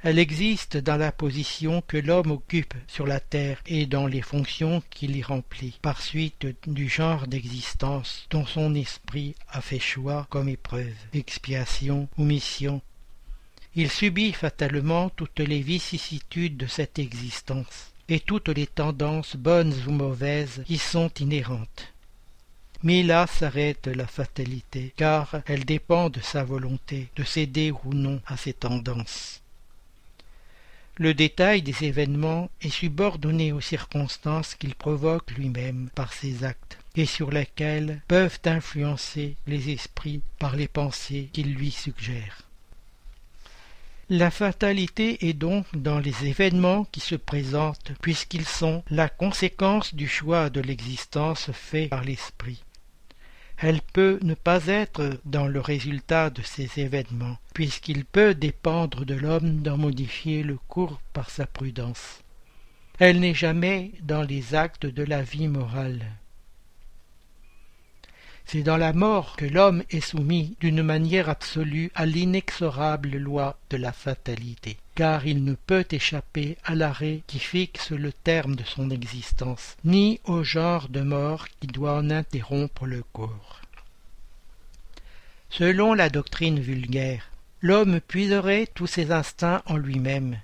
Elle 0.01 0.17
existe 0.17 0.75
dans 0.75 0.97
la 0.97 1.11
position 1.11 1.83
que 1.87 1.97
l'homme 1.97 2.31
occupe 2.31 2.73
sur 2.87 3.05
la 3.05 3.19
terre 3.19 3.61
et 3.67 3.85
dans 3.85 4.07
les 4.07 4.23
fonctions 4.23 4.81
qu'il 4.89 5.15
y 5.15 5.21
remplit, 5.21 5.77
par 5.79 6.01
suite 6.01 6.47
du 6.65 6.89
genre 6.89 7.27
d'existence 7.27 8.25
dont 8.31 8.47
son 8.47 8.73
esprit 8.73 9.35
a 9.47 9.61
fait 9.61 9.77
choix 9.77 10.25
comme 10.31 10.49
épreuve, 10.49 10.95
expiation 11.13 12.09
ou 12.17 12.23
mission. 12.23 12.81
Il 13.75 13.91
subit 13.91 14.33
fatalement 14.33 15.09
toutes 15.09 15.39
les 15.39 15.61
vicissitudes 15.61 16.57
de 16.57 16.65
cette 16.65 16.97
existence 16.97 17.93
et 18.09 18.19
toutes 18.19 18.49
les 18.49 18.65
tendances 18.65 19.35
bonnes 19.35 19.75
ou 19.85 19.91
mauvaises 19.91 20.63
qui 20.65 20.79
sont 20.79 21.11
inhérentes. 21.19 21.93
Mais 22.83 23.01
là 23.01 23.25
s'arrête 23.25 23.87
la 23.87 24.05
fatalité, 24.05 24.93
car 24.95 25.41
elle 25.47 25.65
dépend 25.65 26.09
de 26.09 26.19
sa 26.19 26.43
volonté 26.43 27.09
de 27.15 27.23
céder 27.23 27.71
ou 27.71 27.93
non 27.93 28.21
à 28.27 28.37
ces 28.37 28.53
tendances. 28.53 29.41
Le 30.99 31.13
détail 31.13 31.61
des 31.61 31.85
événements 31.85 32.49
est 32.61 32.69
subordonné 32.69 33.51
aux 33.51 33.61
circonstances 33.61 34.55
qu'il 34.55 34.75
provoque 34.75 35.31
lui-même 35.31 35.89
par 35.93 36.13
ses 36.13 36.43
actes, 36.43 36.77
et 36.95 37.05
sur 37.05 37.29
lesquelles 37.29 38.01
peuvent 38.07 38.39
influencer 38.45 39.35
les 39.45 39.69
esprits 39.69 40.21
par 40.39 40.55
les 40.55 40.67
pensées 40.67 41.29
qu'il 41.33 41.53
lui 41.53 41.71
suggère. 41.71 42.41
La 44.09 44.31
fatalité 44.31 45.27
est 45.27 45.33
donc 45.33 45.65
dans 45.75 45.99
les 45.99 46.25
événements 46.25 46.85
qui 46.85 47.01
se 47.01 47.15
présentent, 47.15 47.91
puisqu'ils 48.01 48.47
sont 48.47 48.83
la 48.89 49.09
conséquence 49.09 49.93
du 49.93 50.07
choix 50.07 50.49
de 50.49 50.61
l'existence 50.61 51.51
fait 51.51 51.89
par 51.89 52.03
l'esprit 52.03 52.63
elle 53.57 53.81
peut 53.81 54.19
ne 54.21 54.35
pas 54.35 54.67
être 54.67 55.19
dans 55.25 55.47
le 55.47 55.59
résultat 55.59 56.29
de 56.29 56.43
ces 56.43 56.79
événements, 56.79 57.37
puisqu'il 57.53 58.05
peut 58.05 58.35
dépendre 58.35 59.03
de 59.03 59.15
l'homme 59.15 59.61
d'en 59.61 59.77
modifier 59.77 60.43
le 60.43 60.57
cours 60.67 61.01
par 61.13 61.31
sa 61.31 61.47
prudence. 61.47 62.21
Elle 62.99 63.19
n'est 63.19 63.33
jamais 63.33 63.91
dans 64.01 64.21
les 64.21 64.53
actes 64.53 64.85
de 64.85 65.03
la 65.03 65.23
vie 65.23 65.47
morale. 65.47 66.05
C'est 68.45 68.63
dans 68.63 68.77
la 68.77 68.93
mort 68.93 69.35
que 69.35 69.45
l'homme 69.45 69.83
est 69.89 70.01
soumis 70.01 70.55
d'une 70.59 70.83
manière 70.83 71.27
absolue 71.27 71.91
à 71.95 72.05
l'inexorable 72.05 73.17
loi 73.17 73.59
de 73.69 73.77
la 73.77 73.91
fatalité, 73.91 74.77
car 74.97 75.27
il 75.27 75.43
ne 75.43 75.53
peut 75.53 75.85
échapper 75.91 76.57
à 76.65 76.73
l'arrêt 76.73 77.21
qui 77.27 77.37
fixe 77.37 77.91
le 77.91 78.11
terme 78.11 78.55
de 78.55 78.63
son 78.63 78.89
existence, 78.89 79.77
ni 79.85 80.19
au 80.23 80.41
genre 80.41 80.89
de 80.89 81.01
mort 81.01 81.47
qui 81.59 81.67
doit 81.67 81.95
en 81.95 82.09
interrompre 82.09 82.87
le 82.87 83.03
corps. 83.13 83.61
Selon 85.51 85.93
la 85.93 86.09
doctrine 86.09 86.59
vulgaire, 86.59 87.29
l'homme 87.61 88.01
puiserait 88.01 88.67
tous 88.73 88.87
ses 88.87 89.11
instincts 89.11 89.61
en 89.67 89.77
lui-même, 89.77 90.39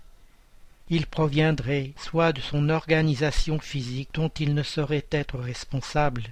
il 0.88 1.08
proviendrait 1.08 1.94
soit 1.98 2.32
de 2.32 2.42
son 2.42 2.70
organisation 2.70 3.58
physique 3.58 4.10
dont 4.14 4.30
il 4.40 4.54
ne 4.54 4.62
saurait 4.62 5.08
être 5.10 5.40
responsable, 5.40 6.26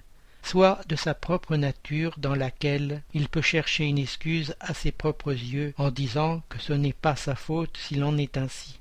soit 0.43 0.81
de 0.87 0.95
sa 0.95 1.13
propre 1.13 1.55
nature 1.55 2.15
dans 2.17 2.35
laquelle 2.35 3.03
il 3.13 3.29
peut 3.29 3.41
chercher 3.41 3.85
une 3.85 3.97
excuse 3.97 4.55
à 4.59 4.73
ses 4.73 4.91
propres 4.91 5.33
yeux 5.33 5.73
en 5.77 5.91
disant 5.91 6.41
que 6.49 6.59
ce 6.59 6.73
n'est 6.73 6.93
pas 6.93 7.15
sa 7.15 7.35
faute 7.35 7.77
s'il 7.77 8.03
en 8.03 8.17
est 8.17 8.37
ainsi. 8.37 8.79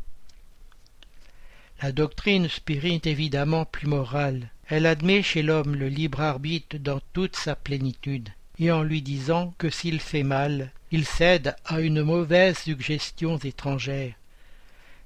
La 1.82 1.92
doctrine 1.92 2.48
spirite 2.48 3.06
est 3.06 3.10
évidemment 3.10 3.64
plus 3.64 3.86
morale. 3.86 4.48
Elle 4.68 4.86
admet 4.86 5.22
chez 5.22 5.42
l'homme 5.42 5.74
le 5.74 5.88
libre 5.88 6.20
arbitre 6.20 6.76
dans 6.78 7.00
toute 7.12 7.36
sa 7.36 7.56
plénitude, 7.56 8.28
et 8.58 8.70
en 8.70 8.82
lui 8.82 9.02
disant 9.02 9.54
que 9.58 9.70
s'il 9.70 10.00
fait 10.00 10.22
mal, 10.22 10.70
il 10.90 11.04
cède 11.04 11.56
à 11.64 11.80
une 11.80 12.02
mauvaise 12.02 12.58
suggestion 12.58 13.38
étrangère. 13.38 14.14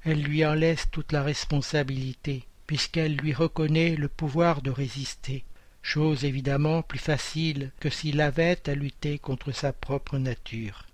Elle 0.05 0.23
lui 0.23 0.45
en 0.45 0.55
laisse 0.55 0.87
toute 0.91 1.13
la 1.13 1.23
responsabilité, 1.23 2.45
puisqu'elle 2.67 3.17
lui 3.17 3.33
reconnaît 3.33 3.95
le 3.97 4.09
pouvoir 4.09 4.61
de 4.61 4.71
résister 4.71 5.45
chose 5.85 6.25
évidemment 6.25 6.83
plus 6.83 6.99
facile 6.99 7.71
que 7.79 7.91
s'il 7.91 8.21
avait 8.21 8.59
à 8.69 8.75
lutter 8.75 9.19
contre 9.19 9.53
sa 9.53 9.73
propre 9.73 10.17
nature. 10.19 10.87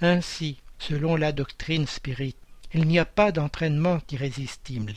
Ainsi, 0.00 0.58
selon 0.78 1.16
la 1.16 1.32
doctrine 1.32 1.86
spirite, 1.86 2.38
il 2.72 2.86
n'y 2.86 2.98
a 2.98 3.04
pas 3.04 3.30
d'entraînement 3.30 4.00
irrésistible. 4.10 4.94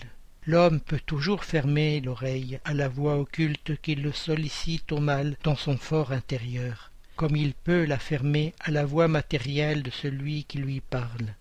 l'homme 0.47 0.79
peut 0.79 1.01
toujours 1.05 1.43
fermer 1.43 2.01
l'oreille 2.01 2.59
à 2.63 2.73
la 2.73 2.87
voix 2.87 3.17
occulte 3.17 3.79
qui 3.81 3.95
le 3.95 4.11
sollicite 4.11 4.91
au 4.91 4.99
mal 4.99 5.35
dans 5.43 5.55
son 5.55 5.77
fort 5.77 6.11
intérieur, 6.11 6.91
comme 7.15 7.35
il 7.35 7.53
peut 7.53 7.85
la 7.85 7.99
fermer 7.99 8.53
à 8.61 8.71
la 8.71 8.85
voix 8.85 9.07
matérielle 9.07 9.83
de 9.83 9.91
celui 9.91 10.45
qui 10.45 10.57
lui 10.57 10.81
parle. 10.81 11.35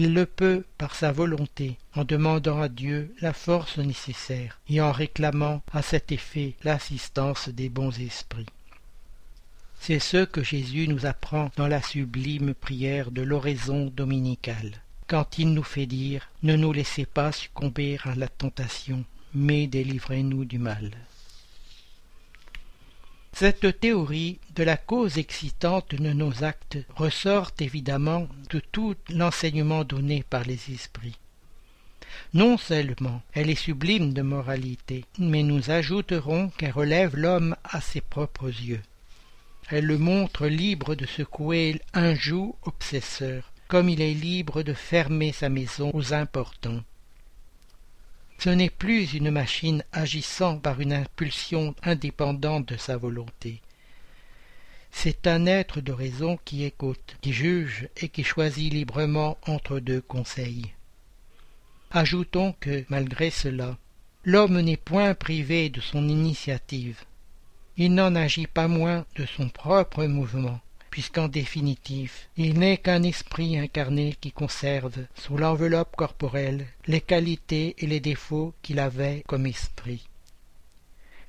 Il 0.00 0.14
le 0.14 0.26
peut 0.26 0.64
par 0.78 0.94
sa 0.94 1.10
volonté, 1.10 1.76
en 1.92 2.04
demandant 2.04 2.62
à 2.62 2.68
Dieu 2.68 3.12
la 3.20 3.32
force 3.32 3.78
nécessaire 3.78 4.60
et 4.70 4.80
en 4.80 4.92
réclamant 4.92 5.60
à 5.72 5.82
cet 5.82 6.12
effet 6.12 6.54
l'assistance 6.62 7.48
des 7.48 7.68
bons 7.68 7.98
esprits. 7.98 8.46
C'est 9.80 9.98
ce 9.98 10.24
que 10.24 10.44
Jésus 10.44 10.86
nous 10.86 11.04
apprend 11.04 11.50
dans 11.56 11.66
la 11.66 11.82
sublime 11.82 12.54
prière 12.54 13.10
de 13.10 13.22
l'oraison 13.22 13.86
dominicale 13.86 14.70
quand 15.08 15.36
il 15.40 15.52
nous 15.52 15.64
fait 15.64 15.86
dire 15.86 16.28
Ne 16.44 16.54
nous 16.54 16.72
laissez 16.72 17.04
pas 17.04 17.32
succomber 17.32 17.98
à 18.04 18.14
la 18.14 18.28
tentation, 18.28 19.04
mais 19.34 19.66
délivrez-nous 19.66 20.44
du 20.44 20.60
mal. 20.60 20.92
Cette 23.40 23.78
théorie 23.78 24.40
de 24.56 24.64
la 24.64 24.76
cause 24.76 25.16
excitante 25.16 25.94
de 25.94 26.12
nos 26.12 26.42
actes 26.42 26.78
ressort 26.96 27.52
évidemment 27.60 28.26
de 28.50 28.58
tout 28.58 28.96
l'enseignement 29.10 29.84
donné 29.84 30.24
par 30.28 30.42
les 30.42 30.58
esprits. 30.72 31.16
Non 32.34 32.58
seulement 32.58 33.22
elle 33.32 33.48
est 33.48 33.54
sublime 33.54 34.12
de 34.12 34.22
moralité, 34.22 35.04
mais 35.20 35.44
nous 35.44 35.70
ajouterons 35.70 36.50
qu'elle 36.58 36.72
relève 36.72 37.14
l'homme 37.16 37.54
à 37.62 37.80
ses 37.80 38.00
propres 38.00 38.48
yeux. 38.48 38.82
Elle 39.70 39.86
le 39.86 39.98
montre 39.98 40.48
libre 40.48 40.96
de 40.96 41.06
secouer 41.06 41.80
un 41.94 42.16
joug 42.16 42.56
obsesseur, 42.64 43.52
comme 43.68 43.88
il 43.88 44.00
est 44.00 44.14
libre 44.14 44.64
de 44.64 44.74
fermer 44.74 45.30
sa 45.30 45.48
maison 45.48 45.92
aux 45.94 46.12
importants. 46.12 46.82
Ce 48.38 48.50
n'est 48.50 48.70
plus 48.70 49.14
une 49.14 49.30
machine 49.32 49.82
agissant 49.92 50.58
par 50.58 50.80
une 50.80 50.92
impulsion 50.92 51.74
indépendante 51.82 52.68
de 52.68 52.76
sa 52.76 52.96
volonté. 52.96 53.60
C'est 54.92 55.26
un 55.26 55.46
être 55.46 55.80
de 55.80 55.92
raison 55.92 56.38
qui 56.44 56.64
écoute, 56.64 57.16
qui 57.20 57.32
juge 57.32 57.88
et 57.96 58.08
qui 58.08 58.22
choisit 58.22 58.72
librement 58.72 59.38
entre 59.46 59.80
deux 59.80 60.00
conseils. 60.00 60.72
Ajoutons 61.90 62.54
que, 62.60 62.84
malgré 62.88 63.30
cela, 63.30 63.76
l'homme 64.24 64.60
n'est 64.60 64.76
point 64.76 65.14
privé 65.14 65.68
de 65.68 65.80
son 65.80 66.08
initiative. 66.08 67.04
Il 67.76 67.94
n'en 67.94 68.14
agit 68.14 68.46
pas 68.46 68.68
moins 68.68 69.04
de 69.16 69.26
son 69.26 69.48
propre 69.48 70.04
mouvement 70.04 70.60
puisqu'en 70.90 71.28
définitive 71.28 72.12
il 72.36 72.58
n'est 72.58 72.78
qu'un 72.78 73.02
esprit 73.02 73.58
incarné 73.58 74.16
qui 74.20 74.32
conserve 74.32 75.06
sous 75.14 75.36
l'enveloppe 75.36 75.96
corporelle 75.96 76.66
les 76.86 77.00
qualités 77.00 77.74
et 77.78 77.86
les 77.86 78.00
défauts 78.00 78.54
qu'il 78.62 78.78
avait 78.78 79.22
comme 79.26 79.46
esprit. 79.46 80.06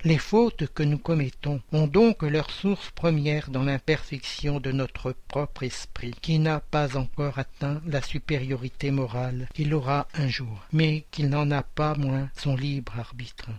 Les 0.06 0.18
fautes 0.18 0.68
que 0.74 0.84
nous 0.84 0.98
commettons 0.98 1.62
ont 1.74 1.86
donc 1.86 2.24
leur 2.24 2.52
source 2.52 2.90
première 2.92 3.50
dans 3.50 3.64
l'imperfection 3.64 4.62
de 4.62 4.72
notre 4.72 5.14
propre 5.28 5.64
esprit, 5.64 6.16
qui 6.22 6.40
n'a 6.40 6.62
pas 6.62 6.96
encore 6.96 7.38
atteint 7.38 7.82
la 7.86 8.02
supériorité 8.02 8.92
morale 8.92 9.50
qu'il 9.54 9.74
aura 9.74 10.08
un 10.14 10.30
jour, 10.30 10.66
mais 10.72 11.04
qu'il 11.12 11.28
n'en 11.28 11.52
a 11.52 11.64
pas 11.64 11.96
moins 11.96 12.30
son 12.38 12.56
libre 12.56 12.98
arbitre 12.98 13.50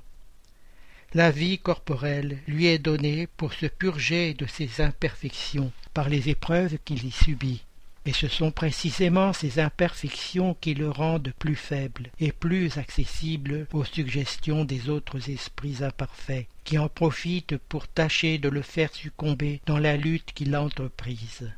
la 1.13 1.33
vie 1.33 1.59
corporelle 1.59 2.39
lui 2.47 2.67
est 2.67 2.79
donnée 2.79 3.27
pour 3.37 3.53
se 3.53 3.67
purger 3.67 4.33
de 4.35 4.47
ses 4.47 4.81
imperfections 4.81 5.73
par 5.93 6.09
les 6.09 6.29
épreuves 6.29 6.79
qu'il 6.85 7.05
y 7.05 7.11
subit. 7.11 7.63
Et 8.07 8.13
ce 8.13 8.29
sont 8.29 8.51
précisément 8.51 9.33
ces 9.33 9.59
imperfections 9.59 10.57
qui 10.61 10.75
le 10.75 10.89
rendent 10.89 11.33
plus 11.39 11.57
faible 11.57 12.11
et 12.19 12.33
plus 12.33 12.79
accessible 12.79 13.67
aux 13.73 13.85
suggestions 13.85 14.65
des 14.65 14.89
autres 14.89 15.31
esprits 15.31 15.83
imparfaits, 15.83 16.47
qui 16.65 16.79
en 16.79 16.89
profitent 16.89 17.59
pour 17.59 17.89
tâcher 17.89 18.39
de 18.39 18.49
le 18.49 18.63
faire 18.63 18.95
succomber 18.95 19.61
dans 19.67 19.79
la 19.79 19.97
lutte 19.97 20.33
qu'il 20.33 20.57
entreprise. 20.57 21.53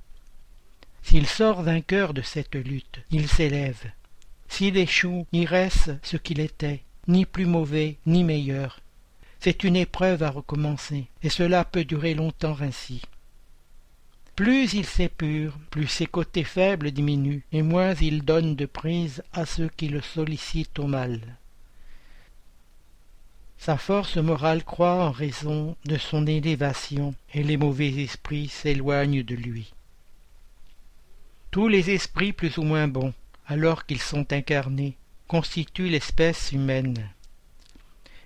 S'il 1.03 1.27
sort 1.27 1.63
vainqueur 1.63 2.15
de 2.15 2.23
cette 2.23 2.55
lutte, 2.55 3.01
il 3.11 3.29
s'élève. 3.29 3.91
S'il 4.49 4.77
échoue, 4.77 5.27
il 5.33 5.47
reste 5.47 5.93
ce 6.03 6.17
qu'il 6.17 6.41
était, 6.41 6.83
ni 7.07 7.25
plus 7.25 7.47
mauvais 7.47 7.99
ni 8.07 8.25
meilleur, 8.25 8.81
c'est 9.43 9.65
une 9.65 9.75
épreuve 9.75 10.23
à 10.23 10.31
recommencer, 10.31 11.07
et 11.25 11.29
cela 11.29 11.65
peut 11.65 11.85
durer 11.85 12.15
longtemps 12.15 12.59
ainsi. 12.61 13.03
Plus 14.37 14.73
il 14.75 14.87
s'épure, 14.87 15.59
plus 15.69 15.89
ses 15.89 16.07
côtés 16.07 16.45
faibles 16.45 16.93
diminuent, 16.93 17.43
et 17.51 17.63
moins 17.63 17.95
il 17.95 18.23
donne 18.25 18.55
de 18.55 18.67
prise 18.67 19.25
à 19.33 19.45
ceux 19.45 19.69
qui 19.69 19.89
le 19.89 20.01
sollicitent 20.01 20.79
au 20.79 20.87
mal. 20.87 21.21
Sa 23.59 23.77
force 23.77 24.17
morale 24.17 24.63
croît 24.63 25.07
en 25.07 25.11
raison 25.11 25.77
de 25.87 25.97
son 25.97 26.25
élévation, 26.29 27.13
et 27.35 27.43
les 27.43 27.57
mauvais 27.57 27.91
esprits 28.01 28.47
s'éloignent 28.47 29.25
de 29.25 29.35
lui. 29.35 29.75
Tous 31.51 31.67
les 31.67 31.91
esprits 31.91 32.33
plus 32.33 32.59
ou 32.59 32.63
moins 32.63 32.87
bons, 32.87 33.13
alors 33.49 33.87
qu'ils 33.87 34.03
sont 34.03 34.33
incarnés, 34.33 34.97
constituent 35.27 35.89
l'espèce 35.89 36.53
humaine 36.53 37.11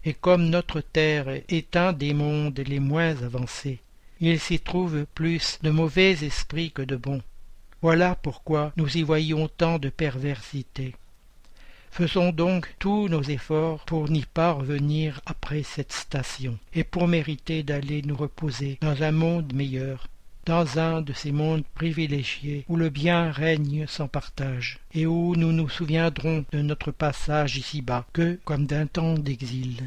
et 0.07 0.15
comme 0.15 0.49
notre 0.49 0.81
terre 0.81 1.29
est 1.29 1.77
un 1.77 1.93
des 1.93 2.15
mondes 2.15 2.61
les 2.61 2.79
moins 2.79 3.21
avancés, 3.23 3.81
il 4.21 4.39
s'y 4.39 4.61
trouve 4.61 5.05
plus 5.15 5.59
de 5.63 5.71
mauvais 5.71 6.13
esprits 6.25 6.71
que 6.71 6.83
de 6.83 6.97
bons. 6.97 7.23
Voilà 7.83 8.15
pourquoi 8.15 8.73
nous 8.77 8.97
y 8.97 9.03
voyons 9.03 9.49
tant 9.49 9.79
de 9.79 9.89
perversité. 9.89 10.95
Faisons 11.91 12.31
donc 12.31 12.73
tous 12.79 13.09
nos 13.09 13.23
efforts 13.23 13.85
pour 13.85 14.09
n'y 14.09 14.25
pas 14.25 14.53
revenir 14.53 15.21
après 15.27 15.65
cette 15.65 15.93
station, 15.93 16.57
et 16.73 16.85
pour 16.85 17.09
mériter 17.09 17.65
d'aller 17.65 18.03
nous 18.03 18.17
reposer 18.17 18.79
dans 18.83 19.03
un 19.03 19.13
monde 19.13 19.53
meilleur, 19.55 20.07
dans 20.47 20.79
un 20.79 21.03
de 21.03 21.13
ces 21.13 21.33
mondes 21.33 21.65
privilégiés 21.75 22.65
où 22.69 22.77
le 22.77 22.89
bien 22.89 23.31
règne 23.33 23.87
sans 23.89 24.09
partage, 24.09 24.79
et 24.95 25.05
où 25.05 25.35
nous 25.37 25.53
nous 25.53 25.69
souviendrons 25.69 26.45
de 26.53 26.63
notre 26.63 26.93
passage 26.93 27.57
ici-bas 27.57 28.07
que 28.13 28.39
comme 28.45 28.67
d'un 28.67 28.87
temps 28.87 29.15
d'exil. 29.15 29.83